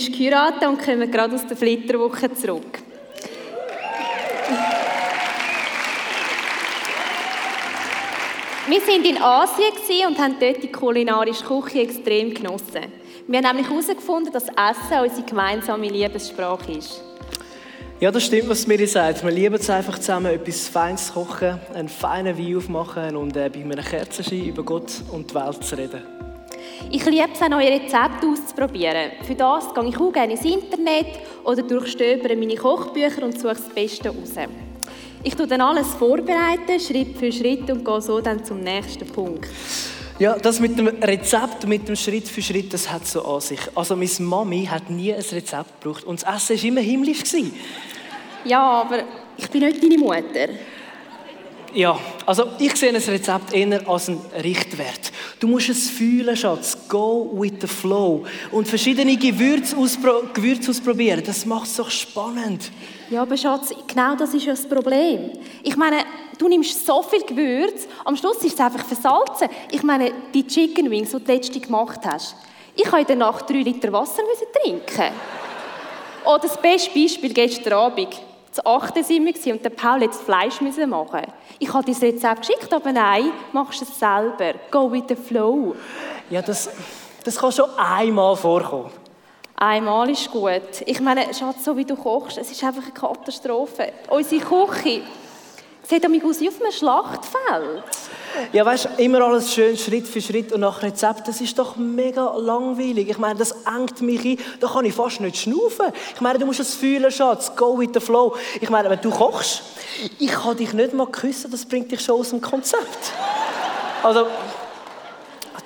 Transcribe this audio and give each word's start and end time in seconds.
frisch 0.00 0.16
geheiratet 0.16 0.66
und 0.66 0.82
kommen 0.82 1.10
gerade 1.10 1.34
aus 1.34 1.46
der 1.46 1.56
Flitterwoche 1.56 2.32
zurück. 2.34 2.78
Wir 8.68 8.80
sind 8.80 9.04
in 9.04 9.20
Asien 9.20 10.06
und 10.06 10.18
haben 10.18 10.36
dort 10.38 10.62
die 10.62 10.70
kulinarische 10.70 11.44
Küche 11.44 11.80
extrem 11.80 12.32
genossen. 12.32 12.86
Wir 13.26 13.38
haben 13.40 13.56
nämlich 13.56 13.68
herausgefunden, 13.68 14.32
dass 14.32 14.44
Essen 14.44 15.02
unsere 15.02 15.26
gemeinsame 15.26 15.88
Liebessprache 15.88 16.72
ist. 16.72 17.02
Ja, 17.98 18.10
das 18.10 18.24
stimmt, 18.24 18.48
was 18.48 18.66
Miri 18.66 18.86
sagt. 18.86 19.22
Wir 19.22 19.30
lieben 19.30 19.56
es 19.56 19.68
einfach 19.68 19.98
zusammen, 19.98 20.32
etwas 20.32 20.68
Feines 20.68 21.12
kochen, 21.12 21.58
einen 21.74 21.88
feinen 21.88 22.38
Wein 22.38 22.56
aufmachen 22.56 23.16
und 23.16 23.36
äh, 23.36 23.50
bei 23.52 23.60
einem 23.60 23.84
Kerzenschein 23.84 24.46
über 24.46 24.62
Gott 24.62 25.02
und 25.12 25.30
die 25.30 25.34
Welt 25.34 25.62
zu 25.62 25.76
reden. 25.76 26.29
Ich 26.90 27.04
liebe 27.04 27.28
es, 27.32 27.40
neue 27.48 27.70
Rezepte 27.70 28.26
auszuprobieren. 28.26 29.12
Für 29.26 29.34
das 29.34 29.74
gehe 29.74 29.88
ich 29.88 29.96
auch 29.98 30.12
gerne 30.12 30.32
ins 30.32 30.44
Internet 30.44 31.06
oder 31.44 31.62
durchstöbere 31.62 32.36
meine 32.36 32.56
Kochbücher 32.56 33.24
und 33.24 33.38
suche 33.38 33.54
das 33.54 33.68
Beste 33.68 34.08
raus. 34.08 34.34
Ich 35.22 35.34
tue 35.34 35.46
dann 35.46 35.60
alles 35.60 35.88
vorbereiten, 35.88 36.80
Schritt 36.80 37.18
für 37.18 37.30
Schritt 37.30 37.70
und 37.70 37.84
gehe 37.84 38.00
so 38.00 38.20
dann 38.20 38.44
zum 38.44 38.60
nächsten 38.60 39.06
Punkt. 39.06 39.48
Ja, 40.18 40.36
das 40.38 40.60
mit 40.60 40.78
dem 40.78 40.88
Rezept, 40.88 41.66
mit 41.66 41.88
dem 41.88 41.96
Schritt 41.96 42.28
für 42.28 42.42
Schritt, 42.42 42.72
das 42.74 42.90
hat 42.90 43.06
so 43.06 43.24
an 43.24 43.40
sich. 43.40 43.60
Also 43.74 43.96
meine 43.96 44.10
Mami 44.18 44.66
hat 44.66 44.90
nie 44.90 45.12
ein 45.14 45.24
Rezept 45.32 45.80
gebraucht 45.80 46.04
und 46.04 46.22
das 46.22 46.50
Essen 46.50 46.56
war 46.56 46.64
immer 46.64 46.80
himmlisch. 46.80 47.22
Ja, 48.44 48.82
aber 48.82 49.04
ich 49.36 49.48
bin 49.48 49.62
nicht 49.62 49.82
deine 49.82 49.98
Mutter. 49.98 50.48
Ja, 51.74 51.98
also 52.26 52.46
ich 52.58 52.74
sehe 52.76 52.90
ein 52.90 52.96
Rezept 52.96 53.52
eher 53.52 53.88
als 53.88 54.08
einen 54.08 54.20
Richtwert. 54.42 55.09
Du 55.40 55.48
musst 55.48 55.70
es 55.70 55.88
fühlen, 55.88 56.36
Schatz. 56.36 56.76
Go 56.86 57.30
with 57.32 57.54
the 57.62 57.66
flow. 57.66 58.24
Und 58.52 58.68
verschiedene 58.68 59.16
Gewürze, 59.16 59.74
auspro 59.74 60.24
Gewürze 60.34 60.70
ausprobieren, 60.70 61.22
das 61.24 61.46
macht 61.46 61.66
es 61.66 61.76
doch 61.76 61.90
spannend. 61.90 62.70
Ja, 63.08 63.22
aber 63.22 63.38
Schatz, 63.38 63.72
genau 63.88 64.14
das 64.16 64.34
ist 64.34 64.44
ja 64.44 64.52
das 64.52 64.68
Problem. 64.68 65.30
Ich 65.62 65.76
meine, 65.76 66.04
du 66.36 66.46
nimmst 66.46 66.84
so 66.84 67.02
viel 67.02 67.22
Gewürz, 67.22 67.88
am 68.04 68.16
Schluss 68.16 68.44
ist 68.44 68.52
es 68.52 68.60
einfach 68.60 68.84
versalzen. 68.84 69.48
Ich 69.72 69.82
meine, 69.82 70.12
die 70.34 70.46
Chicken 70.46 70.90
Wings, 70.90 71.10
die 71.10 71.24
du 71.24 71.32
letzte 71.32 71.58
gemacht 71.58 72.00
hast, 72.04 72.36
ich 72.76 72.86
habe 72.86 73.00
in 73.00 73.06
der 73.06 73.16
Nacht 73.16 73.48
drei 73.48 73.62
Liter 73.62 73.90
Wasser 73.94 74.22
trinken. 74.62 75.14
Oder 76.26 76.38
das 76.40 76.60
beste 76.60 76.90
Beispiel 76.90 77.32
gestern 77.32 77.72
Abend. 77.72 78.08
Zu 78.52 78.66
8 78.66 79.04
sind 79.04 79.24
wir 79.24 79.52
und 79.52 79.64
der 79.64 79.70
Paul 79.70 80.02
jetzt 80.02 80.22
Fleisch 80.22 80.60
machen. 80.60 81.22
Ich 81.60 81.72
habe 81.72 81.84
das 81.84 82.02
Rezept 82.02 82.40
geschickt, 82.40 82.72
aber 82.72 82.92
nein, 82.92 83.30
machst 83.52 83.82
es 83.82 83.96
selber. 83.96 84.54
Go 84.70 84.90
with 84.90 85.04
the 85.08 85.14
flow. 85.14 85.76
Ja, 86.30 86.42
das, 86.42 86.68
das 87.22 87.38
kann 87.38 87.52
schon 87.52 87.70
einmal 87.78 88.34
vorkommen. 88.34 88.90
Einmal 89.54 90.10
ist 90.10 90.30
gut. 90.30 90.82
Ich 90.86 91.00
meine, 91.00 91.32
Schatz, 91.32 91.64
so 91.64 91.76
wie 91.76 91.84
du 91.84 91.94
kochst, 91.94 92.38
es 92.38 92.50
ist 92.50 92.64
einfach 92.64 92.82
eine 92.82 92.92
Katastrophe. 92.92 93.92
Unsere 94.08 94.42
Küche 94.42 95.02
sieht 95.82 96.04
aus 96.04 96.40
wie 96.40 96.48
auf 96.48 96.60
einem 96.60 96.72
Schlachtfeld. 96.72 97.84
Ja, 98.52 98.64
weißt 98.64 98.84
du, 98.84 99.02
immer 99.02 99.20
alles 99.22 99.52
schön 99.52 99.76
Schritt 99.76 100.06
für 100.06 100.20
Schritt 100.20 100.52
und 100.52 100.60
nach 100.60 100.82
Rezept, 100.82 101.28
das 101.28 101.40
ist 101.40 101.58
doch 101.58 101.76
mega 101.76 102.34
langweilig. 102.36 103.08
Ich 103.08 103.18
meine, 103.18 103.38
das 103.38 103.54
engt 103.66 104.00
mich 104.00 104.24
ein, 104.24 104.38
da 104.60 104.68
kann 104.68 104.84
ich 104.84 104.94
fast 104.94 105.20
nicht 105.20 105.36
schnaufen. 105.36 105.86
Ich 106.14 106.20
meine, 106.20 106.38
du 106.38 106.46
musst 106.46 106.60
es 106.60 106.74
fühlen, 106.74 107.10
Schatz, 107.10 107.54
go 107.54 107.78
with 107.78 107.90
the 107.94 108.00
flow. 108.00 108.36
Ich 108.60 108.70
meine, 108.70 108.90
wenn 108.90 109.00
du 109.00 109.10
kochst, 109.10 109.62
ich 110.18 110.30
kann 110.30 110.56
dich 110.56 110.72
nicht 110.72 110.92
mal 110.94 111.06
küssen, 111.06 111.50
das 111.50 111.64
bringt 111.64 111.90
dich 111.90 112.00
schon 112.00 112.20
aus 112.20 112.30
dem 112.30 112.40
Konzept. 112.40 113.12
Also, 114.02 114.26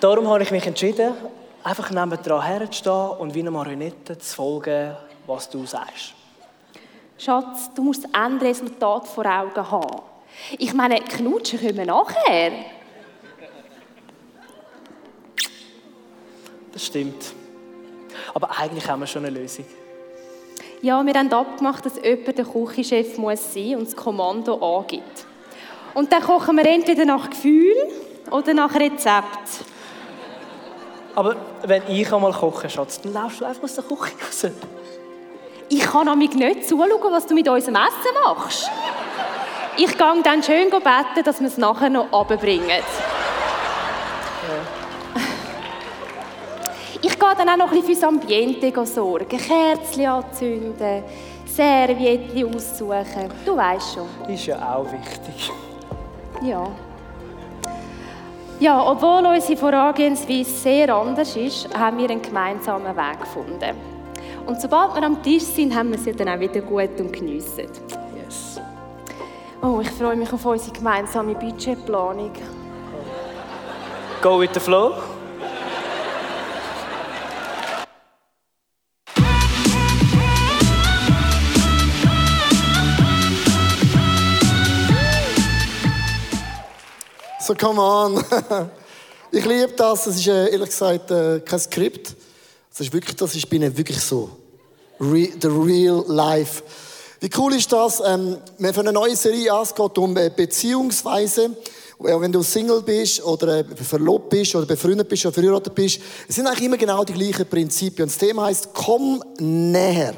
darum 0.01 0.29
habe 0.29 0.43
ich 0.43 0.51
mich 0.51 0.67
entschieden, 0.67 1.15
einfach 1.63 1.91
nebenan 1.91 2.43
herzustehen 2.43 3.11
und 3.19 3.35
wie 3.35 3.41
eine 3.41 3.51
Marionette 3.51 4.19
zu 4.19 4.35
folgen, 4.35 4.97
was 5.27 5.49
du 5.49 5.65
sagst. 5.67 6.15
Schatz, 7.17 7.71
du 7.75 7.83
musst 7.83 8.05
das 8.05 8.11
Endresultat 8.27 9.07
vor 9.07 9.25
Augen 9.25 9.71
haben. 9.71 10.14
Ich 10.59 10.75
meine, 10.75 11.01
knutschen 11.01 11.61
können 11.61 11.77
wir 11.77 11.87
nachher. 11.87 12.53
Das 16.73 16.87
stimmt. 16.87 17.33
Aber 18.35 18.51
eigentlich 18.59 18.89
haben 18.89 19.01
wir 19.01 19.07
schon 19.07 19.25
eine 19.25 19.39
Lösung. 19.39 19.65
Ja, 20.83 21.05
wir 21.05 21.15
haben 21.15 21.33
abgemacht, 21.33 21.87
dass 21.87 21.97
jemand 22.03 22.37
der 22.37 22.45
Küchenchef 22.45 23.17
muss 23.17 23.55
sein 23.55 23.77
und 23.77 23.87
das 23.87 23.97
Kommando 23.97 24.79
angibt. 24.79 25.27
Und 25.95 26.13
dann 26.13 26.23
kochen 26.23 26.57
wir 26.57 26.67
entweder 26.67 27.05
nach 27.05 27.31
Gefühl 27.31 27.77
oder 28.31 28.53
nach 28.53 28.75
Rezept. 28.75 29.65
Aber 31.15 31.37
wenn 31.63 31.83
ich 31.89 32.13
einmal 32.13 32.33
koche, 32.33 32.69
Schatz, 32.69 33.01
dann 33.01 33.13
laufst 33.13 33.41
du 33.41 33.45
einfach 33.45 33.63
aus 33.63 33.75
der 33.77 33.85
Küche 33.85 34.13
raus. 34.21 34.47
Ich 35.69 35.81
kann 35.81 36.07
nämlich 36.07 36.35
nicht 36.35 36.69
zuschauen, 36.69 37.13
was 37.13 37.27
du 37.27 37.35
mit 37.35 37.49
unserem 37.49 37.77
Essen 37.77 38.15
machst. 38.25 38.71
Ich 39.77 39.99
gehe 39.99 40.23
dann 40.23 40.43
schön 40.43 40.71
beten, 40.71 41.25
dass 41.25 41.41
wir 41.41 41.49
es 41.49 41.59
nachher 41.59 41.91
noch 41.91 42.13
runterbringen. 42.13 42.69
Ja. 42.69 42.83
Ich 47.03 47.19
gehe 47.19 47.35
dann 47.37 47.49
auch 47.49 47.57
noch 47.57 47.73
ein 47.73 47.81
bisschen 47.81 47.97
fürs 47.97 48.05
Ambiente 48.05 48.87
sorgen. 48.87 49.37
Kerzen 49.37 50.07
anzünden, 50.07 51.03
Servietten 51.45 52.55
aussuchen. 52.55 53.31
Du 53.45 53.57
weißt 53.57 53.95
schon. 53.95 54.33
Ist 54.33 54.47
ja 54.47 54.75
auch 54.75 54.87
wichtig. 54.91 55.51
Ja. 56.43 56.69
Ja, 58.61 58.81
obwohl 58.87 59.27
unsere 59.27 59.57
Vorangehensweise 59.57 60.51
sehr 60.51 60.95
anders 60.95 61.35
ist, 61.37 61.69
haben 61.77 61.99
wir 61.99 62.09
einen 62.09 62.23
gemeinsamen 62.23 62.97
Weg 62.97 63.21
gefunden. 63.21 63.77
Und 64.47 64.61
sobald 64.61 64.95
wir 64.95 65.03
am 65.03 65.21
Tisch 65.23 65.43
sind, 65.43 65.75
haben 65.75 65.91
wir 65.91 65.99
sie 65.99 66.13
dann 66.13 66.29
auch 66.29 66.39
wieder 66.39 66.61
gut 66.61 67.01
und 67.01 67.13
geniessen. 67.13 67.67
Oh, 69.67 69.81
ich 69.81 69.89
freue 69.93 70.15
mich 70.15 70.31
auf 70.31 70.45
unsere 70.45 70.73
gemeinsame 70.73 71.35
Budgetplanung. 71.35 72.33
Go 74.21 74.39
with 74.39 74.51
the 74.53 74.61
flow. 74.61 74.93
So, 87.41 87.55
come 87.55 87.81
on. 87.81 88.23
Ich 89.33 89.45
liebe 89.47 89.73
das. 89.77 90.07
Es 90.07 90.17
ist 90.17 90.29
äh, 90.29 90.51
ehrlich 90.53 90.69
gesagt 90.69 91.11
äh, 91.11 91.41
kein 91.41 91.59
Skript. 91.59 92.15
Das 92.71 92.81
ist 92.81 92.93
wirklich, 92.93 93.17
das 93.17 93.35
ist 93.35 93.51
bei 93.51 93.57
ihnen 93.57 93.77
wirklich 93.77 94.01
so. 94.01 94.29
Re 95.01 95.31
the 95.41 95.49
real 95.49 96.05
life. 96.07 96.63
Wie 97.25 97.31
cool 97.39 97.55
ist 97.55 97.73
das? 97.73 98.03
Ähm, 98.05 98.37
wir 98.59 98.69
haben 98.69 98.81
eine 98.81 98.93
neue 98.93 99.17
Serie 99.17 99.51
an, 99.51 99.63
es 99.63 99.75
geht 99.75 99.97
um 99.97 100.15
äh, 100.15 100.29
Beziehungsweise. 100.29 101.57
Wenn 101.99 102.31
du 102.31 102.43
Single 102.43 102.83
bist 102.83 103.25
oder 103.25 103.61
äh, 103.61 103.65
verlobt 103.65 104.29
bist 104.29 104.55
oder 104.55 104.67
befreundet 104.67 105.09
bist 105.09 105.25
oder 105.25 105.33
verheiratet 105.33 105.75
bist, 105.75 106.01
es 106.29 106.35
sind 106.35 106.47
eigentlich 106.47 106.67
immer 106.67 106.77
genau 106.77 107.03
die 107.03 107.15
gleichen 107.15 107.47
Prinzipien. 107.47 108.09
Das 108.09 108.19
Thema 108.19 108.45
heißt, 108.45 108.69
komm 108.75 109.25
näher. 109.39 110.13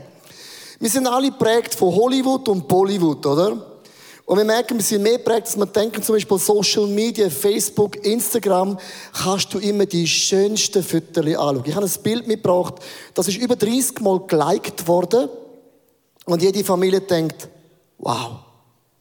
Wir 0.81 0.91
sind 0.91 1.07
alle 1.07 1.31
prägt 1.31 1.77
von 1.77 1.95
Hollywood 1.95 2.49
und 2.49 2.67
Bollywood, 2.67 3.25
oder? 3.25 3.53
Und 4.25 4.39
wir 4.39 4.45
merken, 4.45 4.77
wir 4.77 4.85
sind 4.85 5.05
mehr 5.05 5.19
prägt, 5.19 5.47
als 5.47 5.57
wir 5.57 5.67
denken, 5.67 6.03
zum 6.03 6.17
Beispiel 6.17 6.39
Social 6.41 6.89
Media, 6.89 7.31
Facebook, 7.31 8.05
Instagram, 8.05 8.77
kannst 9.13 9.55
du 9.55 9.61
immer 9.61 9.87
die 9.87 10.09
schönsten 10.09 10.83
Fotos 10.83 11.25
anschauen. 11.25 11.63
Ich 11.67 11.77
habe 11.77 11.87
ein 11.87 12.03
Bild 12.03 12.27
mitgebracht, 12.27 12.75
das 13.15 13.29
ist 13.29 13.37
über 13.37 13.55
30 13.55 14.01
Mal 14.01 14.19
geliked 14.27 14.89
worden. 14.89 15.29
Und 16.27 16.43
jede 16.43 16.63
Familie 16.65 17.01
denkt, 17.01 17.49
wow, 17.99 18.41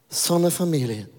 so 0.08 0.36
eine 0.36 0.52
Familie 0.52 1.10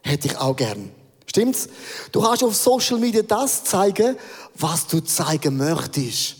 hätte 0.00 0.28
ich 0.28 0.38
auch 0.38 0.56
gern. 0.56 0.90
Stimmt's? 1.26 1.68
Du 2.10 2.22
kannst 2.22 2.44
auf 2.44 2.54
Social 2.56 2.98
Media 2.98 3.22
das 3.22 3.64
zeigen, 3.64 4.16
was 4.54 4.86
du 4.86 5.00
zeigen 5.00 5.56
möchtest. 5.56 6.36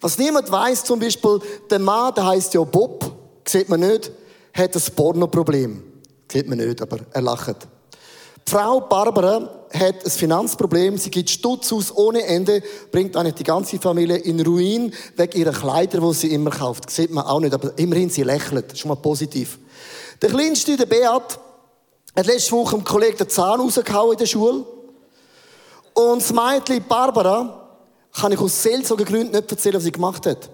Was 0.00 0.18
niemand 0.18 0.50
weiß, 0.50 0.84
zum 0.84 1.00
Beispiel, 1.00 1.40
der 1.70 1.78
Mann, 1.78 2.14
der 2.14 2.26
heißt 2.26 2.54
ja 2.54 2.62
Bob, 2.62 3.12
sieht 3.46 3.68
man 3.68 3.80
nicht, 3.80 4.10
hat 4.52 4.74
ein 4.74 4.82
Pornoproblem. 4.94 5.82
Sieht 6.30 6.48
man 6.48 6.58
nicht, 6.58 6.82
aber 6.82 6.98
er 7.12 7.22
lacht. 7.22 7.68
Frau 8.48 8.80
Barbara 8.80 9.66
hat 9.74 10.06
ein 10.06 10.10
Finanzproblem, 10.10 10.96
sie 10.96 11.10
gibt 11.10 11.28
Stutz 11.28 11.70
aus 11.70 11.94
ohne 11.94 12.22
Ende, 12.22 12.62
bringt 12.90 13.14
eigentlich 13.14 13.34
die 13.34 13.44
ganze 13.44 13.78
Familie 13.78 14.16
in 14.16 14.40
Ruin 14.40 14.90
wegen 15.16 15.38
ihrer 15.38 15.52
Kleider, 15.52 16.00
die 16.00 16.14
sie 16.14 16.32
immer 16.32 16.48
kauft. 16.48 16.86
Das 16.86 16.96
sieht 16.96 17.10
man 17.10 17.26
auch 17.26 17.40
nicht, 17.40 17.52
aber 17.52 17.76
immerhin, 17.76 18.08
sie 18.08 18.22
lächelt. 18.22 18.78
Schon 18.78 18.88
mal 18.88 18.94
positiv. 18.94 19.58
Der 20.22 20.30
Kleinste, 20.30 20.78
der 20.78 20.86
Beat, 20.86 21.38
hat 22.16 22.26
letzte 22.26 22.52
Woche 22.52 22.76
einem 22.76 22.84
Kollegen 22.84 23.18
den 23.18 23.28
Zahn 23.28 23.60
rausgehauen 23.60 24.12
in 24.12 24.18
der 24.18 24.26
Schule. 24.26 24.64
Und 25.92 26.22
das 26.22 26.32
Mädchen 26.32 26.82
Barbara 26.88 27.68
kann 28.14 28.32
ich 28.32 28.40
aus 28.40 28.62
Seelsorgegründen 28.62 29.32
nicht 29.32 29.50
erzählen, 29.50 29.76
was 29.76 29.84
sie 29.84 29.92
gemacht 29.92 30.24
hat. 30.24 30.48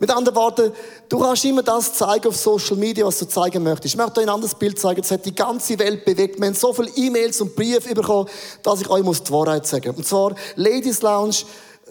Mit 0.00 0.10
anderen 0.10 0.36
Worten, 0.36 0.72
du 1.08 1.18
kannst 1.18 1.44
immer 1.44 1.62
das 1.62 1.94
zeigen 1.94 2.28
auf 2.28 2.36
Social 2.36 2.76
Media, 2.76 3.06
was 3.06 3.18
du 3.20 3.26
zeigen 3.26 3.62
möchtest. 3.62 3.94
Ich 3.94 3.96
möchte 3.96 4.20
euch 4.20 4.26
ein 4.26 4.34
anderes 4.34 4.54
Bild 4.54 4.78
zeigen. 4.78 5.00
Das 5.00 5.10
hat 5.10 5.24
die 5.24 5.34
ganze 5.34 5.78
Welt 5.78 6.04
bewegt. 6.04 6.40
Wir 6.40 6.46
haben 6.46 6.54
so 6.54 6.72
viele 6.72 6.88
E-Mails 6.96 7.40
und 7.40 7.54
Briefe 7.54 7.94
bekommen, 7.94 8.28
dass 8.62 8.80
ich 8.80 8.90
euch 8.90 9.02
die 9.02 9.32
Wahrheit 9.32 9.66
sagen 9.66 9.88
muss. 9.88 9.98
Und 9.98 10.06
zwar 10.06 10.34
Ladies 10.56 11.00
Lounge, 11.02 11.36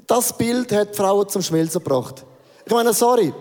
Das 0.08 0.38
Bild 0.38 0.72
hat 0.72 0.96
Frauen 0.96 1.30
zum 1.30 1.42
Schmelzen 1.42 1.82
gebracht. 1.82 2.26
Ich 2.66 2.74
meine, 2.74 2.94
sorry. 2.94 3.34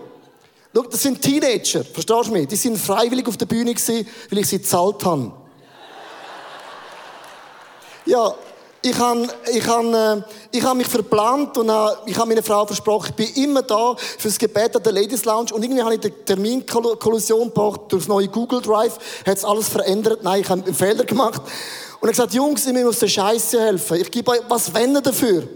Schau, 0.73 0.83
das 0.83 1.01
sind 1.03 1.21
Teenager, 1.21 1.83
verstehst 1.83 2.27
du 2.27 2.31
mich? 2.31 2.47
Die 2.47 2.55
sind 2.55 2.77
freiwillig 2.77 3.27
auf 3.27 3.37
der 3.37 3.45
Bühne 3.45 3.73
gewesen, 3.73 4.07
weil 4.29 4.39
ich 4.39 4.47
sie 4.47 4.57
gezahlt 4.57 5.03
habe. 5.05 5.31
Ja, 8.05 8.33
ich 8.83 8.99
habe 8.99 9.27
ich 9.51 9.65
hab, 9.65 9.83
äh, 9.85 10.21
ich 10.51 10.63
hab 10.63 10.75
mich 10.75 10.87
verplant 10.87 11.57
und 11.57 11.69
äh, 11.69 11.73
ich 12.05 12.17
habe 12.17 12.27
meiner 12.27 12.43
Frau 12.43 12.65
versprochen, 12.65 13.13
ich 13.17 13.33
bin 13.33 13.43
immer 13.43 13.61
da 13.61 13.95
für 13.95 14.27
das 14.27 14.37
Gebet 14.37 14.75
an 14.75 14.83
der 14.83 14.91
Ladies 14.91 15.23
Lounge 15.23 15.53
und 15.53 15.63
irgendwie 15.63 15.81
habe 15.81 15.95
ich 15.95 16.01
die 16.01 16.11
Terminkollision 16.11 17.47
gebracht 17.47 17.81
durch 17.87 18.03
das 18.03 18.07
neue 18.09 18.27
Google 18.27 18.61
Drive, 18.61 18.97
hat 19.25 19.37
es 19.37 19.45
alles 19.45 19.69
verändert. 19.69 20.21
Nein, 20.21 20.41
ich 20.41 20.49
habe 20.49 20.63
einen 20.63 20.73
Fehler 20.73 21.05
gemacht. 21.05 21.41
Und 21.41 22.09
ich 22.09 22.19
habe 22.19 22.27
gesagt, 22.27 22.33
Jungs, 22.33 22.65
ich 22.65 22.73
muss 22.73 22.83
aus 22.83 22.99
der 22.99 23.07
Scheiße 23.07 23.61
helfen. 23.61 24.01
Ich 24.01 24.11
gebe 24.11 24.31
euch 24.31 24.41
was 24.49 24.73
wenden 24.73 25.01
dafür. 25.01 25.47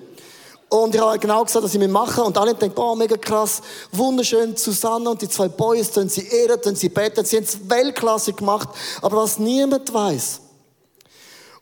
Und 0.69 0.95
ich 0.95 1.01
habe 1.01 1.19
genau 1.19 1.43
gesagt, 1.43 1.65
dass 1.65 1.73
ich 1.73 1.79
mir 1.79 1.89
mache. 1.89 2.23
Und 2.23 2.37
alle 2.37 2.53
denken, 2.53 2.79
oh, 2.79 2.95
mega 2.95 3.17
krass, 3.17 3.61
wunderschön, 3.91 4.55
Susanne 4.55 5.09
und 5.09 5.21
die 5.21 5.27
zwei 5.27 5.49
Boys, 5.49 5.91
tun 5.91 6.07
sie 6.07 6.25
ehren, 6.27 6.61
tun 6.61 6.75
sie 6.75 6.87
beten, 6.87 7.25
sie 7.25 7.37
haben 7.37 7.43
es 7.43 7.69
Weltklasse 7.69 8.31
gemacht. 8.31 8.69
Aber 9.01 9.17
was 9.17 9.37
niemand 9.37 9.93
weiß, 9.93 10.41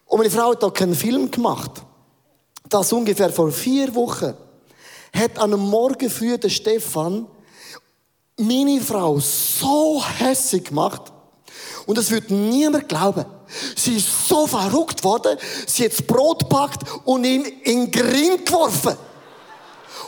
und 0.06 0.18
meine 0.18 0.30
Frau 0.30 0.52
hat 0.52 0.64
da 0.64 0.70
keinen 0.70 0.96
Film 0.96 1.30
gemacht. 1.32 1.72
Das 2.70 2.92
ungefähr 2.94 3.30
vor 3.30 3.52
vier 3.52 3.94
Wochen 3.96 4.34
hat 5.14 5.38
an 5.38 5.54
einem 5.54 5.62
Morgen 5.62 6.10
früh 6.10 6.38
der 6.38 6.50
Stefan 6.50 7.28
meine 8.38 8.82
Frau 8.82 9.20
so 9.20 10.04
hässlich 10.18 10.66
gemacht. 10.66 11.14
Und 11.86 11.98
das 11.98 12.12
wird 12.12 12.32
niemand 12.32 12.90
glauben. 12.90 13.26
Sie 13.76 13.98
ist 13.98 14.28
so 14.28 14.48
verrückt 14.48 15.04
worden, 15.04 15.38
sie 15.68 15.86
hat 15.86 15.92
das 15.92 16.02
Brot 16.02 16.40
gepackt 16.40 16.82
und 17.06 17.24
ihm 17.24 17.46
in 17.64 17.92
den 17.92 17.92
Gring 17.92 18.44
geworfen. 18.44 18.98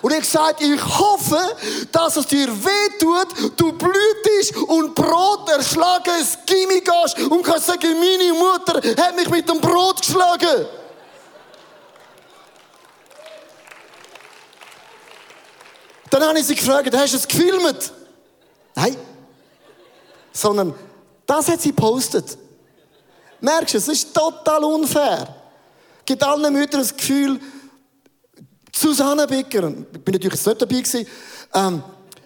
Und 0.02 0.12
ich 0.14 0.20
gesagt, 0.20 0.62
ich 0.62 0.84
hoffe, 0.84 1.40
dass 1.92 2.18
es 2.18 2.28
dir 2.28 2.48
weh 2.48 2.98
tut, 3.00 3.60
du 3.60 3.74
blühtest 3.74 4.56
und 4.68 4.94
Brot 4.94 5.50
erschlagen, 5.50 6.12
es 6.20 6.38
Gimmi 6.46 6.82
gehst 6.82 7.20
und 7.30 7.44
kannst 7.44 7.68
sagen, 7.68 8.00
meine 8.00 8.34
Mutter 8.34 8.76
hat 9.04 9.16
mich 9.16 9.30
mit 9.30 9.50
dem 9.50 9.60
Brot 9.60 10.02
geschlagen. 10.02 10.68
Dann 16.10 16.24
habe 16.24 16.40
ich 16.40 16.46
sie 16.46 16.56
gefragt, 16.56 16.96
hast 16.96 17.14
du 17.14 17.18
es 17.18 17.28
gefilmt? 17.28 17.92
Nein. 18.76 18.96
Sondern, 20.32 20.74
das 21.26 21.48
hat 21.50 21.62
sie 21.62 21.74
postet. 21.74 22.38
Merkst 23.40 23.74
du, 23.74 23.78
es 23.78 23.88
ist 23.88 24.14
total 24.14 24.64
unfair. 24.64 25.36
Gibt 26.06 26.24
allen 26.24 26.54
Müttern 26.54 26.82
das 26.82 26.96
Gefühl, 26.96 27.40
Susanne 28.80 29.26
Bicker, 29.26 29.68
ich 29.70 30.02
bin 30.02 30.14
natürlich 30.14 30.46
nicht 30.46 30.62
dabei 30.62 30.76
gewesen, 30.76 31.08
ähm, 31.54 31.84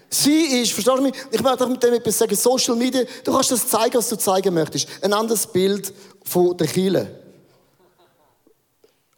sie 0.09 0.61
ist, 0.61 0.73
verstehst 0.73 0.97
du 0.97 1.01
mich, 1.01 1.13
ich 1.31 1.41
möchte 1.41 1.65
mit 1.67 1.81
dem 1.81 1.93
etwas 1.93 2.17
sagen, 2.17 2.35
Social 2.35 2.75
Media, 2.75 3.03
du 3.23 3.31
kannst 3.31 3.51
das 3.51 3.67
zeigen, 3.67 3.93
was 3.93 4.09
du 4.09 4.17
zeigen 4.17 4.53
möchtest. 4.53 4.87
Ein 5.01 5.13
anderes 5.13 5.47
Bild 5.47 5.93
von 6.23 6.57
der 6.57 6.67
Kille. 6.67 7.19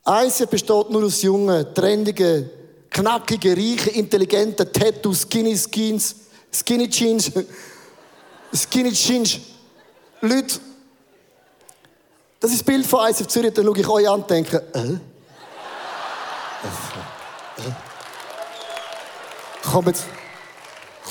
ICF 0.06 0.48
besteht 0.48 0.90
nur 0.90 1.06
aus 1.06 1.22
jungen, 1.24 1.74
trendigen, 1.74 2.50
knackigen, 2.90 3.54
reichen, 3.54 3.94
intelligenten, 3.94 4.72
Tattoos, 4.72 5.22
Skinny 5.22 5.58
Skins, 5.58 6.16
Skinny 6.52 6.88
Jeans, 6.88 7.32
Skinny 8.54 8.92
Jeans, 8.92 9.40
Leute. 10.22 10.60
Das 12.40 12.52
ist 12.52 12.60
das 12.60 12.64
Bild 12.64 12.86
von 12.86 13.10
ICF 13.10 13.28
Zürich, 13.28 13.54
dann 13.54 13.66
schaue 13.66 13.80
ich 13.80 13.88
euch 13.88 14.08
an 14.08 14.22
und 14.22 14.30
denke, 14.30 14.58
äh? 14.74 14.98
Komm 19.72 19.88
jetzt, 19.88 20.04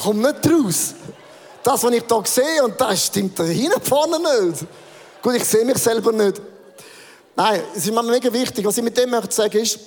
komm 0.03 0.21
nicht 0.21 0.47
raus. 0.51 0.95
Das, 1.63 1.83
was 1.83 1.93
ich 1.93 2.05
hier 2.09 2.23
sehe, 2.25 2.65
und 2.65 2.81
das 2.81 3.07
stimmt 3.07 3.39
da 3.39 3.45
hinten 3.45 3.81
vorne 3.81 4.19
nicht. 4.19 4.65
Gut, 5.23 5.35
ich 5.37 5.45
sehe 5.45 5.65
mich 5.65 5.79
selber 5.79 6.13
nicht. 6.13 6.41
Nein, 7.37 7.63
es 7.75 7.87
ist 7.87 7.93
mir 7.93 8.03
mega 8.03 8.33
wichtig. 8.33 8.65
Was 8.65 8.77
ich 8.77 8.83
mit 8.83 8.97
dem 8.97 9.11
möchte 9.11 9.33
sagen 9.33 9.59
ist, 9.59 9.79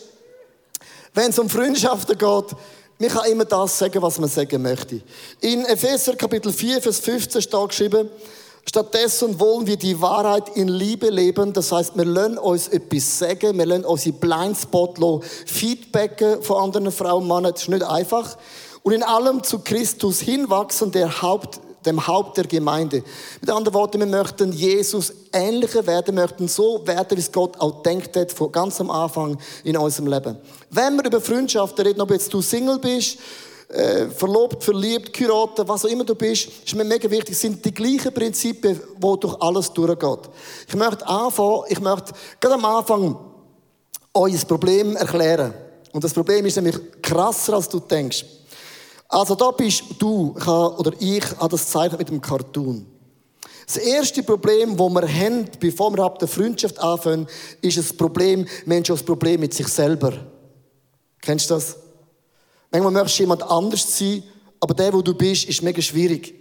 wenn 1.13 1.29
es 1.29 1.39
um 1.39 1.49
Freundschaften 1.49 2.17
geht, 2.17 2.57
man 2.97 3.09
kann 3.09 3.29
immer 3.29 3.45
das 3.45 3.77
sagen, 3.77 4.01
was 4.01 4.19
man 4.19 4.29
sagen 4.29 4.61
möchte. 4.61 5.01
In 5.41 5.65
Epheser 5.65 6.15
Kapitel 6.15 6.51
4, 6.51 6.81
Vers 6.81 6.99
15 6.99 7.41
steht 7.41 7.69
geschrieben, 7.69 8.09
Stattdessen 8.67 9.39
wollen 9.39 9.67
wir 9.67 9.77
die 9.77 10.01
Wahrheit 10.01 10.49
in 10.55 10.67
Liebe 10.67 11.09
leben. 11.09 11.53
Das 11.53 11.71
heißt, 11.71 11.95
wir 11.95 12.05
lernen 12.05 12.39
uns 12.39 12.67
etwas 12.67 13.19
sagen, 13.19 13.57
wir 13.57 13.65
lernen 13.65 13.85
unsere 13.85 14.15
Blindspot 14.15 14.97
Feedbacken 15.45 16.41
von 16.41 16.63
anderen 16.63 16.91
Frauen 16.91 17.21
und 17.21 17.27
Männern. 17.27 17.53
Das 17.53 17.61
ist 17.61 17.69
nicht 17.69 17.83
einfach. 17.83 18.37
Und 18.81 18.93
in 18.93 19.03
allem 19.03 19.43
zu 19.43 19.59
Christus 19.59 20.19
hinwachsen, 20.19 20.91
der 20.91 21.21
Haupt, 21.21 21.59
dem 21.85 22.05
Haupt 22.05 22.37
der 22.37 22.45
Gemeinde. 22.45 23.03
Mit 23.39 23.49
anderen 23.49 23.75
Worten, 23.75 23.99
wir 23.99 24.07
möchten 24.07 24.51
Jesus 24.51 25.13
ähnlicher 25.31 25.85
werden, 25.85 26.15
möchten 26.15 26.47
so 26.47 26.85
werden, 26.85 27.17
wie 27.17 27.21
es 27.21 27.31
Gott 27.31 27.59
auch 27.59 27.83
denkt 27.83 28.15
hat, 28.15 28.31
von 28.31 28.51
ganz 28.51 28.81
am 28.81 28.89
Anfang 28.89 29.37
in 29.63 29.77
unserem 29.77 30.07
Leben. 30.07 30.37
Wenn 30.71 30.97
wir 30.97 31.05
über 31.05 31.21
Freundschaften 31.21 31.85
reden, 31.85 32.01
ob 32.01 32.11
jetzt 32.11 32.33
du 32.33 32.41
Single 32.41 32.79
bist, 32.79 33.19
äh, 33.69 34.07
verlobt, 34.09 34.63
verliebt, 34.63 35.11
geheiratet, 35.11 35.67
was 35.67 35.85
auch 35.85 35.89
immer 35.89 36.03
du 36.03 36.15
bist, 36.15 36.49
ist 36.65 36.75
mir 36.75 36.83
mega 36.83 37.09
wichtig, 37.09 37.37
sind 37.37 37.63
die 37.65 37.73
gleichen 37.73 38.13
Prinzipien, 38.13 38.79
wo 38.99 39.15
durch 39.15 39.39
alles 39.41 39.73
durchgeht. 39.73 40.29
Ich 40.67 40.75
möchte 40.75 41.07
anfangen, 41.07 41.63
ich 41.69 41.79
möchte 41.79 42.13
gerade 42.39 42.55
am 42.55 42.65
Anfang 42.65 43.17
ein 44.13 44.39
Problem 44.47 44.95
erklären. 44.95 45.53
Und 45.91 46.03
das 46.03 46.13
Problem 46.13 46.45
ist 46.45 46.55
nämlich 46.57 46.75
krasser, 47.01 47.53
als 47.53 47.69
du 47.69 47.79
denkst. 47.79 48.25
Also 49.07 49.35
da 49.35 49.51
bist 49.51 49.83
du, 49.99 50.35
ich 50.37 50.45
habe, 50.45 50.75
oder 50.77 50.91
ich, 50.99 51.23
habe 51.37 51.49
das 51.49 51.69
zeichnet 51.69 51.99
mit 51.99 52.09
dem 52.09 52.21
Cartoon. 52.21 52.85
Das 53.65 53.77
erste 53.77 54.21
Problem, 54.21 54.77
das 54.77 54.89
wir 54.89 55.07
haben, 55.07 55.47
bevor 55.59 55.95
wir 55.95 56.03
ab 56.03 56.19
der 56.19 56.27
Freundschaft 56.27 56.77
anfangen, 56.79 57.27
ist 57.61 57.77
das 57.77 57.93
Problem, 57.93 58.45
Mensch, 58.65 58.89
das 58.89 59.03
Problem 59.03 59.39
mit 59.39 59.53
sich 59.53 59.67
selber. 59.67 60.13
Kennst 61.21 61.49
du 61.49 61.55
das? 61.55 61.77
Manchmal 62.75 63.03
möchtest 63.03 63.19
du 63.19 63.23
jemand 63.23 63.43
anders 63.43 63.97
sein, 63.97 64.23
aber 64.59 64.73
der, 64.73 64.91
wo 64.93 65.01
du 65.01 65.13
bist, 65.13 65.45
ist 65.45 65.61
mega 65.61 65.81
schwierig. 65.81 66.33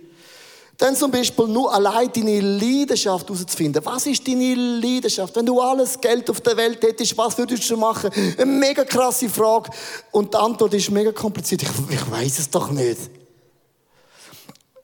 Dann 0.76 0.96
zum 0.96 1.10
Beispiel 1.12 1.46
nur 1.46 1.72
allein 1.72 2.10
deine 2.12 2.40
Leidenschaft 2.40 3.28
herauszufinden. 3.28 3.84
Was 3.84 4.06
ist 4.06 4.26
deine 4.26 4.54
Leidenschaft? 4.56 5.36
Wenn 5.36 5.46
du 5.46 5.60
alles 5.60 6.00
Geld 6.00 6.28
auf 6.28 6.40
der 6.40 6.56
Welt 6.56 6.82
hättest, 6.82 7.16
was 7.16 7.38
würdest 7.38 7.70
du 7.70 7.76
machen? 7.76 8.10
Eine 8.36 8.46
mega 8.46 8.84
krasse 8.84 9.28
Frage. 9.28 9.70
Und 10.10 10.34
die 10.34 10.38
Antwort 10.38 10.74
ist 10.74 10.90
mega 10.90 11.12
kompliziert. 11.12 11.62
Ich, 11.62 11.68
ich 11.90 12.10
weiß 12.10 12.40
es 12.40 12.50
doch 12.50 12.72
nicht. 12.72 12.98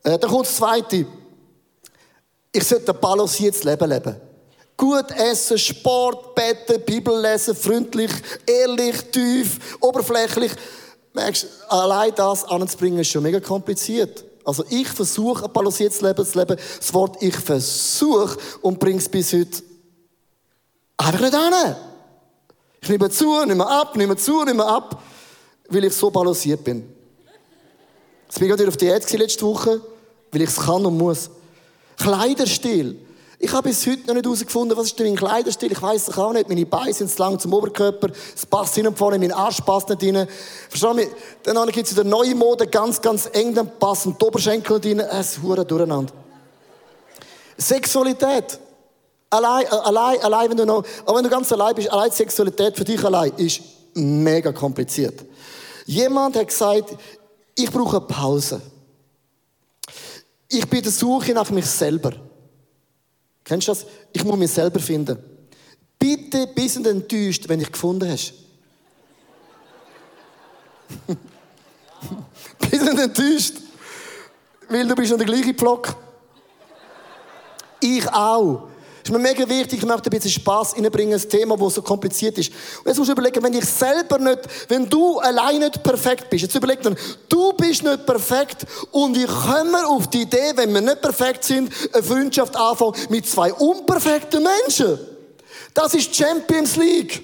Äh, 0.04 0.16
dann 0.16 0.30
kommt 0.30 0.47
das 0.47 0.54
Zweite. 0.54 1.07
Ich 2.52 2.62
sollte 2.62 2.92
ein 2.92 3.00
balanciertes 3.00 3.64
Leben 3.64 3.90
leben. 3.90 4.16
Gut 4.76 5.11
essen, 5.11 5.59
Sport, 5.59 6.37
beten, 6.37 6.80
Bibel 6.87 7.21
lesen, 7.21 7.57
freundlich, 7.57 8.12
ehrlich, 8.47 8.97
tief, 9.11 9.76
oberflächlich. 9.80 10.52
Merkst, 11.12 11.47
allein 11.69 12.14
das 12.14 12.45
anzubringen 12.45 13.00
ist 13.00 13.09
schon 13.09 13.23
mega 13.23 13.40
kompliziert. 13.40 14.25
Also 14.45 14.64
ich 14.69 14.88
versuche 14.88 15.45
ein 15.45 15.52
balanciertes 15.52 16.00
Leben 16.00 16.25
zu 16.25 16.38
leben. 16.38 16.57
Das 16.79 16.95
Wort 16.95 17.23
ich 17.23 17.37
versuche 17.37 18.38
und 18.62 18.79
bringe 18.79 18.99
es 18.99 19.09
bis 19.09 19.33
heute 19.33 19.62
einfach 20.97 21.21
nicht 21.21 21.35
an. 21.35 21.76
Ich 22.81 22.88
nehme 22.88 23.11
zu, 23.11 23.45
nehme 23.45 23.67
ab, 23.67 23.97
nehme 23.97 24.17
zu, 24.17 24.45
nehme 24.45 24.64
ab, 24.64 25.02
weil 25.69 25.85
ich 25.85 25.93
so 25.93 26.11
balanciert 26.11 26.64
bin. 26.64 26.88
Jetzt 28.26 28.38
bin 28.38 28.49
ich 28.49 28.57
gerade 28.57 28.69
auf 28.69 28.76
die 28.76 28.87
Diät 28.87 29.12
letzte 29.12 29.45
Woche, 29.45 29.81
weil 30.31 30.43
ich 30.43 30.49
es 30.49 30.57
kann 30.57 30.87
und 30.87 30.97
muss. 30.97 31.31
Kleiderstil. 31.97 32.97
Ich 33.42 33.50
habe 33.54 33.70
bis 33.70 33.87
heute 33.87 34.06
noch 34.06 34.12
nicht 34.12 34.26
herausgefunden, 34.26 34.76
was 34.76 34.88
ist 34.88 34.99
denn 34.99 35.06
mein 35.06 35.16
Kleiderstil. 35.16 35.73
Ich 35.73 35.80
weiß 35.80 36.09
es 36.09 36.18
auch 36.18 36.30
nicht. 36.35 36.47
Meine 36.47 36.66
Beine 36.66 36.92
sind 36.92 37.11
zu 37.11 37.23
lang 37.23 37.38
zum 37.38 37.54
Oberkörper. 37.54 38.09
Es 38.37 38.44
passt 38.44 38.75
hin 38.75 38.87
und 38.87 38.99
vorne, 38.99 39.18
mein 39.18 39.32
Arsch 39.32 39.62
passt 39.62 39.88
nicht 39.88 40.02
rein. 40.02 40.28
Verstehst 40.68 41.11
du? 41.42 41.54
Dann 41.54 41.68
gibt 41.70 41.87
es 41.87 41.94
wieder 41.94 42.04
neue 42.04 42.35
Mode, 42.35 42.66
ganz, 42.66 43.00
ganz 43.00 43.30
eng, 43.32 43.54
dann 43.54 43.78
passen 43.78 44.14
die 44.20 44.25
Oberschenkel 44.26 44.78
nicht 44.80 45.00
rein. 45.00 45.20
Es 45.20 45.38
ist 45.38 45.42
durcheinander. 45.42 46.12
Sexualität. 47.56 48.59
Allein, 49.30 49.64
äh, 49.64 49.68
allein, 49.68 50.20
allein, 50.20 50.50
wenn 50.50 50.56
du 50.59 50.66
noch, 50.66 50.85
auch 51.06 51.16
wenn 51.16 51.25
du 51.25 51.30
ganz 51.30 51.50
allein 51.50 51.75
bist, 51.75 51.90
allein 51.90 52.11
Sexualität 52.11 52.76
für 52.76 52.85
dich 52.85 53.02
allein 53.02 53.32
ist 53.38 53.62
mega 53.94 54.52
kompliziert. 54.52 55.25
Jemand 55.87 56.37
hat 56.37 56.49
gesagt, 56.49 56.90
ich 57.54 57.70
brauche 57.70 57.97
eine 57.97 58.06
Pause. 58.06 58.61
Ich 60.47 60.68
bin 60.68 60.82
der 60.82 60.92
Suche 60.92 61.32
nach 61.32 61.49
mich 61.50 61.64
selber. 61.64 62.12
Kennst 63.50 63.66
du 63.66 63.73
das? 63.73 63.85
Ich 64.12 64.23
muss 64.23 64.38
mich 64.38 64.52
selber 64.52 64.78
finden. 64.78 65.19
Bitte 65.99 66.47
bisschen 66.47 66.87
enttäuscht, 66.87 67.49
wenn 67.49 67.61
ich 67.61 67.73
gefunden 67.73 68.09
hast. 68.09 68.33
bisschen 72.71 72.97
enttäuscht. 72.97 73.54
Weil 74.69 74.87
du 74.87 74.95
bist 74.95 75.11
noch 75.11 75.19
der 75.19 75.26
gleiche 75.26 75.52
Pflock. 75.52 75.97
Ich 77.80 78.09
auch. 78.12 78.69
Ist 79.11 79.17
mir 79.17 79.19
mega 79.19 79.49
wichtig, 79.49 79.81
ich 79.81 79.85
möchte 79.85 80.09
ein 80.09 80.11
bisschen 80.11 80.31
Spass 80.31 80.75
reinbringen, 80.76 81.19
ein 81.19 81.29
Thema, 81.29 81.57
das 81.57 81.75
so 81.75 81.83
kompliziert 81.83 82.38
ist. 82.38 82.52
Und 82.79 82.87
jetzt 82.87 82.99
musst 82.99 83.09
du 83.09 83.12
überlegen, 83.12 83.43
wenn 83.43 83.55
ich 83.55 83.64
selber 83.64 84.19
nicht, 84.19 84.40
wenn 84.69 84.88
du 84.88 85.19
allein 85.19 85.59
nicht 85.59 85.83
perfekt 85.83 86.31
bist, 86.31 86.43
jetzt 86.43 86.55
überleg 86.55 86.81
dann, 86.83 86.97
du 87.29 87.52
bist 87.55 87.83
nicht 87.83 88.07
perfekt 88.07 88.67
und 88.93 89.14
kommen 89.26 89.73
wir 89.73 89.88
auf 89.88 90.09
die 90.09 90.23
Idee, 90.23 90.52
wenn 90.55 90.73
wir 90.73 90.81
nicht 90.81 91.00
perfekt 91.00 91.45
sind, 91.45 91.73
eine 91.93 92.02
Freundschaft 92.02 92.55
anfangen 92.57 92.95
mit 93.09 93.26
zwei 93.29 93.52
unperfekten 93.52 94.43
Menschen? 94.43 94.99
Das 95.75 95.93
ist 95.95 96.14
Champions 96.14 96.76
League. 96.76 97.23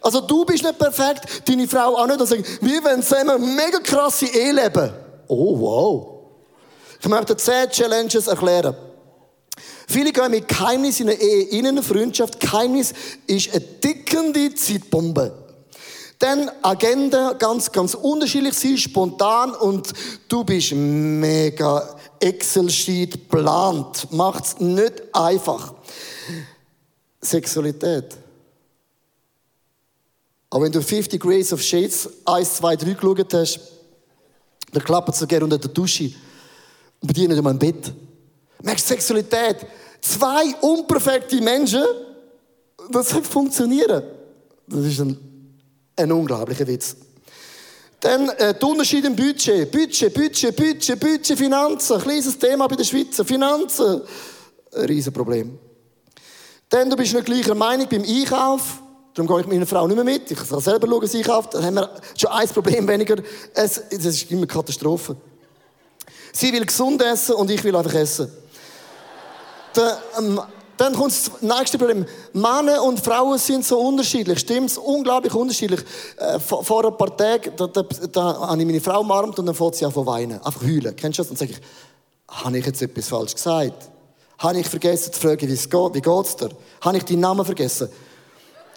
Also 0.00 0.20
du 0.20 0.44
bist 0.44 0.64
nicht 0.64 0.78
perfekt, 0.78 1.48
deine 1.48 1.68
Frau 1.68 1.96
auch 1.96 2.06
nicht. 2.06 2.26
Sagen, 2.26 2.44
wir 2.60 2.84
wollen 2.84 3.02
zusammen 3.02 3.54
mega 3.54 3.78
krasse 3.78 4.26
Ehe 4.26 4.52
leben. 4.52 4.92
Oh, 5.28 5.58
wow. 5.58 6.08
Ich 7.00 7.08
möchte 7.08 7.36
zehn 7.36 7.68
Challenges 7.70 8.26
erklären. 8.26 8.76
Viele 9.86 10.12
gehen 10.12 10.30
mit 10.30 10.48
Geheimnis 10.48 11.00
in 11.00 11.08
eine 11.08 11.20
Ehe, 11.20 11.44
in 11.44 11.66
eine 11.66 11.82
Freundschaft. 11.82 12.40
Geheimnis 12.40 12.92
ist 13.26 13.52
eine 13.52 13.80
tickende 13.80 14.54
Zeitbombe. 14.54 15.32
Dann 16.18 16.50
Agenda 16.62 17.34
ganz, 17.34 17.70
ganz 17.70 17.94
unterschiedlich 17.94 18.54
sein, 18.54 18.78
spontan 18.78 19.52
und 19.54 19.92
du 20.28 20.44
bist 20.44 20.72
mega 20.72 21.96
Excel-Sheet 22.20 23.28
plant. 23.28 24.10
Macht's 24.12 24.58
nicht 24.58 25.02
einfach. 25.12 25.74
Sexualität. 27.20 28.16
Aber 30.48 30.64
wenn 30.64 30.72
du 30.72 30.80
50 30.80 31.20
Grays 31.20 31.52
of 31.52 31.60
Shades 31.60 32.08
1, 32.24 32.56
2, 32.56 32.76
3 32.76 32.92
geschaut 32.94 33.34
hast, 33.34 33.60
dann 34.72 34.82
klappt 34.82 35.10
es 35.10 35.18
so 35.18 35.26
gerne 35.26 35.44
unter 35.44 35.58
der 35.58 35.70
Dusche 35.70 36.12
und 37.00 37.08
bei 37.08 37.12
dir 37.12 37.28
nicht 37.28 37.38
um 37.38 37.46
ein 37.46 37.58
Bett. 37.58 37.92
Merkst 38.62 38.86
Sexualität? 38.86 39.58
Zwei 40.00 40.54
unperfekte 40.60 41.40
Menschen, 41.40 41.84
das 42.90 43.12
hat 43.12 43.26
funktionieren. 43.26 44.02
Das 44.66 44.84
ist 44.84 45.00
ein, 45.00 45.16
ein 45.96 46.12
unglaublicher 46.12 46.66
Witz. 46.66 46.96
Dann 48.00 48.28
äh, 48.30 48.54
der 48.54 48.68
Unterschied 48.68 49.04
im 49.04 49.16
Budget. 49.16 49.70
Budget, 49.70 50.12
Budget, 50.12 50.54
Budget, 50.54 51.00
Budget, 51.00 51.38
Finanzen. 51.38 52.00
Kleines 52.00 52.38
Thema 52.38 52.66
bei 52.68 52.76
den 52.76 52.84
Schweizer. 52.84 53.24
Finanzen. 53.24 54.02
Ein 54.74 54.84
Riesenproblem. 54.84 55.58
Dann, 56.68 56.90
du 56.90 56.96
bist 56.96 57.14
nicht 57.14 57.26
gleicher 57.26 57.54
Meinung 57.54 57.88
beim 57.88 58.02
Einkauf. 58.02 58.82
Darum 59.14 59.28
gehe 59.28 59.40
ich 59.40 59.46
mit 59.46 59.54
meiner 59.54 59.66
Frau 59.66 59.86
nicht 59.86 59.96
mehr 59.96 60.04
mit. 60.04 60.30
Ich 60.30 60.38
kann 60.38 60.60
selber 60.60 60.86
schauen, 60.86 61.06
sie 61.06 61.18
einkauft. 61.18 61.54
Dann 61.54 61.64
haben 61.64 61.74
wir 61.76 61.90
schon 62.18 62.30
ein 62.30 62.48
Problem 62.48 62.86
weniger. 62.86 63.16
Es, 63.54 63.82
das 63.90 64.04
ist 64.04 64.30
immer 64.30 64.40
eine 64.40 64.46
Katastrophe. 64.46 65.16
Sie 66.32 66.52
will 66.52 66.66
gesund 66.66 67.02
essen 67.02 67.34
und 67.34 67.50
ich 67.50 67.64
will 67.64 67.74
einfach 67.74 67.94
essen. 67.94 68.30
Dann, 69.76 69.98
ähm, 70.18 70.40
dann 70.76 70.94
kommt 70.94 71.10
das 71.10 71.30
nächste 71.40 71.78
Problem. 71.78 72.04
Männer 72.32 72.82
und 72.82 73.00
Frauen 73.00 73.38
sind 73.38 73.64
so 73.64 73.78
unterschiedlich. 73.78 74.38
Stimmt's? 74.40 74.76
Unglaublich 74.76 75.34
unterschiedlich. 75.34 75.80
Äh, 76.18 76.38
vor, 76.38 76.64
vor 76.64 76.84
ein 76.84 76.96
paar 76.96 77.16
Tagen, 77.16 77.52
da, 77.56 77.66
da, 77.66 77.82
da 77.82 78.48
habe 78.48 78.60
ich 78.60 78.66
meine 78.66 78.80
Frau 78.80 79.00
umarmt 79.00 79.38
und 79.38 79.46
dann 79.46 79.54
fängt 79.54 79.74
sie 79.76 79.84
an 79.84 79.92
zu 79.92 80.04
weinen. 80.04 80.42
Einfach 80.42 80.62
heulen. 80.62 80.94
Kennst 80.94 81.18
du 81.18 81.22
das? 81.22 81.30
Und 81.30 81.38
sage 81.38 81.52
ich, 81.52 81.60
habe 82.28 82.58
ich 82.58 82.66
jetzt 82.66 82.82
etwas 82.82 83.08
falsch 83.08 83.34
gesagt? 83.34 83.90
Habe 84.38 84.58
ich 84.58 84.66
vergessen 84.66 85.12
zu 85.12 85.20
fragen, 85.20 85.48
wie 85.48 85.54
es 85.54 85.68
geht? 85.68 85.94
Wie 85.94 86.00
geht's 86.00 86.36
dir? 86.36 86.50
Habe 86.82 86.96
ich 86.98 87.04
deinen 87.04 87.20
Namen 87.20 87.44
vergessen? 87.44 87.88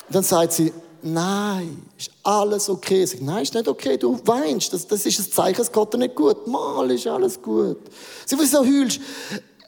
Dann 0.10 0.24
sagt 0.24 0.54
sie, 0.54 0.72
nein, 1.02 1.86
ist 1.98 2.12
alles 2.24 2.70
okay. 2.70 3.04
Ich 3.04 3.12
sage, 3.12 3.26
nein, 3.26 3.44
ist 3.44 3.54
nicht 3.54 3.68
okay, 3.68 3.98
du 3.98 4.20
weinst. 4.24 4.72
Das, 4.72 4.88
das 4.88 5.06
ist 5.06 5.20
ein 5.20 5.32
Zeichen, 5.32 5.62
es 5.62 5.72
geht 5.72 5.94
dir 5.94 5.98
nicht 5.98 6.16
gut. 6.16 6.48
Mal 6.48 6.90
ist 6.92 7.08
alles 7.08 7.42
gut. 7.42 7.78
Sie, 8.26 8.38
wieso 8.40 8.60
heulst? 8.60 9.02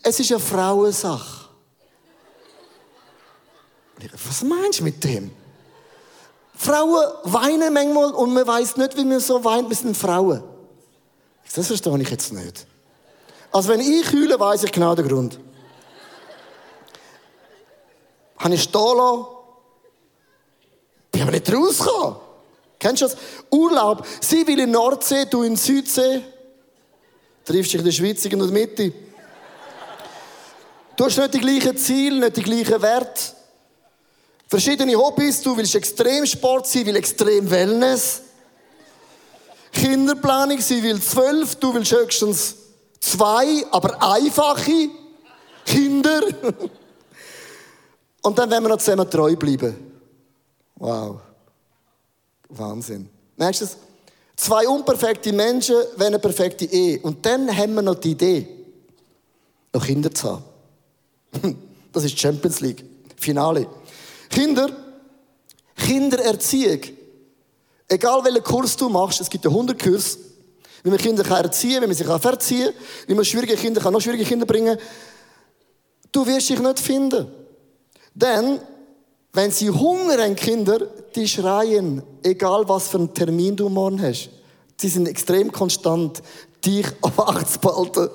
Es 0.03 0.19
ist 0.19 0.31
eine 0.31 0.39
Frauensache. 0.39 1.49
Was 4.27 4.43
meinst 4.43 4.79
du 4.79 4.83
mit 4.83 5.03
dem? 5.03 5.31
Frauen 6.55 7.05
weinen 7.23 7.73
manchmal 7.73 8.11
und 8.11 8.33
man 8.33 8.45
weiß 8.45 8.77
nicht, 8.77 8.97
wie 8.97 9.05
man 9.05 9.19
so 9.19 9.43
weint. 9.43 9.69
Wir 9.69 9.75
sind 9.75 9.95
Frauen. 9.95 10.43
Das 11.53 11.67
verstehe 11.67 12.01
ich 12.01 12.09
jetzt 12.09 12.33
nicht. 12.33 12.65
Also 13.51 13.69
wenn 13.69 13.81
ich 13.81 14.11
heule, 14.13 14.39
weiß 14.39 14.63
ich 14.63 14.71
genau 14.71 14.95
den 14.95 15.07
Grund. 15.07 15.39
Habe 18.37 18.55
ich 18.55 18.63
stehen 18.63 18.97
lassen, 18.97 19.25
bin 21.11 21.21
aber 21.21 21.31
nicht 21.31 21.53
rausgekommen. 21.53 22.15
Kennst 22.79 23.01
du 23.03 23.05
das? 23.07 23.17
Urlaub. 23.51 24.05
Sie 24.21 24.47
will 24.47 24.59
in 24.59 24.71
Nordsee, 24.71 25.25
du 25.25 25.43
in 25.43 25.55
Südsee. 25.55 26.21
Triffst 27.45 27.73
dich 27.73 27.79
in 27.79 27.85
der 27.85 27.91
Schweiz 27.91 28.25
in 28.25 28.39
der 28.39 28.47
Mitte. 28.47 28.93
Du 31.01 31.07
hast 31.07 31.17
nicht 31.17 31.33
die 31.33 31.39
gleichen 31.39 31.75
Ziele, 31.77 32.19
nicht 32.19 32.37
die 32.37 32.43
gleichen 32.43 32.79
Werte. 32.79 33.33
Verschiedene 34.47 34.95
Hobbys. 34.95 35.41
Du 35.41 35.57
willst 35.57 35.73
Extremsport, 35.73 36.67
sie 36.67 36.85
will 36.85 36.95
extrem 36.95 37.49
Wellness. 37.49 38.21
Kinderplanung, 39.71 40.61
sie 40.61 40.83
will 40.83 41.01
zwölf, 41.01 41.55
du 41.55 41.73
willst 41.73 41.91
höchstens 41.91 42.55
zwei, 42.99 43.65
aber 43.71 43.99
einfache 44.13 44.91
Kinder. 45.65 46.21
Und 48.21 48.37
dann 48.37 48.51
werden 48.51 48.65
wir 48.65 48.69
noch 48.69 48.77
zusammen 48.77 49.09
treu 49.09 49.35
bleiben. 49.35 49.75
Wow. 50.75 51.19
Wahnsinn. 52.47 53.09
Merkst 53.37 53.61
du 53.61 53.65
es? 53.65 53.77
Zwei 54.35 54.67
unperfekte 54.67 55.33
Menschen, 55.33 55.77
wenn 55.95 56.09
eine 56.09 56.19
perfekte 56.19 56.65
Ehe. 56.65 56.99
Und 56.99 57.25
dann 57.25 57.57
haben 57.57 57.73
wir 57.73 57.81
noch 57.81 57.95
die 57.95 58.11
Idee, 58.11 58.47
noch 59.73 59.83
Kinder 59.83 60.13
zu 60.13 60.29
haben. 60.29 60.50
Das 61.93 62.05
ist 62.05 62.17
Champions 62.17 62.61
League. 62.61 62.85
Finale. 63.17 63.67
Kinder, 64.29 64.69
Kindererziehung. 65.75 66.79
Egal 67.89 68.23
welchen 68.23 68.43
Kurs 68.43 68.77
du 68.77 68.87
machst, 68.87 69.19
es 69.19 69.29
gibt 69.29 69.45
einen 69.45 69.53
Hundertkurs, 69.53 70.17
wie 70.83 70.89
man 70.89 70.97
Kinder 70.97 71.25
erziehen 71.29 71.73
kann, 71.73 71.83
wie 71.83 71.87
man 71.87 71.95
sich 71.95 72.07
verziehen 72.07 72.67
kann, 72.67 72.73
wie 73.07 73.13
man 73.13 73.25
schwierige 73.25 73.57
Kinder 73.57 73.81
kann, 73.81 73.91
noch 73.91 73.99
schwierige 73.99 74.23
Kinder 74.23 74.45
bringen 74.45 74.77
Du 76.11 76.25
wirst 76.25 76.49
dich 76.49 76.59
nicht 76.59 76.79
finden. 76.79 77.27
Denn 78.13 78.59
wenn 79.33 79.51
sie 79.51 79.69
Hunger 79.69 80.21
haben, 80.21 80.35
Kinder, 80.35 80.79
die 81.15 81.27
schreien, 81.27 82.03
egal 82.21 82.67
was 82.67 82.89
für 82.89 82.97
einen 82.97 83.13
Termin 83.13 83.55
du 83.55 83.69
morgen 83.69 84.01
hast. 84.01 84.29
Sie 84.77 84.89
sind 84.89 85.07
extrem 85.07 85.51
konstant, 85.51 86.21
dich 86.65 86.87
wach 87.01 87.43
zu 87.43 87.59
behalten. 87.59 88.09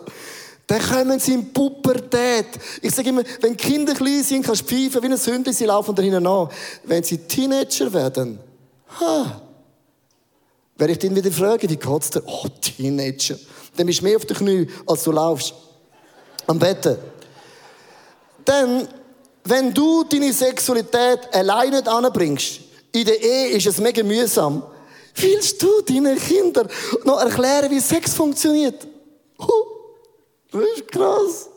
Dann 0.66 0.82
kommen 0.82 1.20
sie 1.20 1.34
in 1.34 1.52
Pubertät. 1.52 2.46
Ich 2.82 2.92
sage 2.92 3.10
immer, 3.10 3.22
wenn 3.40 3.56
Kinder 3.56 3.94
klein 3.94 4.22
sind, 4.22 4.44
kannst 4.44 4.62
du 4.62 4.66
pfeifen 4.66 5.02
wie 5.02 5.06
ein 5.06 5.16
Hündchen, 5.16 5.52
sie 5.52 5.64
laufen 5.64 5.94
da 5.94 6.02
hinten 6.02 6.26
an. 6.26 6.48
Wenn 6.84 7.02
sie 7.04 7.18
Teenager 7.18 7.92
werden, 7.92 8.40
ha, 9.00 9.42
werde 10.76 10.92
ich 10.92 10.98
dich 10.98 11.14
wieder 11.14 11.30
fragen, 11.30 11.70
wie 11.70 11.76
geht's 11.76 12.10
dir? 12.10 12.22
Oh, 12.26 12.46
Teenager. 12.60 13.36
Dann 13.76 13.86
bist 13.86 14.00
du 14.00 14.04
mehr 14.04 14.16
auf 14.16 14.24
den 14.24 14.36
Knie, 14.36 14.66
als 14.86 15.04
du 15.04 15.12
laufst. 15.12 15.54
Am 16.46 16.58
Betten. 16.58 16.96
Dann 18.44 18.88
wenn 19.48 19.72
du 19.72 20.02
deine 20.02 20.32
Sexualität 20.32 21.32
alleine 21.32 21.76
nicht 21.76 21.88
anbringst, 21.88 22.60
in 22.90 23.04
der 23.04 23.22
Ehe 23.22 23.50
ist 23.50 23.66
es 23.66 23.78
mega 23.78 24.02
mühsam, 24.02 24.62
willst 25.14 25.62
du 25.62 25.82
deinen 25.82 26.18
Kindern 26.18 26.68
noch 27.04 27.20
erklären, 27.20 27.70
wie 27.70 27.78
Sex 27.78 28.14
funktioniert? 28.14 28.86
Das 30.50 30.62
ist 30.76 30.88
krass. 30.88 31.48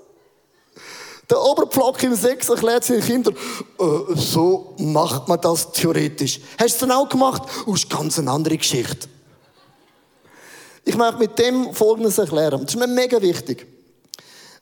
Der 1.30 1.40
Oberpflock 1.40 2.02
im 2.04 2.16
Sex 2.16 2.50
erklärt 2.50 2.84
seinen 2.84 3.02
Kindern, 3.02 3.36
äh, 3.36 4.16
so 4.16 4.74
macht 4.80 5.28
man 5.28 5.40
das 5.40 5.72
theoretisch. 5.72 6.40
Hast 6.58 6.60
du 6.60 6.66
es 6.66 6.78
dann 6.78 6.92
auch 6.92 7.08
gemacht? 7.08 7.44
Oh, 7.68 7.74
ist 7.76 7.90
ganz 7.90 8.18
eine 8.18 8.32
andere 8.32 8.58
Geschichte. 8.58 9.08
Ich 10.84 10.98
möchte 10.98 11.20
mit 11.20 11.38
dem 11.38 11.74
Folgendes 11.74 12.18
erklären. 12.18 12.62
Das 12.62 12.74
ist 12.74 12.80
mir 12.80 12.88
mega 12.88 13.22
wichtig. 13.22 13.68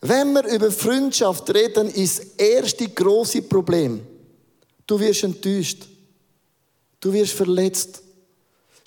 Wenn 0.02 0.34
wir 0.34 0.44
über 0.46 0.70
Freundschaft 0.70 1.50
reden, 1.54 1.90
ist 1.90 2.20
das 2.20 2.28
erste 2.38 2.88
große 2.90 3.44
Problem, 3.44 4.06
du 4.86 5.00
wirst 5.00 5.24
enttäuscht. 5.24 5.88
Du 7.00 7.14
wirst 7.14 7.34
verletzt. 7.34 8.02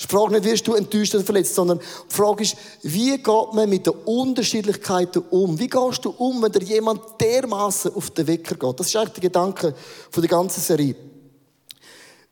Die 0.02 0.06
Frage 0.06 0.32
nicht, 0.32 0.44
wirst 0.44 0.66
du 0.66 0.74
enttäuscht 0.74 1.14
oder 1.14 1.24
verletzt, 1.24 1.54
sondern 1.54 1.78
die 1.78 2.14
Frage 2.14 2.42
ist, 2.42 2.56
wie 2.82 3.18
geht 3.18 3.52
man 3.52 3.68
mit 3.68 3.86
den 3.86 3.92
Unterschiedlichkeiten 3.92 5.22
um? 5.30 5.58
Wie 5.58 5.68
gehst 5.68 6.04
du 6.04 6.10
um, 6.10 6.42
wenn 6.42 6.52
dir 6.52 6.62
jemand 6.62 7.02
dermaßen 7.20 7.94
auf 7.94 8.10
den 8.10 8.26
Wecker 8.26 8.54
geht? 8.54 8.80
Das 8.80 8.86
ist 8.86 8.96
eigentlich 8.96 9.12
der 9.14 9.22
Gedanke 9.22 9.74
von 10.10 10.22
der 10.22 10.30
ganzen 10.30 10.62
Serie. 10.62 10.96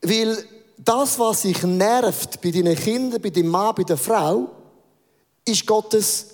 Weil 0.01 0.37
das, 0.77 1.19
was 1.19 1.43
sich 1.43 1.61
nervt 1.61 2.41
bei 2.41 2.49
deinen 2.49 2.75
Kindern, 2.75 3.21
bei 3.21 3.29
deinem 3.29 3.49
Mann, 3.49 3.75
bei 3.75 3.83
der 3.83 3.97
Frau, 3.97 4.49
ist 5.45 5.65
Gottes 5.65 6.25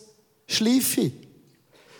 Schleife. 0.47 1.11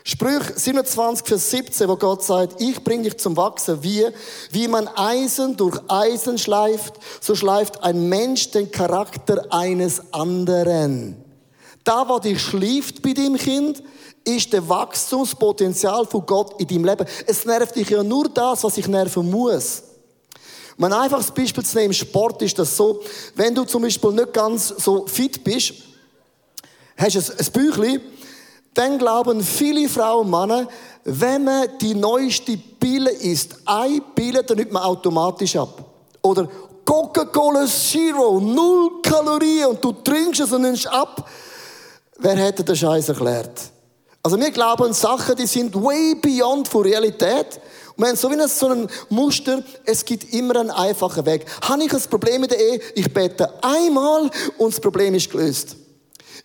Sprüch 0.08 0.44
27, 0.56 1.26
Vers 1.26 1.50
17, 1.50 1.90
wo 1.90 1.96
Gott 1.96 2.24
sagt, 2.24 2.62
ich 2.62 2.84
bringe 2.84 3.06
dich 3.06 3.18
zum 3.18 3.36
Wachsen. 3.36 3.82
Wie, 3.82 4.06
wie 4.52 4.68
man 4.68 4.88
Eisen 4.88 5.58
durch 5.58 5.80
Eisen 5.88 6.38
schleift, 6.38 6.94
so 7.20 7.34
schleift 7.34 7.82
ein 7.82 8.08
Mensch 8.08 8.52
den 8.52 8.70
Charakter 8.70 9.52
eines 9.52 10.14
anderen. 10.14 11.16
Da, 11.84 12.08
was 12.08 12.22
dich 12.22 12.40
schläft 12.40 13.02
bei 13.02 13.14
deinem 13.14 13.36
Kind, 13.36 13.82
ist 14.24 14.54
der 14.54 14.70
Wachstumspotenzial 14.70 16.06
von 16.06 16.24
Gott 16.24 16.62
in 16.62 16.68
deinem 16.68 16.86
Leben. 16.86 17.08
Es 17.26 17.44
nervt 17.44 17.76
dich 17.76 17.90
ja 17.90 18.04
nur 18.04 18.30
das, 18.30 18.64
was 18.64 18.78
ich 18.78 18.88
nerven 18.88 19.28
muss. 19.28 19.82
Um 20.78 20.84
ein 20.84 20.94
einfaches 20.94 21.32
Beispiel 21.32 21.66
zu 21.66 21.78
nehmen, 21.78 21.88
im 21.88 21.94
Sport 21.94 22.44
ist 22.44 22.60
das 22.60 22.78
so, 22.78 23.02
wenn 23.34 23.56
du 23.56 23.64
zum 23.64 23.82
Beispiel 23.82 24.12
nicht 24.12 24.34
ganz 24.34 24.68
so 24.68 25.08
fit 25.08 25.44
bist, 25.44 25.74
hast 26.96 27.16
du 27.16 27.20
ein 27.20 27.52
Büchlein, 27.52 28.02
dann 28.76 29.00
glauben 29.00 29.42
viele 29.42 29.90
Frauen 29.90 30.26
und 30.26 30.32
Männer, 30.32 30.68
wenn 31.06 31.44
man 31.44 31.68
die 31.80 31.96
neueste 31.96 32.58
Pille 32.58 33.10
isst, 33.10 33.56
eine 33.66 34.02
Pille, 34.14 34.44
dann 34.44 34.58
nimmt 34.58 34.74
man 34.74 34.84
automatisch 34.84 35.56
ab. 35.56 35.84
Oder 36.22 36.48
Coca-Cola 36.84 37.66
Zero, 37.66 38.40
null 38.40 39.02
Kalorien 39.02 39.70
und 39.70 39.84
du 39.84 39.92
trinkst 39.92 40.42
es 40.42 40.52
und 40.52 40.64
nimmst 40.64 40.88
ab. 40.88 41.28
Wer 42.18 42.36
hätte 42.36 42.64
den 42.64 42.76
Scheiß 42.76 43.10
erklärt? 43.10 43.72
Also 44.22 44.40
wir 44.40 44.52
glauben 44.52 44.92
Sachen, 44.94 45.36
die 45.36 45.48
sind 45.48 45.74
way 45.76 46.16
beyond 46.16 46.68
von 46.68 46.84
Realität. 46.84 47.60
Und 47.96 48.04
wir 48.04 48.08
haben 48.10 48.18
so 48.18 48.30
wie 48.30 48.48
so 48.48 48.68
ein 48.68 48.88
Muster, 49.10 49.64
es 49.86 50.04
gibt 50.04 50.34
immer 50.34 50.60
einen 50.60 50.72
einfachen 50.72 51.26
Weg. 51.26 51.46
Habe 51.62 51.84
ich 51.84 51.94
ein 51.94 52.02
Problem 52.10 52.42
mit 52.42 52.52
der 52.52 52.60
Ehe? 52.60 52.82
Ich 52.96 53.14
bete 53.14 53.48
einmal 53.64 54.30
und 54.58 54.74
das 54.74 54.80
Problem 54.80 55.16
ist 55.16 55.30
gelöst. 55.32 55.76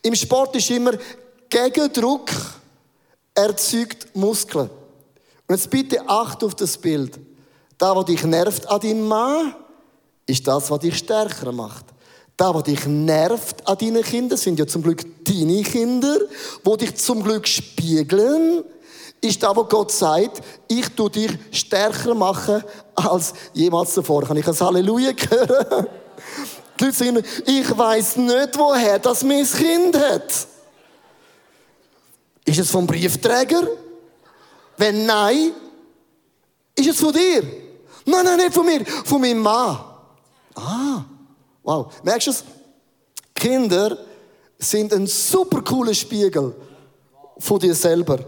Im 0.03 0.15
Sport 0.15 0.57
ist 0.57 0.71
immer 0.71 0.93
Gegendruck 1.50 2.30
erzeugt 3.35 4.14
Muskeln. 4.14 4.71
Und 5.49 5.57
jetzt 5.57 5.69
bitte 5.69 6.09
acht 6.09 6.45
auf 6.45 6.54
das 6.54 6.78
Bild. 6.78 7.19
Da, 7.76 7.95
was 7.97 8.04
dich 8.04 8.23
nervt 8.25 8.69
an 8.69 8.80
deinem 8.80 9.09
Mann, 9.09 9.54
ist 10.26 10.47
das, 10.47 10.71
was 10.71 10.78
dich 10.78 10.97
stärker 10.97 11.50
macht. 11.50 11.87
Da, 12.37 12.54
was 12.54 12.62
dich 12.62 12.87
nervt 12.87 13.66
an 13.66 13.76
deinen 13.76 14.02
Kindern, 14.02 14.38
sind 14.38 14.59
ja 14.59 14.66
zum 14.66 14.83
Glück 14.83 15.02
deine 15.25 15.62
Kinder, 15.62 16.19
wo 16.62 16.76
dich 16.76 16.95
zum 16.97 17.23
Glück 17.23 17.49
spiegeln, 17.49 18.62
ist 19.21 19.42
da, 19.42 19.54
wo 19.54 19.64
Gott 19.64 19.90
sagt, 19.92 20.40
ich 20.69 20.88
tu 20.90 21.09
dich 21.09 21.33
stärker 21.50 22.14
machen 22.14 22.62
als 22.95 23.35
jemals 23.52 23.92
zuvor. 23.92 24.23
Kann 24.25 24.37
ich 24.37 24.47
ein 24.47 24.59
Halleluja 24.59 25.12
hören? 25.28 25.87
Die 26.80 26.85
Leute 26.85 26.97
sagen, 26.97 27.23
ich 27.45 27.76
weiß 27.76 28.16
nicht, 28.16 28.57
woher 28.57 28.99
das 28.99 29.23
mein 29.23 29.45
Kind 29.45 29.99
hat. 29.99 30.47
Ist 32.50 32.59
es 32.59 32.71
vom 32.71 32.85
Briefträger? 32.85 33.62
Wenn 34.76 35.07
nein, 35.07 35.52
ist 36.75 36.88
es 36.88 36.99
von 36.99 37.12
dir? 37.12 37.45
Nein, 38.04 38.25
nein, 38.25 38.38
nicht 38.38 38.52
von 38.52 38.66
mir, 38.66 38.85
von 38.85 39.21
meinem 39.21 39.38
Mann. 39.38 39.78
Ah, 40.57 41.04
wow. 41.62 41.92
Merkst 42.02 42.26
du 42.26 42.30
es? 42.33 42.45
Kinder 43.33 43.97
sind 44.59 44.92
ein 44.92 45.07
super 45.07 45.62
cooler 45.62 45.95
Spiegel 45.95 46.52
von 47.38 47.61
dir 47.61 47.73
selber. 47.73 48.19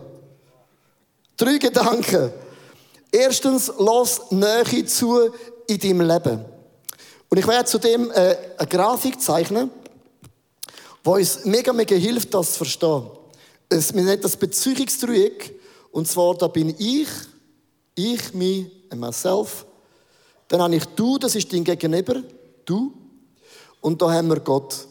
Drei 1.36 1.58
Gedanken. 1.58 2.30
Erstens, 3.10 3.72
lass 3.76 4.30
Nähe 4.30 4.86
zu 4.86 5.32
in 5.66 5.78
deinem 5.80 6.02
Leben. 6.02 6.44
Und 7.28 7.38
ich 7.38 7.46
werde 7.48 7.64
zudem 7.64 8.08
äh, 8.12 8.36
eine 8.56 8.68
Grafik 8.68 9.20
zeichnen, 9.20 9.68
die 11.04 11.08
uns 11.08 11.44
mega, 11.44 11.72
mega 11.72 11.96
hilft, 11.96 12.32
das 12.32 12.52
zu 12.52 12.58
verstehen. 12.58 13.21
Es, 13.72 13.94
wir 13.94 14.02
nennen 14.02 14.22
das 14.22 14.36
Beziehungsdreieck. 14.36 15.58
Und 15.90 16.08
zwar, 16.08 16.34
da 16.36 16.48
bin 16.48 16.74
ich, 16.78 17.08
ich, 17.94 18.32
me 18.34 18.70
and 18.90 19.00
myself. 19.00 19.66
Dann 20.48 20.60
habe 20.62 20.76
ich 20.76 20.84
du, 20.84 21.18
das 21.18 21.34
ist 21.34 21.52
dein 21.52 21.64
Gegenüber, 21.64 22.22
du. 22.64 22.92
Und 23.80 24.00
da 24.00 24.12
haben 24.12 24.28
wir 24.28 24.40
Gott. 24.40 24.86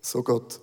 So 0.00 0.22
Gott. 0.22 0.60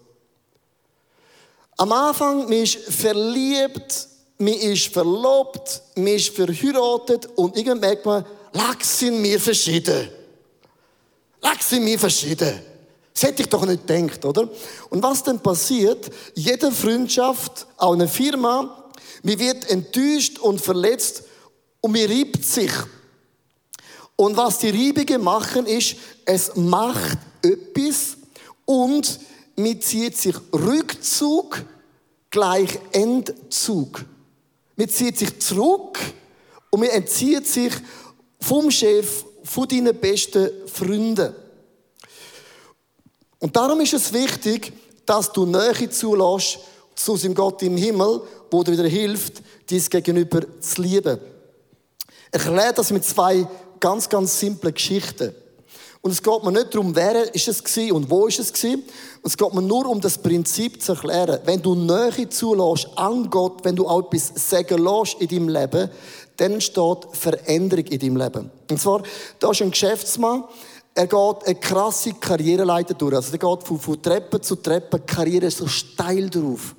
Am 1.78 1.92
Anfang, 1.92 2.44
man 2.46 2.54
ist 2.54 2.78
verliebt, 2.78 4.08
man 4.38 4.54
ist 4.54 4.88
verlobt, 4.94 5.82
man 5.96 6.08
ist 6.08 6.30
verheiratet 6.30 7.28
und 7.36 7.56
irgendwann 7.56 7.80
merkt 7.80 8.06
man, 8.06 8.26
lag 8.52 8.84
sind 8.84 9.24
wir 9.24 9.40
verschieden. 9.40 10.10
Lag 11.42 11.62
sind 11.62 11.86
wir 11.86 12.00
verschieden. 12.00 12.73
Das 13.14 13.24
hätte 13.24 13.44
ich 13.44 13.50
doch 13.50 13.66
nicht 13.66 13.86
gedacht, 13.86 14.26
oder? 14.26 14.50
Und 14.90 15.04
was 15.04 15.24
dann 15.24 15.40
passiert, 15.40 16.10
jede 16.34 16.72
Freundschaft, 16.72 17.68
auch 17.78 17.94
eine 17.94 18.08
Firma, 18.08 18.92
mir 19.22 19.38
wird 19.40 19.70
enttäuscht 19.70 20.40
und 20.40 20.60
verletzt 20.60 21.24
und 21.82 21.92
mir 21.92 22.10
riebt 22.10 22.44
sich. 22.44 22.72
Und 24.16 24.38
was 24.38 24.60
die 24.60 24.70
Reibungen 24.70 25.24
machen, 25.24 25.66
ist, 25.66 25.96
es 26.26 26.56
macht 26.56 27.18
etwas 27.42 28.18
und 28.66 29.20
mir 29.56 29.80
zieht 29.80 30.18
sich 30.18 30.36
Rückzug 30.54 31.64
gleich 32.30 32.80
Entzug. 32.92 34.06
Mir 34.76 34.88
zieht 34.88 35.20
sich 35.20 35.40
zurück 35.40 36.00
und 36.72 36.80
mir 36.80 36.92
entzieht 36.92 37.48
sich 37.48 37.74
vom 38.40 38.72
Chef, 38.72 39.24
von 39.44 39.68
deinen 39.68 39.96
besten 39.96 40.50
Freunden. 40.68 41.36
Und 43.44 43.58
darum 43.58 43.82
ist 43.82 43.94
es 43.94 44.14
wichtig, 44.14 44.72
dass 45.06 45.30
du 45.34 45.46
Nähe 45.46 45.90
zulässt 45.90 46.60
zu 46.96 47.18
seinem 47.18 47.36
Gott 47.36 47.62
im 47.62 47.76
Himmel, 47.76 48.22
wo 48.50 48.64
dir 48.64 48.72
wieder 48.72 48.88
hilft, 48.88 49.42
dies 49.70 49.90
Gegenüber 49.90 50.44
zu 50.62 50.82
lieben. 50.82 51.20
Ich 52.32 52.42
erkläre 52.42 52.74
das 52.74 52.90
mit 52.92 53.04
zwei 53.04 53.46
ganz, 53.82 54.08
ganz 54.08 54.40
simplen 54.40 54.74
Geschichten. 54.74 55.36
Und 56.00 56.12
es 56.12 56.24
geht 56.24 56.42
mir 56.42 56.54
nicht 56.54 56.74
darum, 56.74 56.96
wer 56.96 57.36
ist 57.36 57.50
es 57.50 57.62
gewesen 57.62 57.92
und 57.92 58.10
wo 58.10 58.28
ist 58.28 58.40
es 58.40 58.54
gewesen. 58.54 58.84
Es 59.26 59.36
geht 59.36 59.54
mir 59.54 59.62
nur 59.62 59.88
um 59.88 60.00
das 60.00 60.18
Prinzip 60.18 60.82
zu 60.82 60.94
erklären. 60.94 61.42
Wenn 61.44 61.62
du 61.62 61.76
Nähe 61.76 62.30
zulässt 62.30 62.88
an 62.96 63.30
Gott, 63.30 63.66
wenn 63.66 63.76
du 63.76 63.86
auch 63.86 64.06
etwas 64.06 64.32
sagen 64.36 64.82
lässt 64.82 65.20
in 65.20 65.28
deinem 65.28 65.50
Leben, 65.50 65.90
dann 66.38 66.54
entsteht 66.54 67.08
Veränderung 67.12 67.86
in 67.88 68.00
deinem 68.00 68.18
Leben. 68.18 68.52
Und 68.70 68.80
zwar, 68.80 69.04
da 69.40 69.52
ist 69.52 69.62
ein 69.62 69.72
Geschäftsmann, 69.72 70.46
er 70.96 71.08
geht 71.08 71.46
eine 71.46 71.56
krasse 71.56 72.14
Karriereleiter 72.14 72.94
durch. 72.94 73.16
Also, 73.16 73.32
er 73.32 73.38
geht 73.40 73.68
von, 73.68 73.80
von 73.80 74.02
Treppe 74.02 74.40
zu 74.42 74.56
Treppe, 74.56 75.00
Karriere 75.00 75.50
so 75.50 75.68
steil 75.68 76.30
drauf. 76.30 76.76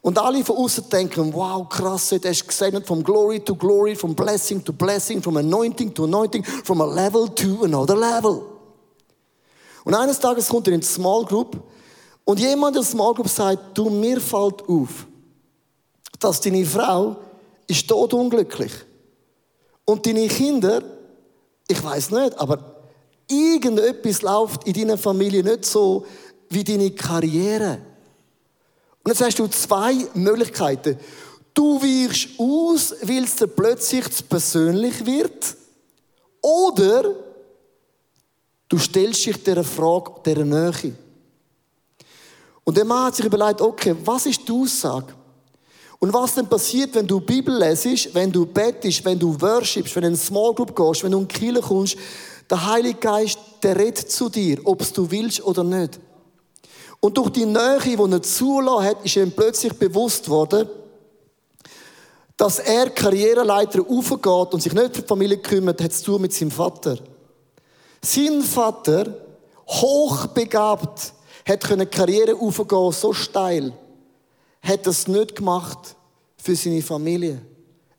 Und 0.00 0.18
alle 0.18 0.44
von 0.44 0.56
außen 0.56 0.90
denken, 0.90 1.32
wow, 1.32 1.66
krass, 1.68 2.08
der 2.10 2.30
ist 2.30 2.46
gesegnet 2.46 2.86
vom 2.86 3.02
Glory 3.02 3.40
to 3.40 3.54
Glory, 3.54 3.94
from 3.94 4.14
Blessing 4.14 4.62
to 4.62 4.72
Blessing, 4.72 5.22
from 5.22 5.36
Anointing 5.38 5.94
to 5.94 6.04
Anointing, 6.04 6.44
from 6.44 6.80
a 6.82 6.84
level 6.84 7.28
to 7.28 7.64
another 7.64 7.96
level. 7.96 8.42
Und 9.84 9.94
eines 9.94 10.18
Tages 10.18 10.48
kommt 10.48 10.66
er 10.66 10.74
in 10.74 10.80
die 10.80 10.86
Small 10.86 11.24
Group 11.24 11.62
und 12.24 12.40
jemand 12.40 12.76
in 12.76 12.82
der 12.82 12.90
Small 12.90 13.14
Group 13.14 13.28
sagt, 13.28 13.78
du, 13.78 13.88
mir 13.88 14.20
fällt 14.20 14.68
auf, 14.68 15.06
dass 16.18 16.40
deine 16.40 16.64
Frau 16.66 17.16
ist 17.66 17.90
unglücklich. 17.90 18.72
Und 19.84 20.04
deine 20.06 20.26
Kinder, 20.28 20.82
ich 21.68 21.82
weiß 21.82 22.10
nicht, 22.10 22.38
aber 22.38 22.73
irgendetwas 23.28 24.22
läuft 24.22 24.66
in 24.66 24.74
deiner 24.74 24.98
Familie 24.98 25.42
nicht 25.42 25.64
so 25.64 26.06
wie 26.48 26.64
deine 26.64 26.90
Karriere. 26.90 27.78
Und 29.02 29.12
jetzt 29.12 29.22
hast 29.22 29.38
du 29.38 29.46
zwei 29.48 29.94
Möglichkeiten. 30.14 30.98
Du 31.52 31.80
wirst 31.80 32.28
aus, 32.38 32.94
weil 33.02 33.24
es 33.24 33.36
dir 33.36 33.46
plötzlich 33.46 34.08
zu 34.10 34.24
persönlich 34.24 35.04
wird. 35.04 35.56
Oder 36.40 37.14
du 38.68 38.78
stellst 38.78 39.24
dich 39.24 39.42
dieser 39.42 39.64
Frage, 39.64 40.12
dieser 40.24 40.44
Nähe. 40.44 40.94
Und 42.64 42.76
der 42.76 42.84
Mann 42.84 43.06
hat 43.06 43.14
sich 43.14 43.26
überlegt, 43.26 43.60
okay, 43.60 43.94
was 44.04 44.26
ist 44.26 44.48
die 44.48 44.52
Aussage? 44.52 45.12
Und 45.98 46.12
was 46.12 46.34
denn 46.34 46.46
passiert, 46.46 46.94
wenn 46.94 47.06
du 47.06 47.20
Bibel 47.20 47.56
lesest, 47.56 48.14
wenn 48.14 48.32
du 48.32 48.44
bettest, 48.44 49.04
wenn 49.04 49.18
du 49.18 49.40
worshipst, 49.40 49.94
wenn 49.94 50.02
du 50.02 50.08
in 50.08 50.14
eine 50.14 50.22
Small 50.22 50.52
Group 50.54 50.74
gehst, 50.74 51.04
wenn 51.04 51.12
du 51.12 51.18
in 51.20 51.28
die 51.28 51.34
Kirche 51.34 51.60
kommst, 51.60 51.96
der 52.54 52.66
Heilige 52.66 53.00
Geist, 53.00 53.38
der 53.64 53.76
redet 53.76 54.12
zu 54.12 54.28
dir, 54.28 54.60
ob 54.62 54.80
du 54.94 55.10
willst 55.10 55.42
oder 55.42 55.64
nicht. 55.64 55.98
Und 57.00 57.18
durch 57.18 57.30
die 57.30 57.46
Nähe, 57.46 57.80
die 57.80 57.96
er 57.96 58.22
zulassen 58.22 58.86
hat, 58.86 59.04
ist 59.04 59.16
ihm 59.16 59.32
plötzlich 59.32 59.72
bewusst 59.72 60.28
worden, 60.28 60.68
dass 62.36 62.60
er 62.60 62.90
Karriereleiter 62.90 63.80
aufgeht 63.80 64.54
und 64.54 64.62
sich 64.62 64.72
nicht 64.72 64.94
für 64.94 65.02
die 65.02 65.08
Familie 65.08 65.38
kümmert, 65.38 65.82
hat 65.82 65.90
es 65.90 66.02
zu 66.02 66.16
mit 66.20 66.32
seinem 66.32 66.52
Vater. 66.52 66.96
Sein 68.00 68.40
Vater, 68.42 69.12
hochbegabt, 69.66 71.12
hat 71.48 71.64
können 71.64 71.90
Karriere 71.90 72.36
aufgehen, 72.36 72.92
so 72.92 73.12
steil, 73.12 73.72
hat 74.62 74.86
das 74.86 75.08
nicht 75.08 75.34
gemacht 75.34 75.96
für 76.36 76.54
seine 76.54 76.82
Familie. 76.82 77.42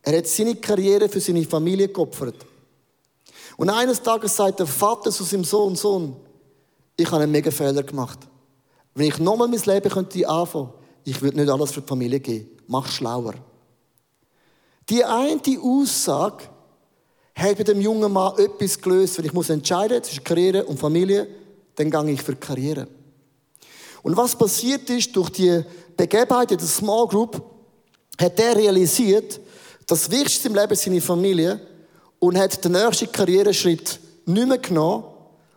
Er 0.00 0.16
hat 0.16 0.26
seine 0.26 0.54
Karriere 0.56 1.10
für 1.10 1.20
seine 1.20 1.44
Familie 1.44 1.88
geopfert. 1.88 2.36
Und 3.56 3.70
eines 3.70 4.02
Tages 4.02 4.36
sagt 4.36 4.60
der 4.60 4.66
Vater 4.66 5.10
zu 5.10 5.24
seinem 5.24 5.44
Sohn, 5.44 5.76
Sohn, 5.76 6.16
ich 6.96 7.10
habe 7.10 7.22
einen 7.22 7.32
mega 7.32 7.50
Fehler 7.50 7.82
gemacht. 7.82 8.18
Wenn 8.94 9.08
ich 9.08 9.18
nochmal 9.18 9.48
mein 9.48 9.60
Leben 9.60 9.90
könnte 9.90 10.28
anfangen, 10.28 10.70
ich 11.04 11.20
würde 11.22 11.38
nicht 11.38 11.50
alles 11.50 11.72
für 11.72 11.80
die 11.80 11.86
Familie 11.86 12.20
geben. 12.20 12.50
Mach 12.66 12.88
schlauer. 12.88 13.34
Die 14.88 15.04
eine 15.04 15.40
Aussage 15.62 16.44
hat 17.34 17.58
bei 17.58 17.64
dem 17.64 17.80
jungen 17.80 18.12
Mann 18.12 18.38
etwas 18.38 18.80
gelöst, 18.80 19.18
wenn 19.18 19.26
ich 19.26 19.32
muss 19.32 19.50
entscheiden 19.50 20.02
zwischen 20.02 20.24
Karriere 20.24 20.64
und 20.64 20.78
Familie, 20.78 21.28
dann 21.74 21.90
gehe 21.90 22.12
ich 22.12 22.22
für 22.22 22.34
Karriere. 22.34 22.88
Und 24.02 24.16
was 24.16 24.36
passiert 24.36 24.88
ist, 24.88 25.14
durch 25.14 25.30
die 25.30 25.62
Begebenheit 25.96 26.52
in 26.52 26.58
der 26.58 26.66
Small 26.66 27.06
Group, 27.06 27.42
hat 28.18 28.40
er 28.40 28.56
realisiert, 28.56 29.40
das 29.86 30.10
Wichtigste 30.10 30.48
im 30.48 30.54
Leben 30.54 30.72
ist 30.72 30.82
seine 30.82 31.00
Familie 31.00 31.60
und 32.18 32.38
hat 32.38 32.64
den 32.64 32.72
nächsten 32.72 33.10
Karriereschritt 33.10 34.00
nicht 34.26 34.48
mehr 34.48 34.58
genommen 34.58 35.04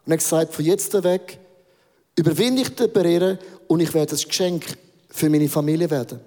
und 0.06 0.13
hat 0.13 0.19
gesagt, 0.19 0.54
von 0.54 0.65
jetzt 0.65 0.93
weg 1.04 1.39
überwinde 2.15 2.62
ich 2.62 2.76
die 2.76 2.88
Barriere 2.88 3.39
und 3.67 3.80
ich 3.80 3.93
werde 3.93 4.15
ein 4.15 4.28
Geschenk 4.28 4.65
für 5.10 5.30
meine 5.30 5.50
Familie 5.50 5.89
werden. 5.89 6.19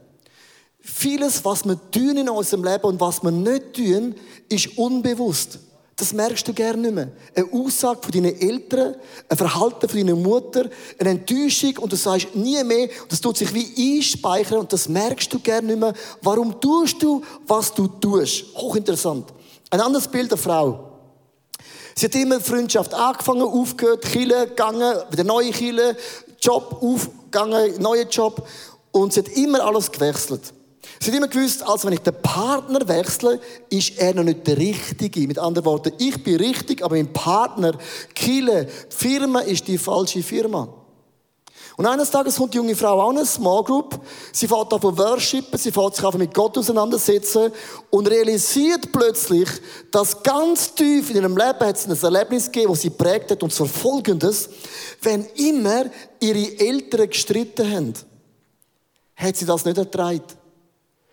Vieles, 0.81 1.45
was 1.45 1.64
wir 1.64 1.79
tun 1.90 2.16
in 2.16 2.29
unserem 2.29 2.64
Leben 2.64 2.85
und 2.85 3.01
was 3.01 3.23
wir 3.23 3.31
nicht 3.31 3.75
tun, 3.75 4.14
ist 4.49 4.77
unbewusst. 4.77 5.59
Das 5.95 6.12
merkst 6.12 6.49
du 6.49 6.53
gerne 6.53 6.83
nicht 6.83 6.95
mehr. 6.95 7.12
Eine 7.35 7.53
Aussage 7.53 8.01
von 8.03 8.11
deinen 8.11 8.40
Eltern, 8.40 8.97
ein 9.29 9.37
Verhalten 9.37 9.88
von 9.88 9.99
deiner 9.99 10.16
Mutter, 10.16 10.68
eine 10.99 11.11
Enttäuschung 11.11 11.77
und 11.79 11.92
du 11.92 11.97
sagst 11.97 12.35
nie 12.35 12.62
mehr, 12.64 12.88
das 13.09 13.21
tut 13.21 13.37
sich 13.37 13.53
wie 13.55 13.99
einspeichern 13.99 14.59
und 14.59 14.73
das 14.73 14.88
merkst 14.88 15.33
du 15.33 15.38
gerne 15.38 15.68
nicht 15.68 15.79
mehr. 15.79 15.92
Warum 16.23 16.61
tust 16.61 17.01
du, 17.03 17.23
was 17.47 17.73
du 17.73 17.87
tust? 17.87 18.47
Hochinteressant. 18.57 19.33
Ein 19.73 19.81
anderes 19.81 20.07
Bild 20.07 20.31
der 20.31 20.37
Frau. 20.37 20.91
Sie 21.95 22.05
hat 22.05 22.15
immer 22.15 22.41
Freundschaft 22.41 22.93
angefangen, 22.93 23.41
aufgehört, 23.41 24.03
Kille 24.03 24.49
gegangen, 24.49 24.99
wieder 25.11 25.25
neue 25.25 25.51
Kille, 25.51 25.97
Job 26.43 26.77
aufgegangen, 26.83 27.81
neuer 27.81 28.05
Job. 28.05 28.47
Und 28.91 29.15
sie 29.15 29.21
hat 29.21 29.29
immer 29.29 29.65
alles 29.65 29.91
gewechselt. 29.91 30.53
Sie 31.01 31.11
hat 31.11 31.17
immer 31.17 31.29
gewusst, 31.29 31.67
als 31.67 31.87
wenn 31.87 31.95
ich 31.95 32.01
den 32.01 32.21
Partner 32.21 32.87
wechsle, 32.87 33.41
ist 33.71 33.97
er 33.97 34.15
noch 34.15 34.25
nicht 34.25 34.47
der 34.47 34.59
Richtige. 34.59 35.27
Mit 35.27 35.39
anderen 35.39 35.65
Worten, 35.65 35.95
ich 35.97 36.23
bin 36.23 36.37
richtig, 36.37 36.85
aber 36.85 36.97
mein 36.97 37.11
Partner, 37.11 37.73
Kille, 38.15 38.69
Firma 38.91 39.41
ist 39.41 39.69
die 39.69 39.79
falsche 39.79 40.23
Firma. 40.23 40.69
Und 41.77 41.87
eines 41.87 42.11
Tages 42.11 42.37
kommt 42.37 42.53
die 42.53 42.59
junge 42.59 42.77
Frau 42.77 43.01
auch 43.01 43.11
in 43.11 43.19
eine 43.19 43.27
Small 43.27 43.65
Group. 43.65 43.99
Sie 44.33 44.47
fährt 44.47 44.73
auf 44.73 44.83
worshipen, 44.83 45.59
sie 45.59 45.73
fährt 45.73 45.97
sich 45.97 46.05
einfach 46.05 46.19
mit 46.19 46.35
Gott 46.35 46.59
auseinandersetzen 46.59 47.51
und 47.91 48.07
realisiert 48.09 48.93
plötzlich, 48.93 49.49
dass 49.91 50.23
ganz 50.23 50.75
tief 50.75 51.11
in 51.11 51.17
ihrem 51.17 51.37
Leben 51.37 51.61
hat 51.61 51.77
es 51.77 51.87
ein 51.87 52.15
Erlebnis 52.15 52.47
gegeben, 52.47 52.73
das 52.73 52.83
sie 52.83 52.91
prägt 52.91 53.31
hat, 53.31 53.43
und 53.43 53.53
zwar 53.53 53.67
folgendes. 53.67 54.51
Wenn 55.01 55.25
immer 55.37 55.85
ihre 56.21 56.59
Eltern 56.59 57.09
gestritten 57.09 57.71
haben, 57.71 57.95
hat 59.17 59.37
sie 59.37 59.47
das 59.47 59.65
nicht 59.65 59.79
ertragen. 59.79 60.23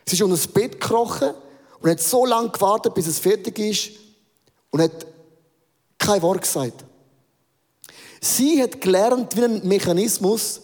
Sie 0.05 0.15
ist 0.15 0.21
unter 0.21 0.35
das 0.35 0.47
Bett 0.47 0.79
gekrochen 0.81 1.31
und 1.79 1.89
hat 1.89 2.01
so 2.01 2.25
lange 2.25 2.49
gewartet, 2.49 2.93
bis 2.93 3.07
es 3.07 3.19
fertig 3.19 3.57
ist 3.59 3.91
und 4.71 4.81
hat 4.81 5.05
kein 5.97 6.21
Wort 6.21 6.41
gesagt. 6.41 6.85
Sie 8.21 8.61
hat 8.61 8.81
gelernt, 8.81 9.35
wie 9.35 9.43
ein 9.43 9.67
Mechanismus, 9.67 10.61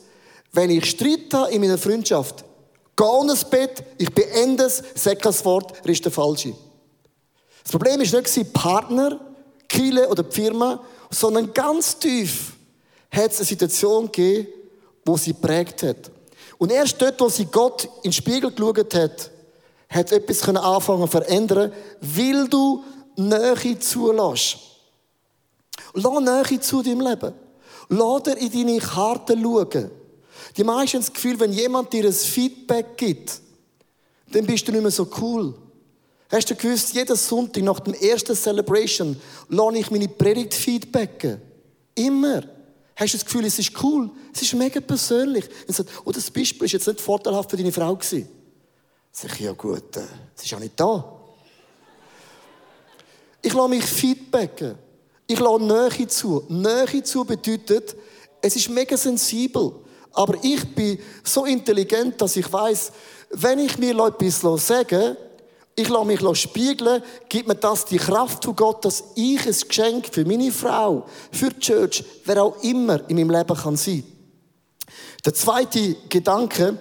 wenn 0.51 0.69
ich 0.69 0.89
Streit 0.89 1.33
habe 1.33 1.51
in 1.51 1.61
meiner 1.61 1.77
Freundschaft, 1.77 2.43
gehe 2.95 3.27
das 3.27 3.49
Bett, 3.49 3.83
ich 3.97 4.13
beende 4.13 4.65
es, 4.65 4.83
sage 4.95 5.19
das 5.21 5.43
Wort, 5.45 5.73
er 5.83 5.89
ist 5.89 6.03
der 6.03 6.11
Falsche. 6.11 6.53
Das 7.63 7.71
Problem 7.71 8.01
ist 8.01 8.13
nicht 8.13 8.53
Partner, 8.53 9.19
Kille 9.67 10.07
oder 10.07 10.23
die 10.23 10.35
Firma, 10.35 10.81
sondern 11.09 11.53
ganz 11.53 11.97
tief 11.97 12.53
hat 13.11 13.31
es 13.31 13.39
eine 13.39 13.45
Situation 13.45 14.05
gegeben, 14.11 14.47
wo 15.05 15.17
sie 15.17 15.33
prägt 15.33 15.83
hat. 15.83 16.11
Und 16.57 16.71
erst 16.71 17.01
dort, 17.01 17.19
wo 17.19 17.29
sie 17.29 17.45
Gott 17.45 17.85
in 18.03 18.11
den 18.11 18.13
Spiegel 18.13 18.51
geschaut 18.51 18.93
hat, 18.93 19.31
hat 19.89 20.11
etwas 20.11 20.47
anfangen 20.47 21.01
zu 21.01 21.07
verändern, 21.07 21.71
weil 22.01 22.47
du 22.47 22.83
Nähe 23.15 23.79
zulässt. 23.79 24.57
Lass 25.93 26.21
Nähe 26.21 26.59
zu 26.59 26.81
deinem 26.81 27.01
Leben. 27.01 27.33
Lass 27.89 28.23
dir 28.23 28.37
in 28.37 28.51
deine 28.51 28.79
Karten 28.79 29.41
schauen. 29.41 29.91
Die 30.57 30.63
meisten 30.63 30.97
haben 30.97 31.05
das 31.05 31.13
Gefühl, 31.13 31.39
wenn 31.39 31.51
jemand 31.51 31.91
dir 31.93 32.05
ein 32.05 32.13
Feedback 32.13 32.97
gibt, 32.97 33.41
dann 34.31 34.45
bist 34.45 34.67
du 34.67 34.71
nicht 34.71 34.81
mehr 34.81 34.91
so 34.91 35.07
cool. 35.21 35.53
Hast 36.31 36.49
du 36.49 36.55
gewusst, 36.55 36.93
jeden 36.93 37.15
Sonntag 37.15 37.63
nach 37.63 37.79
dem 37.79 37.93
ersten 37.93 38.35
Celebration 38.35 39.19
lasse 39.49 39.77
ich 39.77 39.91
meine 39.91 40.07
Predigt 40.07 40.53
feedbacken. 40.53 41.41
Immer. 41.93 42.43
Hast 42.95 43.13
du 43.13 43.17
das 43.17 43.25
Gefühl, 43.25 43.45
es 43.45 43.59
ist 43.59 43.71
cool? 43.83 44.09
Es 44.33 44.41
ist 44.41 44.53
mega 44.53 44.79
persönlich. 44.79 45.45
Und 45.67 45.75
sagt, 45.75 45.89
oh, 46.03 46.11
das 46.11 46.31
Beispiel 46.31 46.65
ist 46.65 46.71
jetzt 46.71 46.87
nicht 46.87 47.01
vorteilhaft 47.01 47.51
für 47.51 47.57
deine 47.57 47.71
Frau 47.71 47.95
gewesen. 47.95 48.27
Sag 49.11 49.33
ich, 49.33 49.41
ja 49.41 49.51
gut, 49.53 49.95
äh, 49.95 50.01
sie 50.33 50.45
ist 50.45 50.51
ja 50.51 50.59
nicht 50.59 50.79
da. 50.79 51.19
Ich 53.41 53.53
lasse 53.53 53.69
mich 53.69 53.85
feedbacken. 53.85 54.75
Ich 55.27 55.39
lasse 55.39 55.63
Nähe 55.63 56.07
zu. 56.07 56.43
Nähe 56.49 57.03
zu 57.03 57.25
bedeutet, 57.25 57.95
es 58.41 58.55
ist 58.55 58.69
mega 58.69 58.95
sensibel. 58.95 59.73
Aber 60.13 60.37
ich 60.41 60.63
bin 60.75 60.99
so 61.23 61.45
intelligent, 61.45 62.21
dass 62.21 62.35
ich 62.35 62.51
weiß, 62.51 62.91
wenn 63.31 63.59
ich 63.59 63.77
mir 63.77 63.97
etwas 63.99 64.41
sage, 64.65 65.17
ich 65.75 65.89
lasse 65.89 66.05
mich 66.05 66.39
spiegeln, 66.39 67.03
gibt 67.27 67.47
mir 67.49 67.55
das 67.55 67.85
die 67.85 67.97
Kraft 67.97 68.45
von 68.45 68.55
Gott, 68.55 68.85
dass 68.85 69.03
ich 69.15 69.45
ein 69.45 69.67
Geschenk 69.67 70.07
für 70.09 70.23
meine 70.23 70.51
Frau, 70.51 71.05
für 71.31 71.49
die 71.49 71.59
Church, 71.59 72.03
wer 72.23 72.43
auch 72.43 72.63
immer 72.63 73.01
in 73.09 73.17
meinem 73.17 73.31
Leben 73.31 73.57
kann 73.57 73.75
sein. 73.75 74.03
Der 75.25 75.33
zweite 75.33 75.95
Gedanke, 76.07 76.77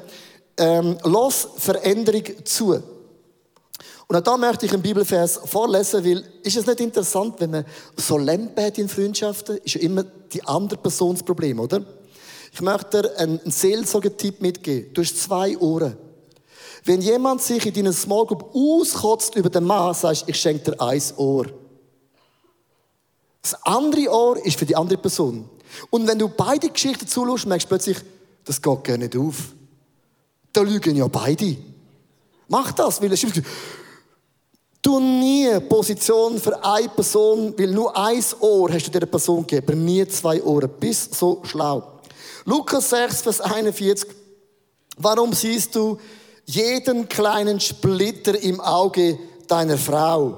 ähm, 0.56 0.96
lass 1.02 1.48
Veränderung 1.56 2.24
zu. 2.44 2.80
Und 4.14 4.20
auch 4.20 4.32
da 4.32 4.36
möchte 4.36 4.64
ich 4.64 4.72
einen 4.72 4.80
Bibelvers 4.80 5.40
vorlesen, 5.44 6.04
weil 6.04 6.24
ist 6.44 6.56
es 6.56 6.64
nicht 6.64 6.78
interessant, 6.78 7.34
wenn 7.40 7.50
man 7.50 7.64
so 7.96 8.16
Lempe 8.16 8.64
hat 8.64 8.78
in 8.78 8.88
Freundschaften, 8.88 9.56
ist 9.56 9.74
ja 9.74 9.80
immer 9.80 10.04
die 10.04 10.40
andere 10.44 10.78
Person 10.78 11.16
das 11.16 11.24
Problem, 11.24 11.58
oder? 11.58 11.84
Ich 12.52 12.60
möchte 12.60 13.02
dir 13.02 13.18
einen 13.18 13.40
Seelsorger-Tipp 13.44 14.40
mitgeben. 14.40 14.94
Du 14.94 15.02
hast 15.02 15.20
zwei 15.20 15.58
Ohren. 15.58 15.96
Wenn 16.84 17.00
jemand 17.00 17.42
sich 17.42 17.66
in 17.66 17.74
deiner 17.74 17.92
Small 17.92 18.24
Group 18.26 18.54
auskotzt 18.54 19.34
über 19.34 19.50
den 19.50 19.64
Mann, 19.64 19.92
sagst 19.94 20.28
ich 20.28 20.36
schenke 20.36 20.70
dir 20.70 20.80
ein 20.80 21.02
Ohr. 21.16 21.46
Das 23.42 23.54
andere 23.64 24.08
Ohr 24.12 24.46
ist 24.46 24.56
für 24.56 24.66
die 24.66 24.76
andere 24.76 24.98
Person. 24.98 25.50
Und 25.90 26.06
wenn 26.06 26.20
du 26.20 26.28
beide 26.28 26.68
Geschichten 26.68 27.08
zulässt, 27.08 27.46
merkst 27.46 27.66
du 27.66 27.68
plötzlich, 27.68 27.98
das 28.44 28.62
geht 28.62 28.84
gar 28.84 28.96
nicht 28.96 29.16
auf. 29.16 29.54
Da 30.52 30.60
lügen 30.60 30.94
ja 30.94 31.08
beide. 31.08 31.56
Mach 32.46 32.70
das, 32.70 33.02
weil 33.02 33.12
es 33.12 33.26
Du 34.84 35.00
nie 35.00 35.48
Position 35.60 36.38
für 36.38 36.62
eine 36.62 36.90
Person, 36.90 37.54
weil 37.56 37.68
nur 37.68 37.96
ein 37.96 38.22
Ohr 38.40 38.70
hast 38.70 38.86
du 38.86 38.90
dieser 38.90 39.06
Person 39.06 39.46
gegeben, 39.46 39.82
nie 39.82 40.06
zwei 40.08 40.42
Ohren. 40.42 40.70
Bist 40.78 41.14
so 41.14 41.40
schlau. 41.44 41.82
Lukas 42.44 42.90
6, 42.90 43.22
Vers 43.22 43.40
41. 43.40 44.06
Warum 44.98 45.32
siehst 45.32 45.74
du 45.74 45.96
jeden 46.44 47.08
kleinen 47.08 47.60
Splitter 47.60 48.38
im 48.42 48.60
Auge 48.60 49.18
deiner 49.48 49.78
Frau, 49.78 50.36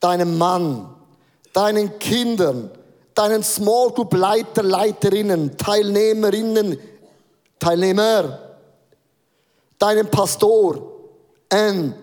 deinem 0.00 0.36
Mann, 0.36 0.92
deinen 1.52 1.96
Kindern, 2.00 2.72
deinen 3.14 3.44
Small 3.44 3.92
Group 3.92 4.14
Leiter, 4.14 4.64
Leiterinnen, 4.64 5.56
Teilnehmerinnen, 5.56 6.76
Teilnehmer, 7.60 8.36
deinem 9.78 10.08
Pastor, 10.08 10.90
N, 11.48 11.94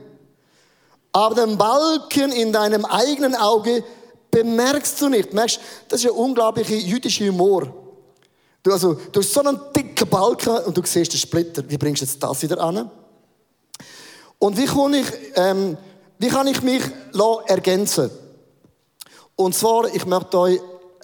aber 1.12 1.36
den 1.36 1.58
Balken 1.58 2.32
in 2.32 2.54
deinem 2.54 2.86
eigenen 2.86 3.36
Auge 3.36 3.84
bemerkst 4.30 5.02
du 5.02 5.10
nicht. 5.10 5.34
Merkst, 5.34 5.60
das 5.90 6.04
ist 6.04 6.10
ein 6.10 6.18
unglaublicher 6.18 6.76
jüdischer 6.76 7.28
Humor. 7.28 7.74
Du, 8.64 8.72
also, 8.72 8.94
du 8.94 9.20
hast 9.20 9.34
so 9.34 9.42
einen 9.42 9.60
dicken 9.76 10.08
Balken 10.08 10.58
und 10.60 10.78
du 10.78 10.82
siehst 10.86 11.12
den 11.14 11.20
Splitter. 11.20 11.64
Wie 11.68 11.78
bringst 11.78 12.02
du 12.02 12.06
jetzt 12.06 12.22
das 12.22 12.42
wieder 12.42 12.60
an? 12.62 12.90
Und 14.40 14.58
wie 14.58 14.66
kann 14.66 14.94
ich, 14.94 15.08
ähm, 15.36 15.78
wie 16.18 16.30
kann 16.30 16.48
ich 16.48 16.62
mich 16.62 16.84
ergänzen? 17.48 18.10
Und 19.36 19.56
zwar, 19.56 19.94
ich 19.94 20.06
möchte 20.06 20.38
euch 20.38 20.62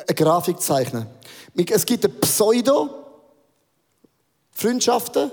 eine 0.08 0.15
Grafik 0.15 0.62
zeichnen. 0.62 1.08
Es 1.70 1.86
gibt 1.86 2.06
eine 2.06 2.13
Pseudo, 2.13 2.89
Freundschaften, 4.52 5.32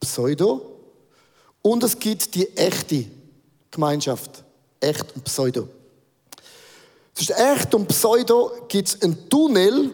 Pseudo, 0.00 0.66
und 1.62 1.84
es 1.84 1.98
gibt 1.98 2.34
die 2.34 2.56
echte 2.56 3.06
Gemeinschaft. 3.70 4.44
Echt 4.80 5.14
und 5.14 5.24
Pseudo. 5.24 5.68
Zwischen 7.14 7.34
echt 7.34 7.74
und 7.74 7.86
Pseudo 7.88 8.50
gibt 8.68 8.88
es 8.88 9.02
einen 9.02 9.28
Tunnel, 9.28 9.92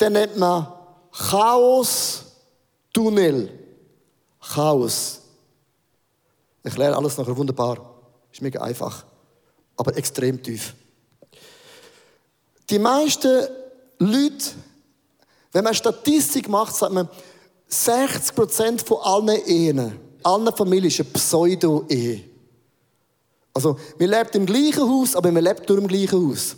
den 0.00 0.12
nennt 0.14 0.36
man 0.38 0.66
Chaos-Tunnel. 1.12 2.38
Chaos. 4.40 5.20
Ich 6.60 6.66
erkläre 6.70 6.96
alles 6.96 7.18
nachher 7.18 7.36
wunderbar. 7.36 7.94
Ist 8.32 8.40
mega 8.40 8.62
einfach. 8.62 9.04
Aber 9.76 9.96
extrem 9.96 10.42
tief. 10.42 10.74
Die 12.70 12.78
meisten 12.78 13.46
Leute, 13.98 14.52
wenn 15.52 15.64
man 15.64 15.74
Statistik 15.74 16.48
macht, 16.48 16.74
sagt 16.74 16.92
man, 16.92 17.08
60% 17.70 18.84
von 18.84 18.98
allen 19.02 19.46
Ehen, 19.46 19.98
allen 20.22 20.56
Familien 20.56 20.88
ist 20.88 21.00
eine 21.00 21.10
Pseudo-Ehe. 21.10 22.31
Also, 23.54 23.78
wir 23.98 24.08
leben 24.08 24.30
im 24.32 24.46
gleichen 24.46 24.88
Haus, 24.88 25.14
aber 25.14 25.32
wir 25.32 25.42
leben 25.42 25.62
nur 25.68 25.78
im 25.78 25.88
gleichen 25.88 26.28
Haus. 26.28 26.56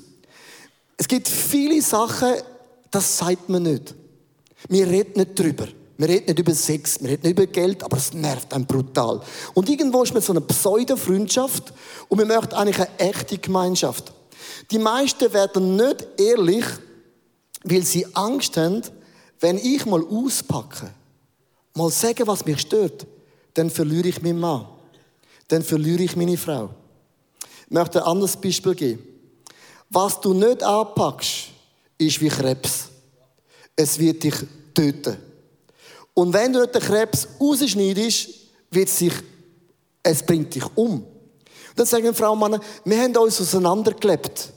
Es 0.97 1.09
gibt 1.09 1.29
viele 1.29 1.83
Sachen, 1.83 2.35
das 2.91 3.19
sagt 3.19 3.49
man 3.49 3.65
nicht. 3.65 3.95
Wir 4.69 4.87
reden 4.87 5.19
nicht 5.19 5.39
drüber. 5.39 5.67
Wir 5.97 6.09
reden 6.09 6.27
nicht 6.27 6.39
über 6.39 6.55
Sex, 6.55 7.01
wir 7.01 7.11
reden 7.11 7.23
nicht 7.23 7.39
über 7.39 7.47
Geld, 7.47 7.83
aber 7.85 7.97
es 7.97 8.13
nervt 8.13 8.53
einem 8.53 8.67
brutal. 8.67 9.21
Und 9.55 9.69
irgendwo 9.69 10.03
ist 10.03 10.13
man 10.13 10.23
so 10.23 10.33
eine 10.33 10.41
Pseudo-Freundschaft 10.41 11.73
und 12.09 12.19
wir 12.19 12.27
möchten 12.27 12.55
eigentlich 12.55 12.79
eine 12.79 12.99
echte 12.99 13.39
Gemeinschaft. 13.39 14.13
Die 14.71 14.79
meisten 14.79 15.33
werden 15.33 15.77
nicht 15.77 16.07
ehrlich, 16.19 16.65
weil 17.63 17.83
sie 17.83 18.07
Angst 18.15 18.57
haben, 18.57 18.83
wenn 19.41 19.57
ich 19.59 19.87
mal 19.87 20.03
auspacke, 20.03 20.91
mal 21.75 21.91
sagen, 21.91 22.27
was 22.27 22.45
mich 22.45 22.61
stört, 22.61 23.07
dann 23.55 23.71
verliere 23.71 24.09
ich 24.09 24.23
meinen 24.23 24.41
Mann. 24.41 24.67
Dann 25.49 25.63
verliere 25.63 26.03
ich 26.03 26.17
meine 26.17 26.37
Frau. 26.37 26.71
Möchte 27.75 28.01
ein 28.01 28.09
anderes 28.09 28.37
Beispiel 28.37 28.73
geben. 28.77 29.03
Was 29.91 30.21
du 30.21 30.33
nicht 30.33 30.63
anpackst, 30.63 31.49
ist 31.99 32.21
wie 32.21 32.29
Krebs. 32.29 32.89
Es 33.75 33.99
wird 33.99 34.23
dich 34.23 34.35
töten. 34.73 35.17
Und 36.15 36.33
wenn 36.33 36.53
du 36.53 36.61
nicht 36.61 36.73
den 36.73 36.81
Krebs 36.81 37.27
rausschneidest, 37.41 38.29
wird 38.71 38.89
sich, 38.89 39.13
es 40.05 40.23
bringt 40.23 40.55
dich 40.55 40.65
um. 40.77 41.05
Dann 41.75 41.85
sagen 41.85 42.15
Frau 42.15 42.35
und 42.35 42.39
Mann, 42.39 42.61
wir 42.85 43.03
haben 43.03 43.17
uns 43.17 43.41
auseinandergelebt. 43.41 44.53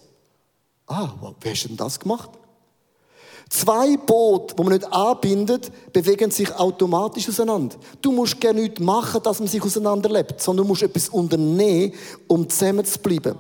Ah, 0.86 1.12
wie 1.42 1.50
hast 1.50 1.64
du 1.64 1.70
denn 1.70 1.78
das 1.78 2.00
gemacht? 2.00 2.30
Zwei 3.50 3.96
Boote, 3.96 4.56
die 4.56 4.64
man 4.64 4.74
nicht 4.74 4.92
anbindet, 4.92 5.72
bewegen 5.94 6.32
sich 6.32 6.54
automatisch 6.54 7.30
auseinander. 7.30 7.78
Du 8.02 8.12
musst 8.12 8.40
gerne 8.42 8.62
nichts 8.62 8.80
machen, 8.82 9.22
dass 9.24 9.40
man 9.40 9.48
sich 9.48 9.64
auseinanderlebt, 9.64 10.42
sondern 10.42 10.66
du 10.66 10.70
musst 10.70 10.84
etwas 10.84 11.08
unternehmen, 11.10 11.94
um 12.28 12.50
zusammen 12.50 12.84
zu 12.84 13.00
bleiben. 13.00 13.36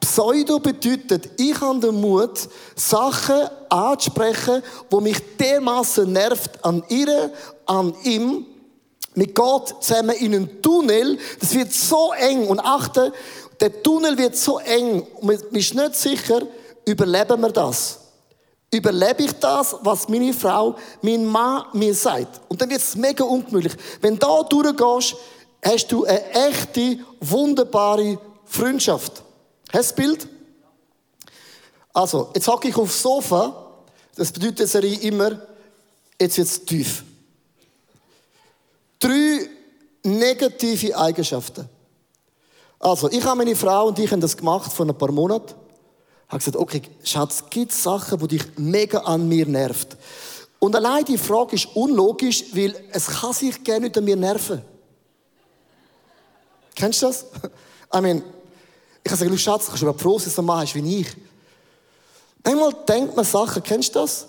Pseudo 0.00 0.58
bedeutet, 0.58 1.30
ich 1.38 1.60
habe 1.60 1.78
den 1.78 2.00
Mut, 2.00 2.48
Sachen 2.74 3.48
anzusprechen, 3.68 4.62
wo 4.90 5.00
mich 5.00 5.18
dermaßen 5.38 6.10
nervt 6.10 6.64
an 6.64 6.82
ihr, 6.88 7.32
an 7.66 7.94
ihm. 8.02 8.46
Mit 9.14 9.34
Gott 9.34 9.76
zusammen 9.80 10.16
in 10.16 10.34
einen 10.34 10.62
Tunnel. 10.62 11.18
Das 11.38 11.54
wird 11.54 11.72
so 11.72 12.12
eng. 12.12 12.48
Und 12.48 12.58
achte, 12.58 13.12
der 13.60 13.82
Tunnel 13.82 14.18
wird 14.18 14.36
so 14.36 14.58
eng. 14.58 15.02
Und 15.20 15.24
man 15.24 15.36
ist 15.36 15.74
nicht 15.74 15.94
sicher, 15.94 16.42
überleben 16.84 17.40
wir 17.40 17.50
das? 17.50 18.00
Überlebe 18.74 19.22
ich 19.22 19.32
das, 19.32 19.76
was 19.82 20.08
meine 20.08 20.32
Frau, 20.32 20.76
mein 21.02 21.24
Mann 21.24 21.66
mir 21.72 21.94
sagt? 21.94 22.40
Und 22.48 22.60
dann 22.60 22.70
wird 22.70 22.80
es 22.80 22.96
mega 22.96 23.24
ungemütlich. 23.24 23.74
Wenn 24.00 24.18
du 24.18 24.20
da 24.20 24.42
durchgehst, 24.42 25.16
hast 25.64 25.92
du 25.92 26.04
eine 26.04 26.30
echte, 26.32 26.98
wunderbare 27.20 28.18
Freundschaft. 28.44 29.22
Hast 29.72 29.74
du 29.74 29.78
das 29.78 29.94
Bild? 29.94 30.28
Also, 31.92 32.30
jetzt 32.34 32.48
hocke 32.48 32.68
ich 32.68 32.76
aufs 32.76 33.00
Sofa. 33.00 33.72
Das 34.16 34.32
bedeutet 34.32 34.68
Serie 34.68 34.98
immer, 35.00 35.40
jetzt 36.20 36.36
wird 36.36 36.48
es 36.48 36.64
tief. 36.64 37.04
Drei 38.98 39.48
negative 40.02 40.96
Eigenschaften. 40.96 41.68
Also, 42.78 43.10
ich 43.10 43.24
habe 43.24 43.38
meine 43.38 43.56
Frau 43.56 43.88
und 43.88 43.98
ich 43.98 44.10
haben 44.10 44.20
das 44.20 44.36
gemacht 44.36 44.72
vor 44.72 44.86
ein 44.86 44.96
paar 44.96 45.12
Monaten. 45.12 45.54
Habe 46.28 46.38
gesagt, 46.38 46.56
okay, 46.56 46.82
Schatz, 47.02 47.44
gibt 47.50 47.72
es 47.72 47.82
Sachen, 47.82 48.18
die 48.18 48.28
dich 48.28 48.44
mega 48.56 48.98
an 49.00 49.28
mir 49.28 49.46
nervt? 49.46 49.96
Und 50.58 50.74
allein 50.74 51.04
die 51.04 51.18
Frage 51.18 51.56
ist 51.56 51.68
unlogisch, 51.74 52.44
weil 52.54 52.74
es 52.90 53.06
kann 53.06 53.32
sich 53.32 53.62
gerne 53.62 53.86
nicht 53.86 53.98
an 53.98 54.04
mir 54.04 54.16
nerven. 54.16 54.62
Kennst 56.74 57.02
du 57.02 57.06
das? 57.06 57.26
I 57.94 58.00
mean, 58.00 58.22
ich 59.02 59.12
sagen, 59.12 59.30
du 59.30 59.36
Schatz, 59.36 59.66
kannst 59.66 59.82
du 59.82 59.86
überhaupt 59.86 60.00
froh 60.00 60.42
Mann 60.42 60.60
hast 60.60 60.74
wie 60.74 61.00
ich. 61.00 61.08
Einmal 62.42 62.72
denkt 62.88 63.14
man 63.14 63.24
Sachen, 63.24 63.62
kennst 63.62 63.94
du 63.94 64.00
das? 64.00 64.26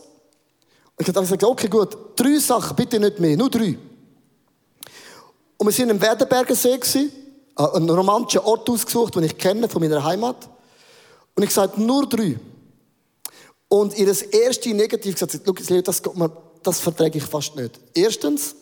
Und 0.97 1.07
ich 1.07 1.07
habe 1.07 1.21
gesagt, 1.21 1.43
okay, 1.43 1.67
gut, 1.67 1.97
drei 2.15 2.37
Sachen, 2.37 2.75
bitte 2.75 2.99
nicht 2.99 3.19
mehr, 3.19 3.35
nur 3.35 3.49
drei. 3.49 3.77
Und 5.57 5.67
wir 5.67 5.71
sind 5.71 5.89
im 5.89 6.01
Werdenberger 6.01 6.55
See 6.55 6.73
äh, 6.73 7.63
einen 7.73 7.89
romantischen 7.89 8.41
Ort 8.41 8.69
ausgesucht, 8.69 9.15
den 9.15 9.23
ich 9.23 9.37
kenne, 9.37 9.67
von 9.69 9.81
meiner 9.81 10.03
Heimat. 10.03 10.49
Und 11.35 11.43
ich 11.43 11.51
sagte, 11.51 11.81
nur 11.81 12.07
drei. 12.07 12.39
Und 13.67 13.97
ihr 13.97 14.05
das 14.05 14.21
erste 14.21 14.73
Negativ 14.73 15.15
gesagt, 15.15 15.41
schau, 15.45 15.81
das, 15.81 16.01
das 16.63 16.79
verträge 16.79 17.17
ich 17.17 17.25
fast 17.25 17.55
nicht. 17.55 17.79
Erstens, 17.93 18.55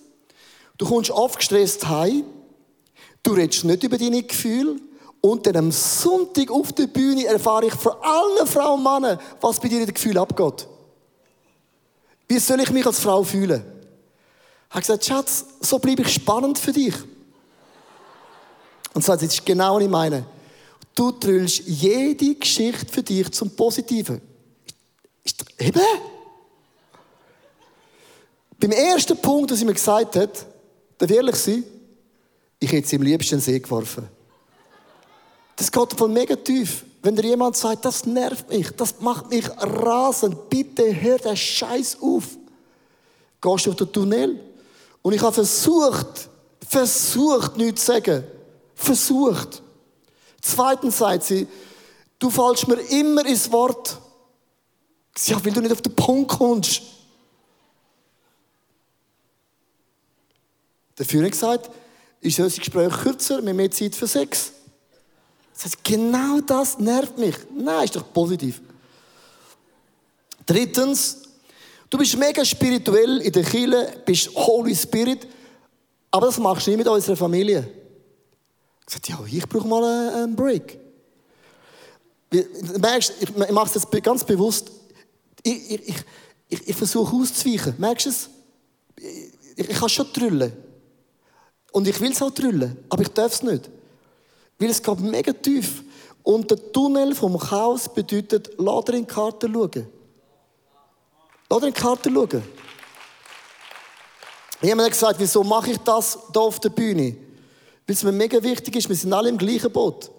du 0.78 0.86
kommst 0.86 1.12
oft 1.12 1.38
gestresst 1.38 1.88
heim, 1.88 2.26
du 3.22 3.34
redest 3.34 3.64
nicht 3.64 3.84
über 3.84 3.98
deine 3.98 4.24
Gefühle, 4.24 4.78
und 5.26 5.48
dann 5.48 5.56
am 5.56 5.72
Sonntag 5.72 6.52
auf 6.52 6.74
der 6.74 6.88
Bühne 6.88 7.26
erfahre 7.26 7.68
ich 7.68 7.74
von 7.74 7.94
allen 8.02 8.46
Frauen 8.46 8.86
und 8.86 9.02
Männern, 9.02 9.20
was 9.40 9.58
bei 9.58 9.70
dir 9.70 9.80
in 9.80 9.86
den 9.86 9.94
Gefühlen 9.94 10.18
abgeht. 10.18 10.68
Wie 12.28 12.40
soll 12.40 12.60
ich 12.60 12.72
mich 12.72 12.86
als 12.86 13.00
Frau 13.00 13.24
fühlen? 13.24 13.64
Ich 14.68 14.76
habe 14.76 14.82
gesagt, 14.82 15.06
Schatz, 15.06 15.46
so 15.62 15.80
bleibe 15.80 16.02
ich 16.02 16.14
spannend 16.14 16.60
für 16.60 16.74
dich. 16.74 16.96
Und 18.94 19.06
so, 19.06 19.14
das 19.14 19.24
ist 19.24 19.46
genau, 19.46 19.78
was 19.78 19.84
ich 19.84 19.90
meine. 19.90 20.26
Du 20.96 21.12
trüllst 21.12 21.64
jede 21.66 22.36
Geschichte 22.36 22.92
für 22.92 23.02
dich 23.02 23.32
zum 23.32 23.50
Positiven. 23.52 24.22
Ist, 25.24 25.44
eben? 25.58 25.82
Beim 28.60 28.72
ersten 28.72 29.18
Punkt, 29.18 29.52
was 29.52 29.60
sie 29.60 29.66
mir 29.66 29.74
gesagt 29.74 30.16
hat, 30.16 30.46
darf 30.98 31.10
ich 31.10 31.16
ehrlich 31.16 31.36
sein, 31.36 31.64
ich 32.60 32.72
hätte 32.72 32.88
sie 32.88 32.96
am 32.96 33.02
liebsten 33.02 33.36
in 33.36 33.40
den 33.40 33.44
See 33.44 33.60
geworfen. 33.60 34.08
Das 35.56 35.72
geht 35.72 35.94
von 35.94 36.14
mega 36.14 36.36
tief. 36.36 36.86
Wenn 37.02 37.16
dir 37.16 37.26
jemand 37.26 37.58
sagt, 37.58 37.84
das 37.84 38.06
nervt 38.06 38.48
mich, 38.50 38.70
das 38.72 39.02
macht 39.02 39.30
mich 39.30 39.46
rasend, 39.58 40.50
bitte 40.50 41.02
hör 41.02 41.18
den 41.18 41.36
Scheiß 41.36 41.98
auf. 42.02 42.24
Gehst 43.42 43.66
du 43.66 43.72
auf 43.72 43.76
den 43.76 43.92
Tunnel? 43.92 44.40
Und 45.02 45.14
ich 45.14 45.22
habe 45.22 45.34
versucht, 45.34 46.30
versucht, 46.66 47.58
nichts 47.58 47.84
zu 47.84 47.92
sagen. 47.92 48.24
Versucht. 48.76 49.63
Zweitens 50.44 50.98
sagt 50.98 51.24
sie, 51.24 51.48
du 52.20 52.30
fallst 52.30 52.68
mir 52.68 52.76
immer 52.76 53.26
ins 53.26 53.50
Wort. 53.50 53.98
Ja, 55.26 55.44
weil 55.44 55.54
du 55.54 55.62
nicht 55.62 55.72
auf 55.72 55.82
den 55.82 55.96
Punkt 55.96 56.32
kommst. 56.32 56.82
Der 60.98 61.06
Führer 61.06 61.30
gesagt, 61.30 61.72
ist 62.20 62.40
unser 62.40 62.58
Gespräch 62.58 62.94
kürzer, 62.94 63.42
wir 63.42 63.50
haben 63.50 63.56
mehr 63.56 63.72
Zeit 63.72 63.96
für 63.96 64.06
Sex. 64.06 64.52
Das 65.54 65.66
heißt, 65.66 65.84
genau 65.84 66.42
das 66.42 66.78
nervt 66.78 67.18
mich. 67.18 67.36
Nein, 67.56 67.86
ist 67.86 67.96
doch 67.96 68.12
positiv. 68.12 68.62
Drittens, 70.46 71.20
du 71.90 71.98
bist 71.98 72.18
mega 72.18 72.44
spirituell 72.44 73.22
in 73.22 73.32
der 73.32 73.44
Kirche, 73.44 74.02
bist 74.06 74.36
Holy 74.36 74.76
Spirit, 74.76 75.26
aber 76.12 76.26
das 76.26 76.38
machst 76.38 76.68
du 76.68 76.72
nicht 76.72 76.80
mit 76.80 76.88
unserer 76.88 77.16
Familie. 77.16 77.83
Ich 78.88 78.94
sagte, 78.94 79.12
ja, 79.12 79.20
ich 79.26 79.48
brauche 79.48 79.68
mal 79.68 79.84
einen 80.14 80.36
Break. 80.36 80.80
Du 82.30 82.40
ich 82.40 83.52
mache 83.52 83.68
es 83.68 83.76
jetzt 83.76 84.04
ganz 84.04 84.24
bewusst. 84.24 84.72
Ich, 85.44 85.72
ich, 85.72 85.96
ich, 86.50 86.68
ich 86.68 86.76
versuche 86.76 87.16
auszuweichen. 87.16 87.76
Merkst 87.78 88.06
du 88.06 88.10
es? 88.10 88.30
Ich, 89.56 89.70
ich 89.70 89.78
kann 89.78 89.90
schon 89.90 90.12
trüllen. 90.12 90.52
Und 91.72 91.88
ich 91.88 92.00
will 92.00 92.12
es 92.12 92.22
auch 92.22 92.32
trüllen, 92.32 92.78
aber 92.90 93.02
ich 93.02 93.10
darf 93.10 93.34
es 93.34 93.42
nicht. 93.44 93.70
Weil 94.60 94.70
es 94.70 94.82
geht 94.82 95.00
mega 95.00 95.34
tief. 95.34 95.84
Und 96.22 96.50
der 96.50 96.72
Tunnel 96.72 97.16
vom 97.16 97.38
Chaos 97.38 97.94
bedeutet, 97.94 98.52
lass 98.58 98.86
in 98.90 99.02
die 99.02 99.06
Karte 99.06 99.52
schauen. 99.52 99.88
Lass 101.50 101.64
in 101.64 101.74
die 101.74 101.80
Karte 101.80 102.12
schauen. 102.12 102.44
Jemand 104.62 104.86
hat 104.86 104.94
gesagt, 104.94 105.20
wieso 105.20 105.44
mache 105.44 105.72
ich 105.72 105.78
das 105.80 106.18
hier 106.32 106.42
auf 106.42 106.60
der 106.60 106.70
Bühne? 106.70 107.18
Es 107.86 108.04
mir 108.04 108.12
mega 108.12 108.42
wichtig 108.42 108.76
ist, 108.76 108.90
wir 108.90 108.96
sind 108.96 109.14
alle 109.14 109.30
im 109.30 109.38
gleichen 109.38 109.72
Boot. 109.72 110.10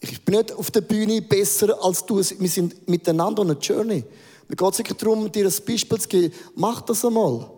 Ich 0.00 0.24
bin 0.24 0.36
nicht 0.36 0.52
auf 0.52 0.70
der 0.70 0.80
Bühne 0.80 1.22
besser 1.22 1.82
als 1.82 2.04
du. 2.04 2.16
Wir 2.16 2.48
sind 2.48 2.88
miteinander 2.88 3.42
on 3.42 3.50
a 3.50 3.54
journey. 3.54 4.04
Mir 4.48 4.56
geht 4.56 4.90
es 4.90 4.96
darum, 4.96 5.30
dir 5.30 5.46
ein 5.46 5.52
Beispiel 5.66 6.00
zu 6.00 6.08
geben. 6.08 6.34
Mach 6.54 6.80
das 6.80 7.04
einmal. 7.04 7.50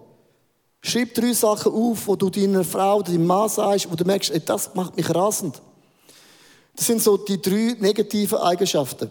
Schreib 0.83 1.15
drei 1.15 1.33
Sachen 1.33 1.73
auf, 1.73 2.07
wo 2.07 2.15
du 2.17 2.29
deiner 2.29 2.63
Frau 2.63 2.99
oder 2.99 3.11
deinem 3.11 3.27
Mann 3.27 3.49
sagst, 3.49 3.91
wo 3.91 3.97
du 3.97 4.05
merkst, 4.05 4.31
ey, 4.31 4.41
das 4.41 4.75
macht 4.75 4.97
mich 4.97 5.13
rasend. 5.13 5.61
Das 6.77 6.87
sind 6.87 7.03
so 7.03 7.17
die 7.17 7.41
drei 7.41 7.77
negativen 7.81 8.39
Eigenschaften. 8.39 9.11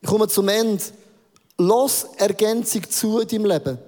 Ich 0.00 0.08
komme 0.08 0.28
zum 0.28 0.48
Ende. 0.48 0.82
Lass 1.56 2.04
Ergänzung 2.18 2.88
zu 2.90 3.20
in 3.20 3.28
deinem 3.28 3.46
Leben. 3.46 3.78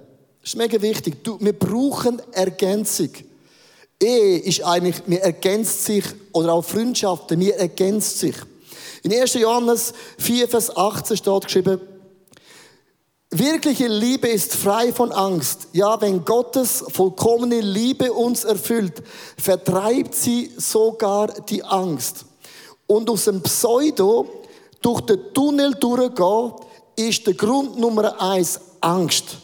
Das 0.41 0.53
ist 0.53 0.55
mega 0.55 0.81
wichtig. 0.81 1.23
Du, 1.23 1.37
wir 1.39 1.53
brauchen 1.53 2.21
Ergänzung. 2.31 3.09
Ehe 4.01 4.39
ist 4.39 4.63
eigentlich, 4.63 5.07
mir 5.07 5.21
ergänzt 5.21 5.85
sich, 5.85 6.03
oder 6.31 6.53
auch 6.53 6.63
Freundschaften, 6.63 7.39
mir 7.39 7.55
ergänzt 7.55 8.19
sich. 8.19 8.35
In 9.03 9.13
1. 9.13 9.33
Johannes 9.35 9.93
4, 10.19 10.47
Vers 10.47 10.75
18 10.75 11.17
steht 11.17 11.43
geschrieben, 11.43 11.81
Wirkliche 13.29 13.87
Liebe 13.87 14.29
ist 14.29 14.55
frei 14.55 14.93
von 14.93 15.11
Angst. 15.11 15.67
Ja, 15.73 15.99
wenn 15.99 16.23
Gottes 16.23 16.85
vollkommene 16.93 17.59
Liebe 17.59 18.13
uns 18.13 18.45
erfüllt, 18.45 19.03
vertreibt 19.37 20.15
sie 20.15 20.49
sogar 20.55 21.27
die 21.27 21.61
Angst. 21.61 22.23
Und 22.85 23.09
aus 23.09 23.25
dem 23.25 23.43
Pseudo 23.43 24.25
durch 24.81 25.01
den 25.01 25.33
Tunnel 25.33 25.73
durchgehen, 25.73 26.53
ist 26.95 27.27
der 27.27 27.33
Grund 27.33 27.77
Nummer 27.77 28.19
eins 28.21 28.59
Angst. 28.79 29.37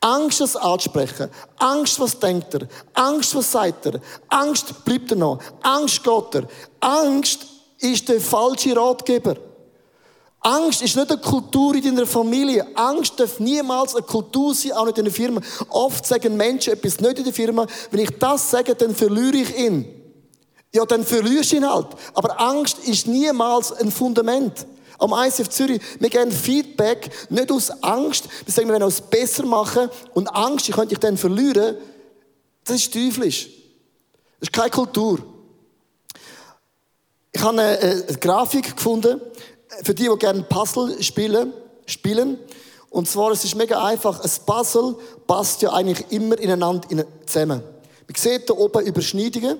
Angst, 0.00 0.40
das 0.40 0.54
anzusprechen. 0.54 1.28
Angst, 1.58 1.98
was 1.98 2.18
denkt 2.18 2.54
er? 2.54 2.68
Angst, 2.94 3.34
was 3.34 3.50
sagt 3.50 3.86
er? 3.86 4.00
Angst, 4.28 4.84
bleibt 4.84 5.10
er 5.10 5.16
noch? 5.16 5.40
Angst, 5.62 6.02
geht 6.02 6.34
er? 6.34 6.48
Angst 6.80 7.46
ist 7.78 8.08
der 8.08 8.20
falsche 8.20 8.76
Ratgeber. 8.76 9.36
Angst 10.40 10.82
ist 10.82 10.94
nicht 10.96 11.10
eine 11.10 11.20
Kultur 11.20 11.74
in 11.74 11.82
deiner 11.82 12.06
Familie. 12.06 12.64
Angst 12.74 13.18
darf 13.18 13.40
niemals 13.40 13.96
eine 13.96 14.04
Kultur 14.04 14.54
sein, 14.54 14.72
auch 14.72 14.86
nicht 14.86 14.98
in 14.98 15.04
der 15.04 15.12
Firma. 15.12 15.40
Oft 15.68 16.06
sagen 16.06 16.36
Menschen 16.36 16.74
etwas 16.74 17.00
nicht 17.00 17.18
in 17.18 17.24
der 17.24 17.32
Firma. 17.32 17.66
Wenn 17.90 18.00
ich 18.00 18.18
das 18.18 18.50
sage, 18.50 18.74
dann 18.76 18.94
verliere 18.94 19.38
ich 19.38 19.58
ihn. 19.58 19.84
Ja, 20.72 20.84
dann 20.84 21.04
verlierst 21.04 21.52
du 21.52 21.56
ihn 21.56 21.68
halt. 21.68 21.88
Aber 22.14 22.40
Angst 22.40 22.78
ist 22.78 23.06
niemals 23.08 23.72
ein 23.72 23.90
Fundament. 23.90 24.64
Am 24.98 25.12
ICF 25.12 25.48
Zürich, 25.48 25.80
wir 26.00 26.10
geben 26.10 26.32
Feedback 26.32 27.10
nicht 27.30 27.52
aus 27.52 27.70
Angst. 27.82 28.28
Wir 28.44 28.52
sagen, 28.52 28.68
wir 28.68 28.74
wollen 28.74 28.88
es 28.88 29.00
besser 29.00 29.46
machen. 29.46 29.88
Und 30.12 30.26
Angst, 30.28 30.68
ich 30.68 30.74
könnte 30.74 30.90
dich 30.90 30.98
dann 30.98 31.16
verlieren, 31.16 31.76
das 32.64 32.76
ist 32.76 32.92
teuflisch. 32.92 33.48
Das 34.40 34.48
ist 34.48 34.52
keine 34.52 34.70
Kultur. 34.70 35.20
Ich 37.32 37.40
habe 37.40 37.60
eine, 37.60 37.78
eine 37.78 38.18
Grafik 38.18 38.76
gefunden, 38.76 39.20
für 39.82 39.94
die, 39.94 40.08
die 40.08 40.18
gerne 40.18 40.42
Puzzle 40.42 41.00
spielen, 41.02 41.52
spielen. 41.86 42.38
Und 42.90 43.08
zwar, 43.08 43.30
es 43.30 43.44
ist 43.44 43.54
mega 43.54 43.84
einfach. 43.84 44.20
Ein 44.20 44.30
Puzzle 44.44 44.96
passt 45.26 45.62
ja 45.62 45.72
eigentlich 45.72 46.10
immer 46.10 46.38
ineinander 46.38 46.88
zusammen. 47.26 47.62
Man 48.06 48.14
sieht 48.16 48.46
hier 48.46 48.58
oben 48.58 48.84
Überschneidungen 48.84 49.58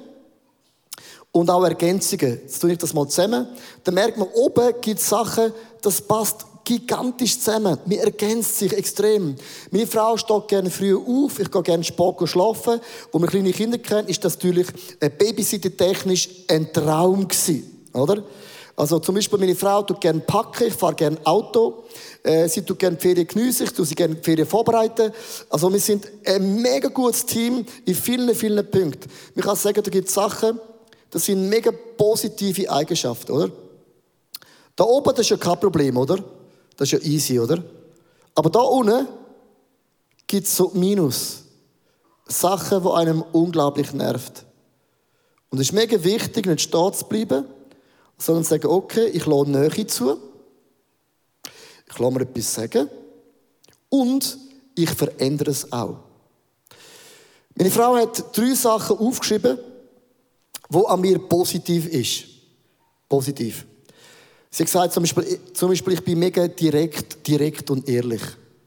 und 1.39 1.51
auch 1.51 1.65
Ergänzungen. 1.65 2.41
Jetzt 2.43 2.61
tue 2.61 2.73
ich 2.73 2.79
das 2.79 2.95
mal 2.95 3.07
zusammen. 3.07 3.47
Dann 3.85 3.95
merkt 3.95 4.19
man, 4.19 4.29
oben 4.35 4.73
gibt 4.81 5.01
es 5.01 5.09
Sachen, 5.09 5.53
das 5.83 6.01
passt 6.01 6.45
gigantisch 6.65 7.39
zusammen. 7.39 7.79
Man 7.87 7.99
ergänzt 7.99 8.59
sich 8.59 8.73
extrem. 8.73 9.37
Meine 9.71 9.87
Frau 9.87 10.17
steht 10.17 10.49
gerne 10.49 10.69
früh 10.69 10.97
auf, 10.97 11.39
ich 11.39 11.51
gehe 11.51 11.63
gerne 11.63 11.85
Sport 11.85 12.29
schlafen. 12.29 12.81
Wo 13.13 13.19
wir 13.19 13.29
kleine 13.29 13.53
Kinder 13.53 13.79
kennen, 13.79 14.09
ist 14.09 14.25
das 14.25 14.35
natürlich 14.35 14.67
äh, 15.01 15.11
ein 16.49 16.73
Traum 16.73 17.29
gewesen, 17.29 17.87
oder? 17.95 18.23
Also 18.77 19.01
zum 19.01 19.17
Beispiel 19.17 19.39
meine 19.41 19.57
Frau 19.57 19.83
tut 19.83 20.01
gerne 20.01 20.21
packen, 20.21 20.69
ich 20.69 20.75
fahre 20.75 20.95
gerne 20.95 21.19
Auto. 21.25 21.85
Äh, 22.23 22.49
sie 22.49 22.63
tut 22.63 22.79
gerne 22.79 22.97
Ferien 22.97 23.27
geniessen, 23.27 23.65
ich 23.65 23.73
tue 23.73 23.85
sie 23.85 23.95
gerne 23.95 24.17
Ferien 24.23 24.47
vorbereiten. 24.47 25.11
Also 25.51 25.73
wir 25.73 25.81
sind 25.81 26.07
ein 26.25 26.61
mega 26.63 26.89
gutes 26.89 27.25
Team 27.27 27.65
in 27.87 27.95
vielen, 27.95 28.33
vielen 28.35 28.71
Punkten. 28.71 29.11
Man 29.35 29.45
kann 29.45 29.57
sagen, 29.57 29.83
da 29.83 29.91
gibt 29.91 30.09
es 30.09 30.15
Sachen, 30.15 30.61
das 31.11 31.25
sind 31.25 31.49
mega 31.49 31.71
positive 31.97 32.71
Eigenschaften, 32.71 33.33
oder? 33.33 33.51
Da 34.77 34.85
oben, 34.85 35.11
das 35.11 35.21
ist 35.21 35.31
ja 35.31 35.37
kein 35.37 35.59
Problem, 35.59 35.97
oder? 35.97 36.23
Das 36.77 36.93
ist 36.93 36.93
ja 36.93 37.09
easy, 37.11 37.41
oder? 37.41 37.63
Aber 38.35 38.51
da 38.51 38.61
unten 38.61 39.09
gibt 40.27 40.47
es 40.47 40.57
so 40.57 40.71
Minus. 40.75 41.43
Sachen, 42.27 42.83
die 42.83 42.91
einem 42.91 43.23
unglaublich 43.33 43.93
nervt. 43.93 44.45
Und 45.51 45.59
es 45.59 45.69
ist 45.69 45.73
mega 45.73 46.03
wichtig, 46.05 46.47
nicht 46.47 46.61
stehen 46.61 46.93
zu 46.93 47.07
bleiben, 47.07 47.47
sondern 48.19 48.45
zu 48.45 48.51
sagen, 48.51 48.67
okay, 48.67 49.07
ich 49.07 49.25
lasse 49.27 49.51
Nähe 49.51 49.87
zu. 49.87 50.19
Ich 51.89 51.99
lasse 51.99 52.13
mir 52.13 52.21
etwas 52.21 52.55
sagen. 52.55 52.89
Und 53.89 54.39
ich 54.75 54.91
verändere 54.91 55.51
es 55.51 55.73
auch. 55.73 55.97
Meine 57.55 57.71
Frau 57.71 57.97
hat 57.97 58.37
drei 58.37 58.55
Sachen 58.55 58.99
aufgeschrieben, 58.99 59.59
wo 60.69 60.85
an 60.87 61.01
mir 61.01 61.19
positiv 61.19 61.87
ist. 61.87 62.25
Positiv. 63.09 63.67
Sie 64.51 64.65
gesagt, 64.65 64.93
zum 64.93 65.03
Beispiel, 65.03 65.41
zum 65.53 65.69
Beispiel, 65.69 65.95
ich 65.95 66.05
bin 66.05 66.19
mega 66.19 66.49
direkt, 66.49 67.27
direkt 67.27 67.71
und 67.71 67.89
ehrlich. 67.89 68.23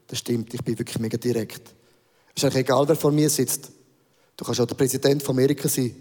Das 0.06 0.18
stimmt, 0.18 0.52
ich 0.54 0.62
bin 0.62 0.78
wirklich 0.78 0.98
mega 0.98 1.16
direkt. 1.16 1.74
Ist 2.34 2.44
eigentlich 2.44 2.64
egal, 2.64 2.86
wer 2.88 2.96
vor 2.96 3.12
mir 3.12 3.28
sitzt. 3.30 3.70
Du 4.36 4.44
kannst 4.44 4.60
auch 4.60 4.66
der 4.66 4.74
Präsident 4.74 5.22
von 5.22 5.34
Amerika 5.34 5.68
sein, 5.68 5.94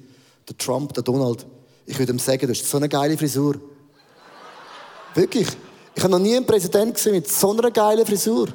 der 0.48 0.58
Trump, 0.58 0.94
der 0.94 1.04
Donald. 1.04 1.46
Ich 1.86 1.98
würde 1.98 2.14
ihm 2.14 2.20
sagen, 2.20 2.42
du 2.42 2.50
hast 2.50 2.70
so 2.70 2.78
eine 2.78 2.90
geile 2.90 3.18
Frisur. 3.18 3.60
Wirklich. 5.14 5.48
Ich 5.94 6.04
habe 6.04 6.12
noch 6.12 6.20
nie 6.20 6.36
einen 6.36 6.46
Präsidenten 6.46 6.94
gesehen 6.94 7.14
mit 7.14 7.28
so 7.28 7.52
einer 7.52 7.70
geilen 7.70 8.06
Frisur. 8.06 8.48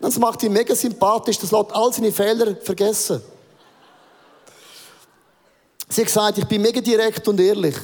Das 0.00 0.18
macht 0.18 0.42
ihn 0.44 0.52
mega 0.52 0.74
sympathisch, 0.74 1.38
das 1.38 1.50
lässt 1.50 1.72
all 1.72 1.92
seine 1.92 2.12
Fehler 2.12 2.56
vergessen. 2.56 3.20
Sie 5.88 6.02
hat 6.02 6.06
gesagt, 6.08 6.38
ich 6.38 6.44
bin 6.44 6.62
mega 6.62 6.80
direkt 6.80 7.26
und 7.28 7.40
ehrlich. 7.40 7.74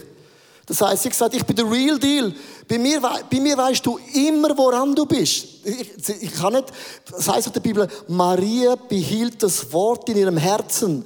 Das 0.67 0.81
heißt, 0.81 1.03
sie 1.03 1.09
hat 1.09 1.13
gesagt, 1.13 1.35
ich 1.35 1.45
bin 1.45 1.57
der 1.57 1.71
Real 1.71 1.99
Deal. 1.99 2.33
Bei 2.67 2.79
mir, 2.79 3.01
bei 3.01 3.41
mir 3.41 3.57
weißt 3.57 3.85
du 3.85 3.99
immer, 4.15 4.57
woran 4.57 4.95
du 4.95 5.05
bist. 5.05 5.47
Ich, 5.65 6.23
ich 6.23 6.35
kann 6.35 6.55
nicht, 6.55 6.67
das 7.11 7.29
heißt 7.29 7.49
in 7.49 7.53
der 7.53 7.61
Bibel, 7.61 7.89
Maria 8.09 8.75
behielt 8.77 9.43
das 9.43 9.71
Wort 9.73 10.09
in 10.09 10.17
ihrem 10.17 10.37
Herzen. 10.37 11.05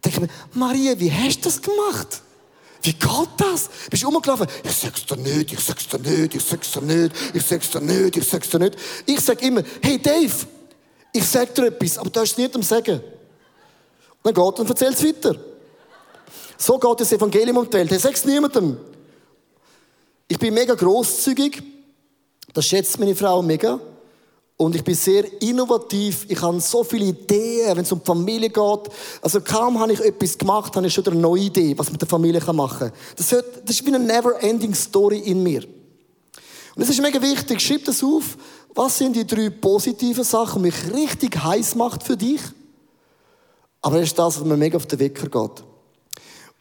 Da 0.00 0.10
denke 0.10 0.26
mir, 0.26 0.28
Maria, 0.54 0.98
wie 0.98 1.10
hast 1.12 1.38
du 1.38 1.44
das 1.44 1.62
gemacht? 1.62 2.22
Wie 2.82 2.92
geht 2.92 3.28
das? 3.36 3.68
Bist 3.90 4.02
du 4.02 4.08
umgelaufen? 4.08 4.46
Ich 4.62 4.76
sag's 4.76 5.04
dir 5.04 5.16
nicht, 5.16 5.52
ich 5.52 5.60
sag's 5.60 5.88
dir 5.88 5.98
nicht, 5.98 6.34
ich 6.34 6.44
sag's 6.44 6.70
dir 6.70 6.80
nicht, 6.80 7.12
ich 7.34 7.42
sag's 7.44 7.70
dir 7.70 7.80
nicht, 7.80 8.16
ich 8.16 8.28
sag's 8.28 8.48
dir 8.48 8.58
nicht. 8.58 8.76
Ich 9.06 9.20
sag 9.20 9.42
immer, 9.42 9.62
hey 9.82 9.98
Dave, 9.98 10.34
ich 11.12 11.24
sag 11.24 11.54
dir 11.54 11.66
etwas, 11.66 11.98
aber 11.98 12.10
du 12.10 12.20
hast 12.20 12.32
es 12.32 12.38
nicht 12.38 12.54
am 12.54 12.62
Sagen. 12.62 13.00
Dann 14.22 14.34
geht 14.34 14.58
und 14.58 14.68
erzählt 14.68 14.94
es 14.94 15.04
weiter. 15.04 15.36
So 16.58 16.76
geht 16.76 17.00
das 17.00 17.12
Evangelium 17.12 17.58
um 17.58 17.70
die 17.70 17.72
Welt. 17.74 18.00
Sagt 18.00 18.16
es 18.16 18.24
niemandem. 18.24 18.76
Ich 20.26 20.38
bin 20.38 20.52
mega 20.52 20.74
großzügig. 20.74 21.62
Das 22.52 22.66
schätzt 22.66 22.98
meine 22.98 23.14
Frau 23.14 23.40
mega. 23.40 23.80
Und 24.56 24.74
ich 24.74 24.82
bin 24.82 24.96
sehr 24.96 25.24
innovativ. 25.40 26.26
Ich 26.28 26.42
habe 26.42 26.60
so 26.60 26.82
viele 26.82 27.04
Ideen, 27.04 27.76
wenn 27.76 27.84
es 27.84 27.92
um 27.92 28.00
die 28.00 28.04
Familie 28.06 28.50
geht. 28.50 28.92
Also 29.22 29.40
kaum 29.40 29.78
habe 29.78 29.92
ich 29.92 30.00
etwas 30.00 30.36
gemacht, 30.36 30.74
habe 30.74 30.84
ich 30.84 30.92
schon 30.92 31.06
eine 31.06 31.14
neue 31.14 31.42
Idee, 31.42 31.78
was 31.78 31.86
man 31.86 31.92
mit 31.92 32.02
der 32.02 32.08
Familie 32.08 32.40
machen 32.52 32.90
kann. 32.90 32.92
Das, 33.16 33.28
das 33.28 33.44
ist 33.68 33.86
wie 33.86 33.94
eine 33.94 34.04
never-ending 34.04 34.74
Story 34.74 35.20
in 35.20 35.44
mir. 35.44 35.62
Und 36.74 36.82
es 36.82 36.90
ist 36.90 37.00
mega 37.00 37.22
wichtig, 37.22 37.60
schreib 37.60 37.84
das 37.84 38.02
auf. 38.02 38.36
Was 38.74 38.98
sind 38.98 39.14
die 39.14 39.26
drei 39.26 39.48
positiven 39.50 40.24
Sachen, 40.24 40.62
die 40.62 40.70
mich 40.70 40.92
richtig 40.92 41.36
heiß 41.36 41.76
macht 41.76 42.02
für 42.02 42.16
dich? 42.16 42.40
Aber 43.80 43.98
das 43.98 44.08
ist 44.08 44.18
das, 44.18 44.40
was 44.40 44.44
mir 44.44 44.56
mega 44.56 44.76
auf 44.76 44.86
den 44.86 44.98
Wecker 44.98 45.28
geht. 45.28 45.67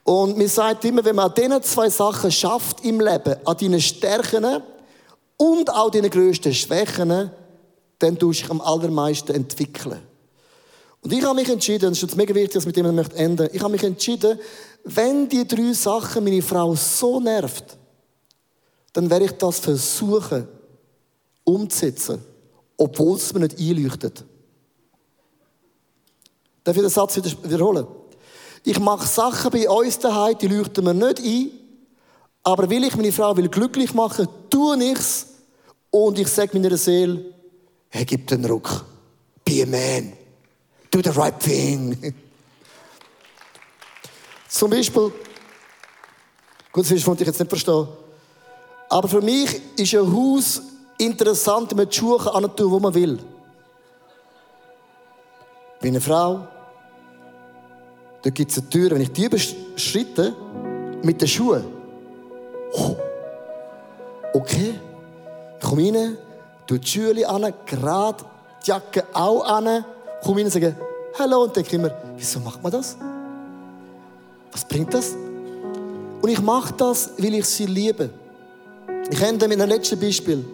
Und 0.08 0.38
mir 0.38 0.48
sagt 0.48 0.86
immer, 0.86 1.04
wenn 1.04 1.18
man 1.18 1.34
diese 1.36 1.60
zwei 1.60 1.90
Sachen 1.90 2.32
schafft 2.32 2.86
im 2.86 3.02
Leben, 3.02 3.36
an 3.44 3.58
deinen 3.58 3.82
Stärken 3.82 4.64
und 5.36 5.70
auch 5.70 5.92
deinen 5.92 6.10
grössten 6.10 6.54
Schwächen, 6.54 7.10
dann 8.00 8.18
tust 8.18 8.40
du 8.40 8.44
dich 8.44 8.50
am 8.50 8.62
allermeisten 8.62 9.36
entwickeln. 9.36 10.00
Und 11.02 11.12
ich 11.12 11.22
habe 11.22 11.36
mich 11.36 11.50
entschieden, 11.50 11.90
das 11.90 11.98
ist 11.98 12.04
jetzt 12.04 12.16
mega 12.16 12.34
wichtig, 12.34 12.54
dass 12.54 12.64
ich 12.64 12.68
mit 12.68 12.78
dem 12.78 12.96
möchte. 12.96 13.50
Ich 13.52 13.62
habe 13.62 13.74
mich 13.74 13.84
entschieden, 13.84 14.40
wenn 14.86 15.28
die 15.28 15.46
drei 15.46 15.74
Sachen 15.74 16.24
meine 16.24 16.42
Frau 16.42 16.74
so 16.74 17.20
nervt, 17.20 17.78
dann 18.94 19.10
werde 19.10 19.26
ich 19.26 19.34
das 19.34 19.60
versuchen 19.60 20.48
umzusetzen, 21.44 22.24
obwohl 22.78 23.18
es 23.18 23.34
mir 23.34 23.42
nicht 23.42 23.60
einleuchtet. 23.60 24.24
Darf 26.64 26.78
ich 26.78 26.82
den 26.82 26.90
Satz 26.90 27.18
wiederholen? 27.44 27.88
Ich 28.68 28.82
mache 28.82 29.08
Sachen 29.08 29.50
bei 29.50 29.70
uns 29.70 29.98
daheim, 29.98 30.38
die 30.38 30.50
leuchten 30.50 30.84
mir 30.84 30.94
nicht 30.94 31.22
ein. 31.22 31.52
Aber 32.44 32.70
weil 32.70 32.84
ich 32.84 32.98
meine 32.98 33.14
Frau 33.14 33.38
will 33.38 33.48
glücklich 33.48 33.94
machen, 33.94 34.28
tue 34.50 34.92
ich's. 34.92 35.28
Und 35.90 36.20
ich 36.20 36.28
sage 36.28 36.60
meiner 36.60 36.76
Seele, 36.76 37.34
hey, 37.88 38.04
gib 38.04 38.28
den 38.28 38.44
Ruck. 38.44 38.84
Be 39.46 39.64
a 39.64 39.66
man. 39.66 40.12
Do 40.92 41.00
the 41.02 41.18
right 41.18 41.40
thing. 41.40 42.14
Zum 44.50 44.70
Beispiel, 44.70 45.14
gut, 46.74 46.92
das 46.92 47.08
wollte 47.08 47.24
ich 47.24 47.28
jetzt 47.28 47.40
nicht 47.40 47.50
verstehen. 47.50 47.88
Aber 48.90 49.08
für 49.08 49.22
mich 49.22 49.62
ist 49.78 49.96
ein 49.96 50.14
Haus 50.14 50.62
interessant, 50.98 51.74
mit 51.74 51.96
Schuhe 51.96 52.20
anzutun, 52.34 52.72
wo 52.72 52.80
man 52.82 52.94
will. 52.94 53.18
Wie 55.80 55.88
eine 55.88 56.02
Frau, 56.02 56.50
da 58.24 58.30
gibt 58.30 58.52
es 58.52 58.58
eine 58.58 58.70
Tür, 58.70 58.92
wenn 58.92 59.02
ich 59.02 59.12
die 59.12 59.26
überschreite, 59.26 60.34
mit 61.04 61.22
den 61.22 61.28
Schuhen. 61.28 61.64
Okay. 64.34 64.76
Ich 65.60 65.68
komme 65.68 65.84
rein, 65.84 66.18
tue 66.68 66.80
die 66.80 66.88
Schuhe 66.88 67.28
an, 67.28 67.54
gerade 67.66 68.24
die 68.64 68.70
Jacke 68.70 69.06
auch 69.14 69.44
an, 69.44 69.84
komme 70.24 70.38
rein 70.38 70.46
und 70.46 70.52
sage, 70.52 70.76
Hallo, 71.20 71.44
und 71.44 71.56
denke 71.56 71.76
immer, 71.76 71.90
wieso 72.16 72.40
macht 72.40 72.62
man 72.62 72.72
das? 72.72 72.96
Was 74.52 74.64
bringt 74.66 74.94
das? 74.94 75.16
Und 76.22 76.30
ich 76.30 76.40
mache 76.42 76.74
das, 76.74 77.12
weil 77.18 77.34
ich 77.34 77.46
sie 77.46 77.66
liebe. 77.66 78.12
Ich 79.10 79.22
ende 79.22 79.48
mit 79.48 79.60
einem 79.60 79.72
letzten 79.72 80.00
Beispiel. 80.00 80.46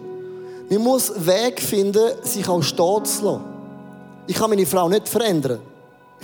Man 0.70 0.82
muss 0.82 1.12
Weg 1.26 1.60
finden, 1.60 2.12
sich 2.22 2.48
auch 2.48 2.62
stehen 2.62 3.04
zu 3.04 3.24
lassen. 3.24 3.40
Ich 4.26 4.36
kann 4.36 4.48
meine 4.48 4.64
Frau 4.64 4.88
nicht 4.88 5.06
verändern. 5.06 5.60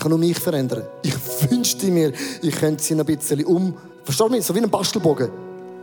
Ich 0.01 0.03
kann 0.03 0.13
nur 0.13 0.19
mich 0.19 0.39
verändern. 0.39 0.85
Ich 1.03 1.15
wünschte 1.51 1.89
mir, 1.89 2.11
ich 2.41 2.57
könnte 2.57 2.83
sie 2.83 2.95
ein 2.95 3.05
bisschen 3.05 3.45
um... 3.45 3.77
Verstehst 4.03 4.31
du 4.31 4.33
mich? 4.33 4.47
So 4.47 4.55
wie 4.55 4.61
ein 4.61 4.71
Bastelbogen. 4.71 5.29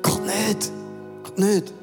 Geht 0.01 0.25
nicht. 0.25 0.71
Geht 1.23 1.37
nicht. 1.37 1.73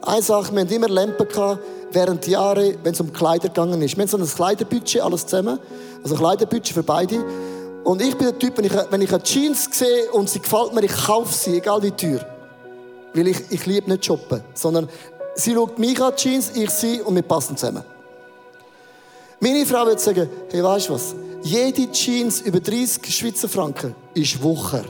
Eine 0.00 0.22
Sache, 0.22 0.54
wir 0.54 0.62
hatten 0.62 0.72
immer 0.72 0.88
Lampen 0.88 1.28
gehabt, 1.28 1.60
während 1.92 2.26
Jahre, 2.28 2.76
wenn 2.82 2.94
es 2.94 3.00
um 3.02 3.12
Kleider 3.12 3.48
gegangen 3.48 3.82
ist. 3.82 3.94
Wir 3.94 4.04
haben 4.04 4.08
so 4.08 4.16
ein 4.16 4.26
Kleiderbudget, 4.26 5.02
alles 5.02 5.26
zusammen. 5.26 5.58
Also 6.02 6.14
ein 6.14 6.18
Kleiderbudget 6.18 6.72
für 6.72 6.82
beide. 6.82 7.22
Und 7.84 8.00
ich 8.00 8.16
bin 8.16 8.28
der 8.28 8.38
Typ, 8.38 8.56
wenn 8.56 8.64
ich, 8.64 8.72
wenn 8.72 9.02
ich 9.02 9.12
eine 9.12 9.22
Jeans 9.22 9.68
sehe 9.70 10.10
und 10.12 10.30
sie 10.30 10.40
gefällt 10.40 10.72
mir, 10.72 10.82
ich 10.82 10.96
kaufe 10.96 11.34
sie, 11.34 11.58
egal 11.58 11.82
wie 11.82 11.90
teuer. 11.90 12.24
Weil 13.12 13.28
ich, 13.28 13.42
ich 13.50 13.66
liebe 13.66 13.90
nicht 13.90 14.06
shoppen, 14.06 14.40
sondern 14.54 14.88
sie 15.34 15.52
schaut 15.52 15.78
mich 15.78 16.00
an, 16.00 16.16
Jeans, 16.16 16.52
ich 16.54 16.70
sie 16.70 17.02
und 17.02 17.14
wir 17.16 17.22
passen 17.22 17.54
zusammen. 17.54 17.82
Meine 19.40 19.66
Frau 19.66 19.84
wird 19.84 20.00
sagen, 20.00 20.26
hey, 20.50 20.64
weißt 20.64 20.88
du 20.88 20.94
was? 20.94 21.14
Jede 21.42 21.90
Jeans 21.92 22.40
über 22.40 22.60
30 22.60 23.14
Schweizer 23.14 23.48
Franken 23.48 23.94
ist 24.14 24.42
Wocher. 24.42 24.84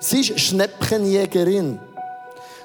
Sie 0.00 0.20
ist 0.20 0.38
Schnäppchenjägerin. 0.40 1.78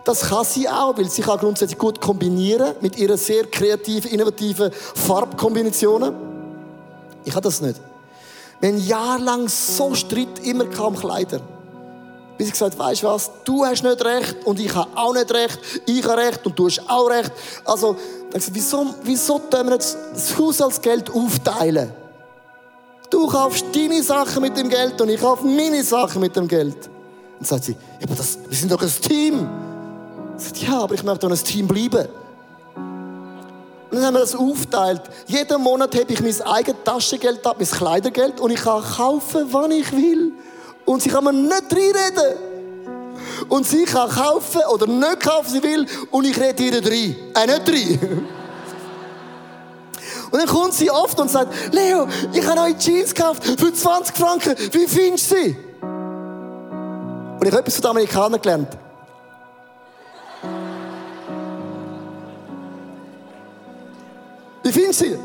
Das 0.03 0.21
kann 0.21 0.43
sie 0.43 0.67
auch, 0.67 0.97
weil 0.97 1.09
sie 1.09 1.21
kann 1.21 1.39
grundsätzlich 1.39 1.78
gut 1.78 2.01
kombinieren 2.01 2.76
mit 2.82 2.97
ihren 2.97 3.17
sehr 3.17 3.45
kreativen, 3.45 4.11
innovativen 4.11 4.71
Farbkombinationen. 4.71 6.13
Ich 7.24 7.34
habe 7.34 7.43
das 7.43 7.61
nicht. 7.61 7.80
Haben 8.61 8.78
jahrelang 8.86 9.47
so 9.47 9.95
Streit 9.95 10.39
immer 10.43 10.65
kam 10.65 10.95
Kleider. 10.95 11.39
Bis 12.38 12.47
ich 12.47 12.53
gesagt, 12.53 12.78
weißt 12.78 13.03
du 13.03 13.07
was, 13.07 13.32
du 13.45 13.65
hast 13.65 13.84
nicht 13.84 14.03
recht 14.03 14.38
und 14.45 14.59
ich 14.59 14.74
habe 14.74 14.89
auch 14.95 15.13
nicht 15.13 15.32
recht, 15.32 15.59
ich 15.86 16.03
habe 16.03 16.21
recht 16.21 16.45
und 16.45 16.57
du 16.57 16.65
hast 16.65 16.82
auch 16.89 17.09
recht. 17.09 17.32
Also, 17.63 17.95
dann 18.32 18.34
gesagt, 18.34 18.55
wieso, 18.55 18.88
wieso 19.03 19.39
tun 19.39 19.67
wir 19.67 19.74
jetzt 19.74 19.97
das 20.13 20.38
Haushaltsgeld 20.38 21.11
aufteilen? 21.11 22.02
Du 23.14 23.28
kaufst 23.28 23.66
deine 23.76 24.01
Sachen 24.01 24.41
mit 24.41 24.57
dem 24.57 24.68
Geld 24.68 24.99
und 24.99 25.07
ich 25.07 25.22
kaufe 25.22 25.45
meine 25.45 25.84
Sachen 25.84 26.20
mit 26.20 26.36
dem 26.36 26.47
Geld. 26.47 26.89
Dann 27.38 27.45
sagt 27.45 27.66
sie, 27.66 27.74
ja, 27.74 28.07
aber 28.07 28.16
das, 28.16 28.39
wir 28.49 28.57
sind 28.57 28.72
doch 28.72 28.82
ein 28.82 28.89
Team. 28.89 29.47
Ich 30.36 30.43
sage, 30.43 30.66
ja, 30.66 30.80
aber 30.80 30.95
ich 30.95 31.03
möchte 31.03 31.20
doch 31.20 31.30
ein 31.30 31.43
Team 31.43 31.68
bleiben. 31.68 32.07
Und 32.76 33.91
dann 33.91 34.05
haben 34.05 34.16
wir 34.16 34.22
das 34.22 34.34
aufgeteilt. 34.34 35.03
Jeden 35.28 35.61
Monat 35.61 35.93
habe 35.93 36.11
ich 36.11 36.22
mein 36.22 36.41
eigenes 36.41 36.84
Taschengeld 36.84 37.45
ab, 37.45 37.57
mein 37.59 37.68
Kleidergeld 37.68 38.39
und 38.39 38.49
ich 38.49 38.61
kann 38.61 38.82
kaufen, 38.82 39.45
wann 39.51 39.70
ich 39.70 39.91
will. 39.91 40.34
Und 40.84 41.03
sie 41.03 41.09
kann 41.09 41.24
mir 41.24 41.34
nicht 41.34 41.72
reinreden. 41.72 42.39
Und 43.47 43.68
sie 43.68 43.84
kann 43.84 44.09
kaufen 44.09 44.61
oder 44.74 44.88
nicht 44.88 45.20
kaufen, 45.20 45.51
sie 45.51 45.61
will 45.61 45.86
und 46.09 46.26
ich 46.26 46.39
rede 46.39 46.64
ihr 46.64 46.84
rein. 46.84 47.16
Äh, 47.36 47.45
nicht 47.45 47.70
rein. 47.70 48.28
Und 50.34 50.39
dann 50.39 50.47
kommt 50.47 50.73
sie 50.73 50.89
oft 50.89 51.19
und 51.19 51.29
sagt, 51.29 51.53
Leo, 51.71 52.07
ich 52.34 52.43
habe 52.43 52.55
neue 52.55 52.75
Jeans 52.75 53.13
gekauft 53.13 53.43
für 53.45 53.71
20 53.71 54.17
Franken. 54.17 54.55
Wie 54.71 54.88
findest 54.88 55.29
du 55.29 55.36
sie? 55.36 55.55
Und 55.79 57.45
ich 57.45 57.51
habe 57.51 57.59
etwas 57.59 57.75
von 57.75 57.84
den 57.84 57.91
Amerikanern 57.91 58.41
gelernt. 58.41 58.67
Wie 64.63 64.71
findest 64.71 65.01
du 65.01 65.05
sie? 65.05 65.19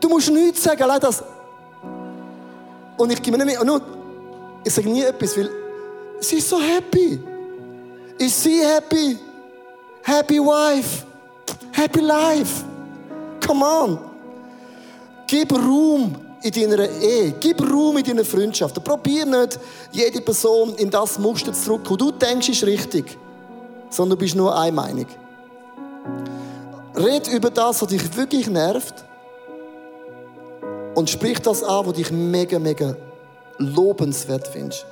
Du 0.00 0.08
musst 0.08 0.30
nichts 0.30 0.62
sagen, 0.62 0.82
allein 0.82 1.00
das. 1.00 1.22
Und 2.96 3.12
ich 3.12 3.20
gebe 3.20 3.36
mir 3.36 3.44
nicht 3.44 3.58
mehr, 3.58 3.62
nur, 3.62 3.82
ich 4.64 4.72
sage 4.72 4.88
nie 4.88 5.02
etwas, 5.02 5.36
weil 5.36 5.50
sie 6.20 6.36
ist 6.36 6.48
so 6.48 6.58
happy. 6.58 7.20
Ist 8.16 8.42
sie 8.42 8.64
happy? 8.64 9.18
Happy 10.02 10.38
wife. 10.38 11.07
Happy 11.78 12.00
life. 12.00 12.64
Come 13.40 13.62
on. 13.62 13.98
Gib 15.28 15.52
Raum 15.52 16.12
in 16.42 16.50
deiner 16.50 16.90
Ehe. 16.90 17.34
Gib 17.38 17.60
Raum 17.60 17.96
in 17.98 18.04
deiner 18.04 18.24
Freundschaft. 18.24 18.82
Probier 18.82 19.24
nicht, 19.24 19.60
jede 19.92 20.20
Person 20.20 20.74
in 20.74 20.90
das 20.90 21.20
Muster 21.20 21.52
zurück, 21.52 21.82
wo 21.84 21.94
du 21.94 22.10
denkst, 22.10 22.48
ist 22.48 22.64
richtig. 22.64 23.16
Sondern 23.90 24.18
du 24.18 24.24
bist 24.24 24.34
nur 24.34 24.58
eine 24.58 24.72
Meinung. 24.72 25.06
Red 26.96 27.28
über 27.28 27.48
das, 27.48 27.80
was 27.80 27.88
dich 27.88 28.16
wirklich 28.16 28.50
nervt. 28.50 29.04
Und 30.96 31.08
sprich 31.08 31.38
das 31.38 31.62
an, 31.62 31.86
was 31.86 31.92
dich 31.92 32.10
mega, 32.10 32.58
mega 32.58 32.96
lobenswert 33.58 34.48
findest. 34.48 34.84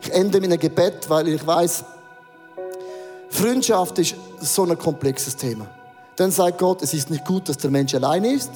Ich 0.00 0.10
ende 0.10 0.40
mit 0.40 0.50
einem 0.50 0.58
Gebet, 0.58 1.10
weil 1.10 1.28
ich 1.28 1.46
weiß, 1.46 1.84
Freundschaft 3.30 3.98
ist 3.98 4.16
so 4.40 4.64
ein 4.64 4.76
komplexes 4.76 5.36
Thema. 5.36 5.66
Dann 6.16 6.30
sagt 6.30 6.58
Gott, 6.58 6.82
es 6.82 6.92
ist 6.92 7.08
nicht 7.08 7.24
gut, 7.24 7.48
dass 7.48 7.56
der 7.56 7.70
Mensch 7.70 7.94
allein 7.94 8.24
ist. 8.24 8.50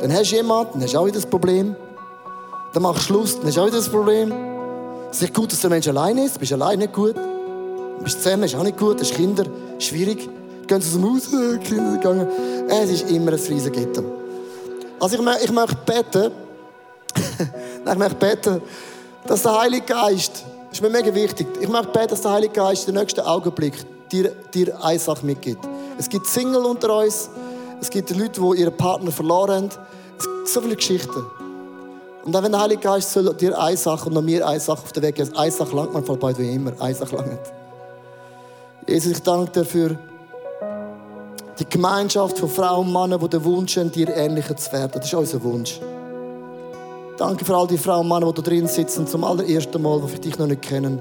Dann 0.00 0.12
hast 0.12 0.30
du 0.30 0.36
jemanden, 0.36 0.74
dann 0.74 0.82
hast 0.82 0.94
du 0.94 0.98
auch 0.98 1.06
wieder 1.06 1.16
das 1.16 1.26
Problem. 1.26 1.74
Dann 2.72 2.82
machst 2.82 3.02
du 3.02 3.06
Schluss, 3.06 3.36
dann 3.36 3.46
hast 3.46 3.56
du 3.56 3.62
auch 3.62 3.66
wieder 3.66 3.78
das 3.78 3.88
Problem. 3.88 4.32
Es 5.10 5.16
ist 5.16 5.22
nicht 5.22 5.34
gut, 5.34 5.50
dass 5.50 5.60
der 5.60 5.70
Mensch 5.70 5.88
allein 5.88 6.18
ist, 6.18 6.36
du 6.36 6.40
bist 6.40 6.52
allein 6.52 6.78
nicht 6.78 6.92
gut. 6.92 7.16
Du 7.16 8.04
bist 8.04 8.22
zusammen, 8.22 8.44
ist 8.44 8.54
auch 8.54 8.62
nicht 8.62 8.78
gut, 8.78 9.00
hast 9.00 9.14
Kinder, 9.14 9.44
schwierig. 9.78 10.28
Gehen 10.66 10.80
sie 10.80 10.92
zum 10.92 11.14
Haus, 11.14 11.32
äh, 11.32 11.58
Kinder 11.58 11.92
gegangen. 11.98 12.28
Es 12.68 12.90
ist 12.90 13.10
immer 13.10 13.32
ein 13.32 13.38
riesiges 13.38 13.72
Ghetto. 13.72 14.02
Also 15.00 15.16
ich, 15.16 15.44
ich 15.44 15.52
möchte 15.52 15.76
beten, 15.86 16.32
ich 17.86 17.98
möchte 17.98 18.14
beten, 18.14 18.62
dass 19.26 19.42
der 19.42 19.60
Heilige 19.60 19.86
Geist, 19.86 20.44
das 20.68 20.78
ist 20.78 20.82
mir 20.82 20.90
mega 20.90 21.14
wichtig, 21.14 21.46
ich 21.60 21.68
möchte 21.68 21.92
beten, 21.92 22.08
dass 22.08 22.22
der 22.22 22.32
Heilige 22.32 22.54
Geist 22.54 22.88
in 22.88 22.94
den 22.94 23.00
nächsten 23.00 23.20
Augenblick 23.20 23.74
dir, 24.14 24.32
dir 24.52 24.84
eine 24.84 24.98
Sache 24.98 25.26
mitgibt. 25.26 25.66
Es 25.98 26.08
gibt 26.08 26.26
Single 26.26 26.64
unter 26.64 26.98
uns, 26.98 27.28
es 27.80 27.90
gibt 27.90 28.10
Leute, 28.10 28.40
die 28.40 28.60
ihren 28.60 28.76
Partner 28.76 29.10
verloren 29.10 29.64
haben. 29.64 29.70
Es 30.18 30.24
gibt 30.24 30.48
so 30.48 30.60
viele 30.60 30.76
Geschichten. 30.76 31.24
Und 32.24 32.32
dann, 32.32 32.42
wenn 32.42 32.52
der 32.52 32.60
Heilige 32.62 32.80
Geist 32.80 33.12
soll 33.12 33.34
dir 33.34 33.58
eine 33.58 33.76
Sache 33.76 34.06
und 34.06 34.14
noch 34.14 34.22
mir 34.22 34.46
eine 34.46 34.60
Sache 34.60 34.82
auf 34.82 34.92
den 34.92 35.02
Weg 35.02 35.16
geben, 35.16 35.36
eine 35.36 35.50
Sache 35.50 35.76
langt 35.76 35.92
man 35.92 36.18
bald 36.18 36.38
wie 36.38 36.50
immer, 36.54 36.72
eine 36.80 36.94
Sache 36.94 37.16
langt. 37.16 37.38
Jesus, 38.88 39.12
ich 39.12 39.22
danke 39.22 39.50
dir 39.50 39.64
für 39.64 39.98
die 41.58 41.68
Gemeinschaft 41.68 42.38
von 42.38 42.48
Frauen 42.48 42.86
und 42.86 42.92
Männern, 42.92 43.20
die 43.20 43.28
den 43.28 43.44
Wunsch 43.44 43.76
haben, 43.76 43.92
dir 43.92 44.08
ähnlicher 44.16 44.56
zu 44.56 44.72
werden. 44.72 44.92
Das 44.94 45.06
ist 45.06 45.14
unser 45.14 45.42
Wunsch. 45.42 45.80
Danke 47.16 47.44
für 47.44 47.54
all 47.54 47.66
die 47.66 47.78
Frauen 47.78 48.00
und 48.00 48.08
Männer, 48.08 48.32
die 48.32 48.42
da 48.42 48.42
drin 48.42 48.66
sitzen, 48.66 49.06
zum 49.06 49.22
allerersten 49.22 49.80
Mal, 49.80 50.00
die 50.00 50.20
dich 50.20 50.38
noch 50.38 50.46
nicht 50.46 50.62
kennen. 50.62 51.00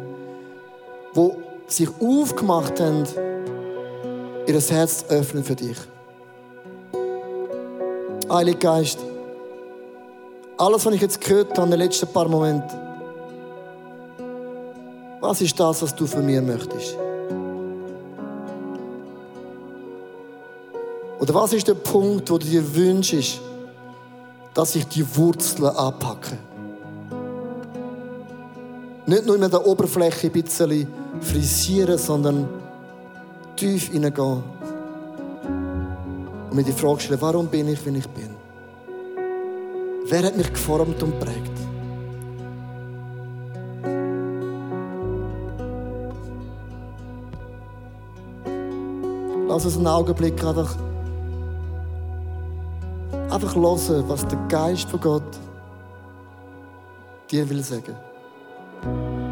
Die 1.15 1.31
sich 1.67 1.89
aufgemacht 2.01 2.79
haben, 2.79 3.03
ihr 4.45 4.59
Herz 4.59 4.99
zu 4.99 5.13
öffnen 5.13 5.43
für 5.43 5.55
dich. 5.55 5.77
Heilige 8.29 8.57
Geist, 8.57 8.99
alles, 10.57 10.85
was 10.85 10.93
ich 10.93 11.01
jetzt 11.01 11.21
gehört 11.21 11.51
habe 11.51 11.63
in 11.63 11.71
den 11.71 11.79
letzten 11.79 12.07
paar 12.07 12.27
Momenten, 12.27 12.77
was 15.19 15.41
ist 15.41 15.59
das, 15.59 15.81
was 15.81 15.95
du 15.95 16.05
von 16.05 16.25
mir 16.25 16.41
möchtest? 16.41 16.97
Oder 21.19 21.33
was 21.35 21.53
ist 21.53 21.67
der 21.67 21.75
Punkt, 21.75 22.29
wo 22.29 22.37
du 22.37 22.45
dir 22.45 22.75
wünschst, 22.75 23.39
dass 24.53 24.75
ich 24.75 24.85
die 24.87 25.05
Wurzeln 25.15 25.73
anpacke? 25.75 26.37
Nicht 29.05 29.25
nur 29.25 29.35
in 29.35 29.49
der 29.49 29.65
Oberfläche 29.65 30.27
ein 30.27 30.33
bisschen 30.33 30.87
frisieren, 31.23 31.97
sondern 31.97 32.47
tief 33.55 33.89
hineingehen. 33.89 34.43
Und 36.49 36.55
mir 36.55 36.63
die 36.63 36.71
Frage 36.71 36.99
stellen, 36.99 37.21
warum 37.21 37.47
bin 37.47 37.67
ich, 37.67 37.85
wie 37.85 37.97
ich 37.97 38.07
bin? 38.09 38.29
Wer 40.07 40.23
hat 40.23 40.37
mich 40.37 40.51
geformt 40.51 41.01
und 41.01 41.19
prägt? 41.19 41.51
Lass 49.47 49.65
uns 49.65 49.77
einen 49.77 49.87
Augenblick 49.87 50.43
einfach 50.43 50.75
Einfach 53.33 53.55
hören, 53.55 54.03
was 54.07 54.27
der 54.27 54.37
Geist 54.47 54.89
von 54.89 54.99
Gott 54.99 55.39
dir 57.31 57.49
will 57.49 57.63
sagen. 57.63 57.95
die 58.83 59.22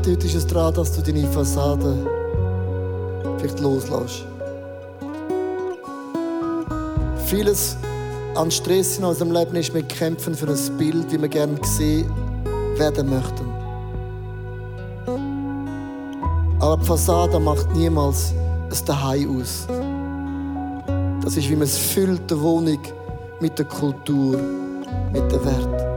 einen 0.00 0.12
heute 0.12 0.26
ist 0.26 0.34
es 0.34 0.46
daran, 0.46 0.72
dass 0.74 0.92
du 0.92 1.02
deine 1.02 1.26
Fassade 1.26 2.06
vielleicht 3.38 3.60
loslässt. 3.60 4.24
Vieles 7.26 7.76
an 8.34 8.50
Stress 8.50 8.98
in 8.98 9.04
unserem 9.04 9.32
Leben 9.32 9.56
ist, 9.56 9.74
wir 9.74 9.82
kämpfen 9.82 10.34
für 10.34 10.48
ein 10.48 10.78
Bild, 10.78 11.12
wie 11.12 11.20
wir 11.20 11.28
gerne 11.28 11.54
gesehen 11.54 12.10
werden 12.76 13.10
möchten. 13.10 13.46
Aber 16.60 16.76
die 16.78 16.86
Fassade 16.86 17.38
macht 17.38 17.74
niemals 17.74 18.32
ein 18.70 18.84
Daheim 18.86 19.40
aus. 19.40 19.66
Das 21.22 21.36
ist, 21.36 21.50
wie 21.50 21.66
füllt, 21.66 22.30
die 22.30 22.40
Wohnung 22.40 22.80
mit 23.40 23.58
der 23.58 23.66
Kultur, 23.66 24.38
mit 25.12 25.30
den 25.30 25.44
Werten. 25.44 25.89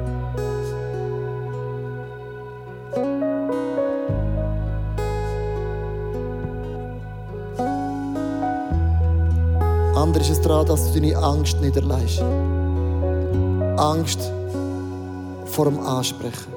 Andere 9.96 10.24
ist 10.24 10.32
es 10.32 10.42
daran, 10.42 10.66
dass 10.66 10.92
du 10.92 11.00
deine 11.00 11.16
Angst 11.18 11.62
niederlegst. 11.62 12.20
Angst 13.78 14.20
vor 15.46 15.66
dem 15.66 15.80
Ansprechen. 15.80 16.52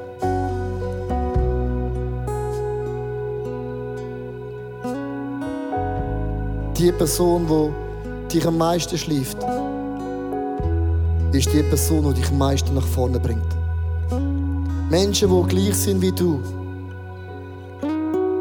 Die 6.78 6.92
Person, 6.92 7.46
die 8.30 8.38
dich 8.38 8.46
am 8.46 8.56
meisten 8.56 8.96
schläft, 8.96 9.36
ist 11.32 11.52
die 11.52 11.62
Person, 11.62 12.04
die 12.08 12.20
dich 12.20 12.30
am 12.30 12.38
meisten 12.38 12.74
nach 12.74 12.86
vorne 12.86 13.20
bringt. 13.20 13.56
Menschen, 14.88 15.28
die 15.28 15.48
gleich 15.54 15.74
sind 15.74 16.00
wie 16.00 16.12
du, 16.12 16.40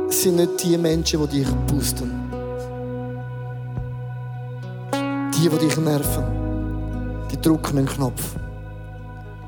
sind 0.10 0.38
nicht 0.38 0.64
die 0.64 0.78
Menschen, 0.78 1.28
die 1.28 1.40
dich 1.40 1.54
boosten. 1.68 2.25
Die, 5.46 5.50
die 5.50 5.58
dich 5.60 5.78
nerven, 5.78 6.24
die 7.32 7.40
drücken 7.40 7.78
einen 7.78 7.86
Knopf. 7.86 8.36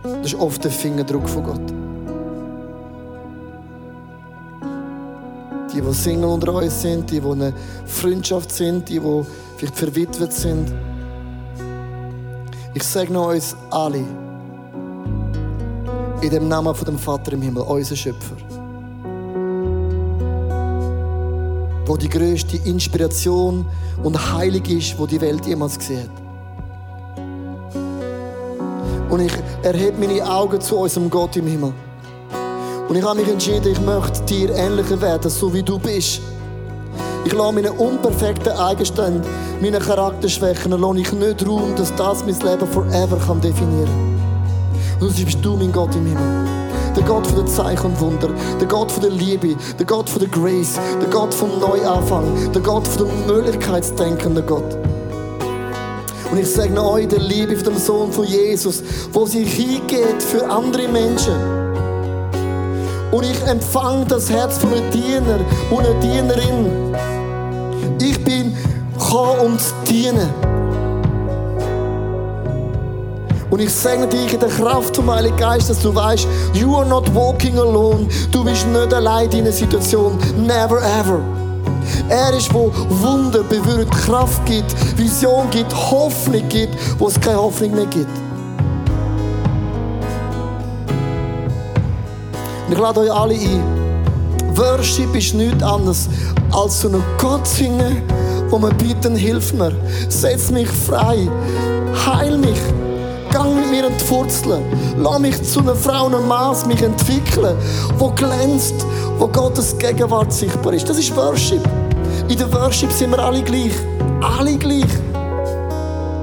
Das 0.04 0.28
ist 0.28 0.36
oft 0.36 0.64
der 0.64 0.70
Fingerdruck 0.70 1.28
von 1.28 1.44
Gott. 1.44 1.74
Die, 5.74 5.82
die 5.82 5.94
Single 5.94 6.30
unter 6.30 6.54
uns 6.54 6.84
sind, 6.84 7.10
die, 7.10 7.20
die 7.20 7.28
eine 7.28 7.52
Freundschaft 7.88 8.52
sind, 8.52 8.88
die, 8.88 9.00
die 9.00 9.24
vielleicht 9.56 9.76
verwitwet 9.76 10.34
sind. 10.34 10.72
Ich 12.76 12.84
segne 12.84 13.20
uns 13.20 13.56
alle 13.72 14.04
in 16.22 16.30
dem 16.30 16.48
Namen 16.48 16.76
von 16.76 16.86
dem 16.86 17.00
Vater 17.00 17.34
im 17.34 17.42
Himmel, 17.42 17.64
unser 17.64 17.96
Schöpfer. 17.96 18.36
Wo 21.88 21.98
die 21.98 22.10
größte 22.10 22.58
Inspiration 22.58 23.66
und 24.04 24.34
Heilig 24.34 24.70
ist, 24.70 25.00
wo 25.00 25.06
die 25.06 25.20
Welt 25.22 25.46
jemals 25.46 25.80
gesehen 25.80 26.10
hat. 26.10 26.28
Und 29.10 29.22
ich 29.22 29.32
erhebe 29.64 29.98
meine 29.98 30.30
Augen 30.30 30.60
zu 30.60 30.78
unserem 30.78 31.10
Gott 31.10 31.38
im 31.38 31.48
Himmel. 31.48 31.74
Und 32.90 32.96
ich 32.96 33.04
habe 33.04 33.20
mich 33.20 33.30
entschieden, 33.30 33.72
ich 33.72 33.80
möchte 33.82 34.22
dir 34.24 34.54
ähnlicher 34.54 35.00
werden, 35.02 35.32
so 35.32 35.54
wie 35.54 35.64
du 35.64 35.80
bist. 35.80 36.22
Ich 37.26 37.34
lasse 37.34 37.54
meine 37.54 37.72
unperfekten 37.72 38.54
Eigenschaften, 38.54 39.22
meine 39.62 39.80
Charakterschwächen, 39.80 40.72
lasse 40.72 41.00
ich 41.00 41.12
nicht 41.14 41.48
Raum, 41.48 41.74
dass 41.76 41.96
das 41.96 42.24
mein 42.26 42.40
Leben 42.40 42.68
forever 42.68 43.18
kann 43.26 43.42
definieren 43.42 43.86
kann. 43.86 45.02
Und 45.02 45.10
das 45.12 45.24
bist 45.24 45.38
du, 45.42 45.56
mein 45.56 45.72
Gott 45.72 45.96
im 45.96 46.06
Himmel. 46.06 46.57
Der 46.98 47.06
Gott 47.06 47.28
von 47.28 47.36
der 47.36 47.46
Zeichen 47.46 47.86
und 47.86 48.00
Wunder, 48.02 48.30
der 48.60 48.68
Gott 48.68 48.92
von 48.92 49.04
der 49.04 49.12
Liebe, 49.12 49.56
der 49.78 49.86
Gott 49.86 50.10
von 50.10 50.20
der 50.20 50.30
Grace, 50.30 50.80
der 51.00 51.08
Gott 51.10 51.32
vom 51.32 51.60
Neuanfang, 51.60 52.52
der 52.52 52.62
Gott 52.62 52.88
von 52.88 53.06
der 53.06 53.36
Möglichkeitsdenkenden 53.36 54.44
Gott. 54.46 54.76
Und 56.32 56.40
ich 56.40 56.48
segne 56.48 56.84
euch 56.84 57.08
der 57.08 57.20
Liebe 57.20 57.56
von 57.56 57.66
dem 57.66 57.78
Sohn 57.78 58.12
von 58.12 58.26
Jesus, 58.26 58.84
wo 59.14 59.28
sich 59.28 59.54
hingeht 59.54 60.22
für 60.22 60.50
andere 60.50 60.88
Menschen. 60.88 61.36
Und 63.12 63.24
ich 63.24 63.42
empfange 63.48 64.06
das 64.06 64.30
Herz 64.30 64.58
von 64.58 64.74
einem 64.74 64.90
Diener 64.92 65.40
und 65.70 65.86
einer 65.86 66.00
Dienerin. 66.00 66.96
Ich 68.02 68.24
bin 68.24 68.56
gekommen, 68.98 69.40
um 69.40 69.60
zu 69.60 69.74
dienen. 69.88 70.47
Und 73.50 73.62
ich 73.62 73.74
segne 73.74 74.08
dich 74.08 74.34
in 74.34 74.40
der 74.40 74.50
Kraft 74.50 74.96
vom 74.96 75.10
Heiligen 75.10 75.38
Geist, 75.38 75.70
dass 75.70 75.80
du 75.80 75.96
weißt, 75.96 76.28
you 76.54 76.76
are 76.76 76.86
not 76.86 77.14
walking 77.16 77.58
alone. 77.58 78.08
Du 78.32 78.44
bist 78.44 78.68
nicht 78.68 78.94
allein 78.94 79.30
in 79.32 79.42
einer 79.42 79.52
Situation. 79.52 80.18
Never 80.38 80.82
ever. 80.82 81.22
Er 82.10 82.34
ist, 82.34 82.54
wo 82.54 82.72
Wunder 82.90 83.44
bewirkt, 83.44 83.92
Kraft 83.92 84.46
gibt, 84.46 84.76
Vision 84.98 85.50
gibt, 85.50 85.74
Hoffnung 85.74 86.48
gibt, 86.50 86.76
wo 87.00 87.08
es 87.08 87.20
keine 87.20 87.38
Hoffnung 87.38 87.76
mehr 87.76 87.86
gibt. 87.86 88.10
Und 92.68 92.74
ich 92.74 92.80
lade 92.80 93.00
euch 93.00 93.12
alle 93.12 93.34
ein. 93.34 93.64
Worship 94.56 95.16
ist 95.16 95.34
nichts 95.36 95.64
anderes 95.64 96.10
als 96.52 96.82
zu 96.82 96.90
einem 96.90 97.04
Gott 97.18 97.48
singen, 97.48 98.02
wo 98.50 98.58
man 98.58 98.76
bitten, 98.78 99.16
hilf 99.16 99.54
mir, 99.54 99.72
setz 100.10 100.50
mich 100.52 100.68
frei, 100.68 101.30
heil 102.06 102.38
mich. 102.38 102.60
Gang 103.38 103.56
mit 103.56 103.70
mir 103.70 103.84
Wurzeln. 104.10 104.64
Lass 104.98 105.20
mich 105.20 105.44
zu 105.44 105.60
einer 105.60 105.76
Frau 105.76 106.08
einem 106.08 106.28
Maß 106.28 106.66
mich 106.66 106.82
entwickeln, 106.82 107.56
wo 108.00 108.10
glänzt, 108.10 108.74
wo 109.20 109.28
Gottes 109.28 109.78
Gegenwart 109.78 110.34
sichtbar 110.34 110.74
ist. 110.74 110.90
Das 110.90 110.98
ist 110.98 111.16
Worship. 111.16 111.62
In 112.28 112.36
der 112.36 112.52
Worship 112.52 112.92
sind 112.92 113.12
wir 113.12 113.20
alle 113.20 113.44
gleich. 113.44 113.74
Alle 114.40 114.58
gleich. 114.58 114.88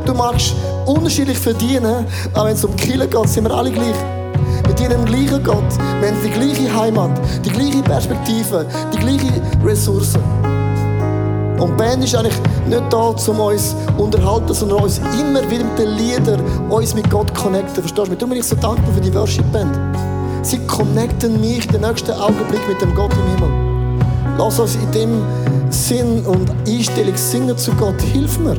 Du 0.04 0.12
magst 0.12 0.54
unterschiedlich 0.86 1.38
verdienen, 1.38 2.04
aber 2.32 2.48
wenn 2.48 2.56
es 2.56 2.64
um 2.64 2.74
Killen 2.74 3.08
geht, 3.08 3.28
sind 3.28 3.44
wir 3.44 3.54
alle 3.54 3.70
gleich. 3.70 3.94
Wir 4.66 4.74
dienen 4.74 4.90
dem 4.90 5.04
gleichen 5.04 5.44
Gott. 5.44 5.70
Wir 6.00 6.08
haben 6.08 6.18
die 6.20 6.30
gleiche 6.30 6.76
Heimat, 6.76 7.12
die 7.44 7.50
gleiche 7.50 7.82
Perspektive, 7.82 8.66
die 8.92 8.98
gleichen 8.98 9.40
Ressourcen. 9.64 10.20
Und 11.60 11.76
Band 11.76 12.02
ist 12.02 12.16
eigentlich 12.16 12.34
nicht 12.66 12.82
da, 12.90 12.96
um 12.96 13.40
uns 13.40 13.70
zu 13.70 14.02
unterhalten, 14.02 14.54
sondern 14.54 14.82
uns 14.82 15.00
immer 15.18 15.48
wieder 15.50 15.64
mit 15.64 15.78
den 15.78 15.90
Liedern 15.90 16.40
uns 16.70 16.94
mit 16.94 17.08
Gott 17.10 17.32
connecten. 17.34 17.82
Verstehst 17.82 18.08
du? 18.08 18.14
Darum 18.14 18.30
bin 18.30 18.38
ich 18.38 18.46
so 18.46 18.56
dankbar 18.56 18.92
für 18.94 19.00
die 19.00 19.14
Worship-Band. 19.14 19.78
Sie 20.42 20.58
connecten 20.66 21.40
mich 21.40 21.66
den 21.68 21.80
nächsten 21.80 22.12
Augenblick 22.12 22.66
mit 22.68 22.80
dem 22.80 22.94
Gott 22.94 23.12
im 23.12 23.36
Himmel. 23.36 23.64
Lass 24.38 24.58
uns 24.58 24.76
in 24.76 24.90
dem 24.92 25.22
Sinn 25.70 26.24
und 26.26 26.50
Einstellung 26.68 27.16
singen 27.16 27.56
zu 27.56 27.72
Gott. 27.72 28.00
Hilf 28.00 28.38
mir. 28.38 28.56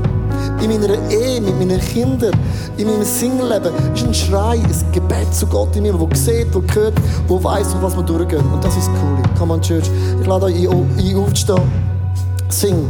In 0.62 0.70
meiner 0.70 1.12
Ehe, 1.12 1.41
mit 1.41 1.58
meinen 1.60 1.80
Kindern, 1.80 2.34
in 2.78 2.88
meinem 2.88 3.03
Singleben 3.03 3.74
ist 3.93 4.06
ein 4.06 4.14
Schrei, 4.14 4.58
ein 4.58 4.91
Gebet 4.91 5.34
zu 5.34 5.45
Gott 5.47 5.76
in 5.76 5.84
mir, 5.84 5.99
wo 5.99 6.10
sieht, 6.14 6.53
wo 6.53 6.62
hört, 6.74 6.93
wo 7.28 7.43
weiß, 7.43 7.76
was 7.82 7.95
wir 7.95 8.03
durchgehen. 8.03 8.45
Und 8.51 8.64
das 8.64 8.76
ist 8.78 8.89
cool. 8.89 9.24
Come 9.38 9.53
on, 9.53 9.62
Church. 9.62 9.89
Ich 10.20 10.28
lade 10.28 10.45
euch 10.45 10.68
ein, 10.68 11.18
aufzustehen. 11.18 11.62
Sing 12.49 12.89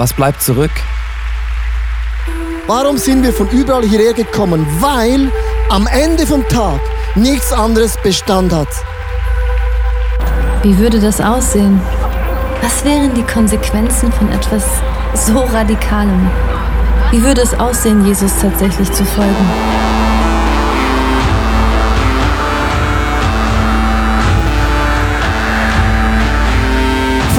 was 0.00 0.14
bleibt 0.14 0.40
zurück? 0.42 0.70
Warum 2.66 2.96
sind 2.96 3.22
wir 3.22 3.34
von 3.34 3.48
überall 3.50 3.84
hierher 3.84 4.14
gekommen? 4.14 4.66
Weil 4.80 5.30
am 5.68 5.86
Ende 5.86 6.26
vom 6.26 6.42
Tag 6.48 6.80
nichts 7.16 7.52
anderes 7.52 7.98
Bestand 7.98 8.50
hat. 8.50 8.68
Wie 10.62 10.78
würde 10.78 11.00
das 11.00 11.20
aussehen? 11.20 11.78
Was 12.62 12.82
wären 12.82 13.12
die 13.14 13.24
Konsequenzen 13.24 14.10
von 14.10 14.32
etwas 14.32 14.64
so 15.14 15.40
radikalem. 15.40 16.30
Wie 17.10 17.22
würde 17.22 17.42
es 17.42 17.52
aussehen, 17.52 18.06
Jesus 18.06 18.32
tatsächlich 18.40 18.90
zu 18.92 19.04
folgen? 19.04 19.89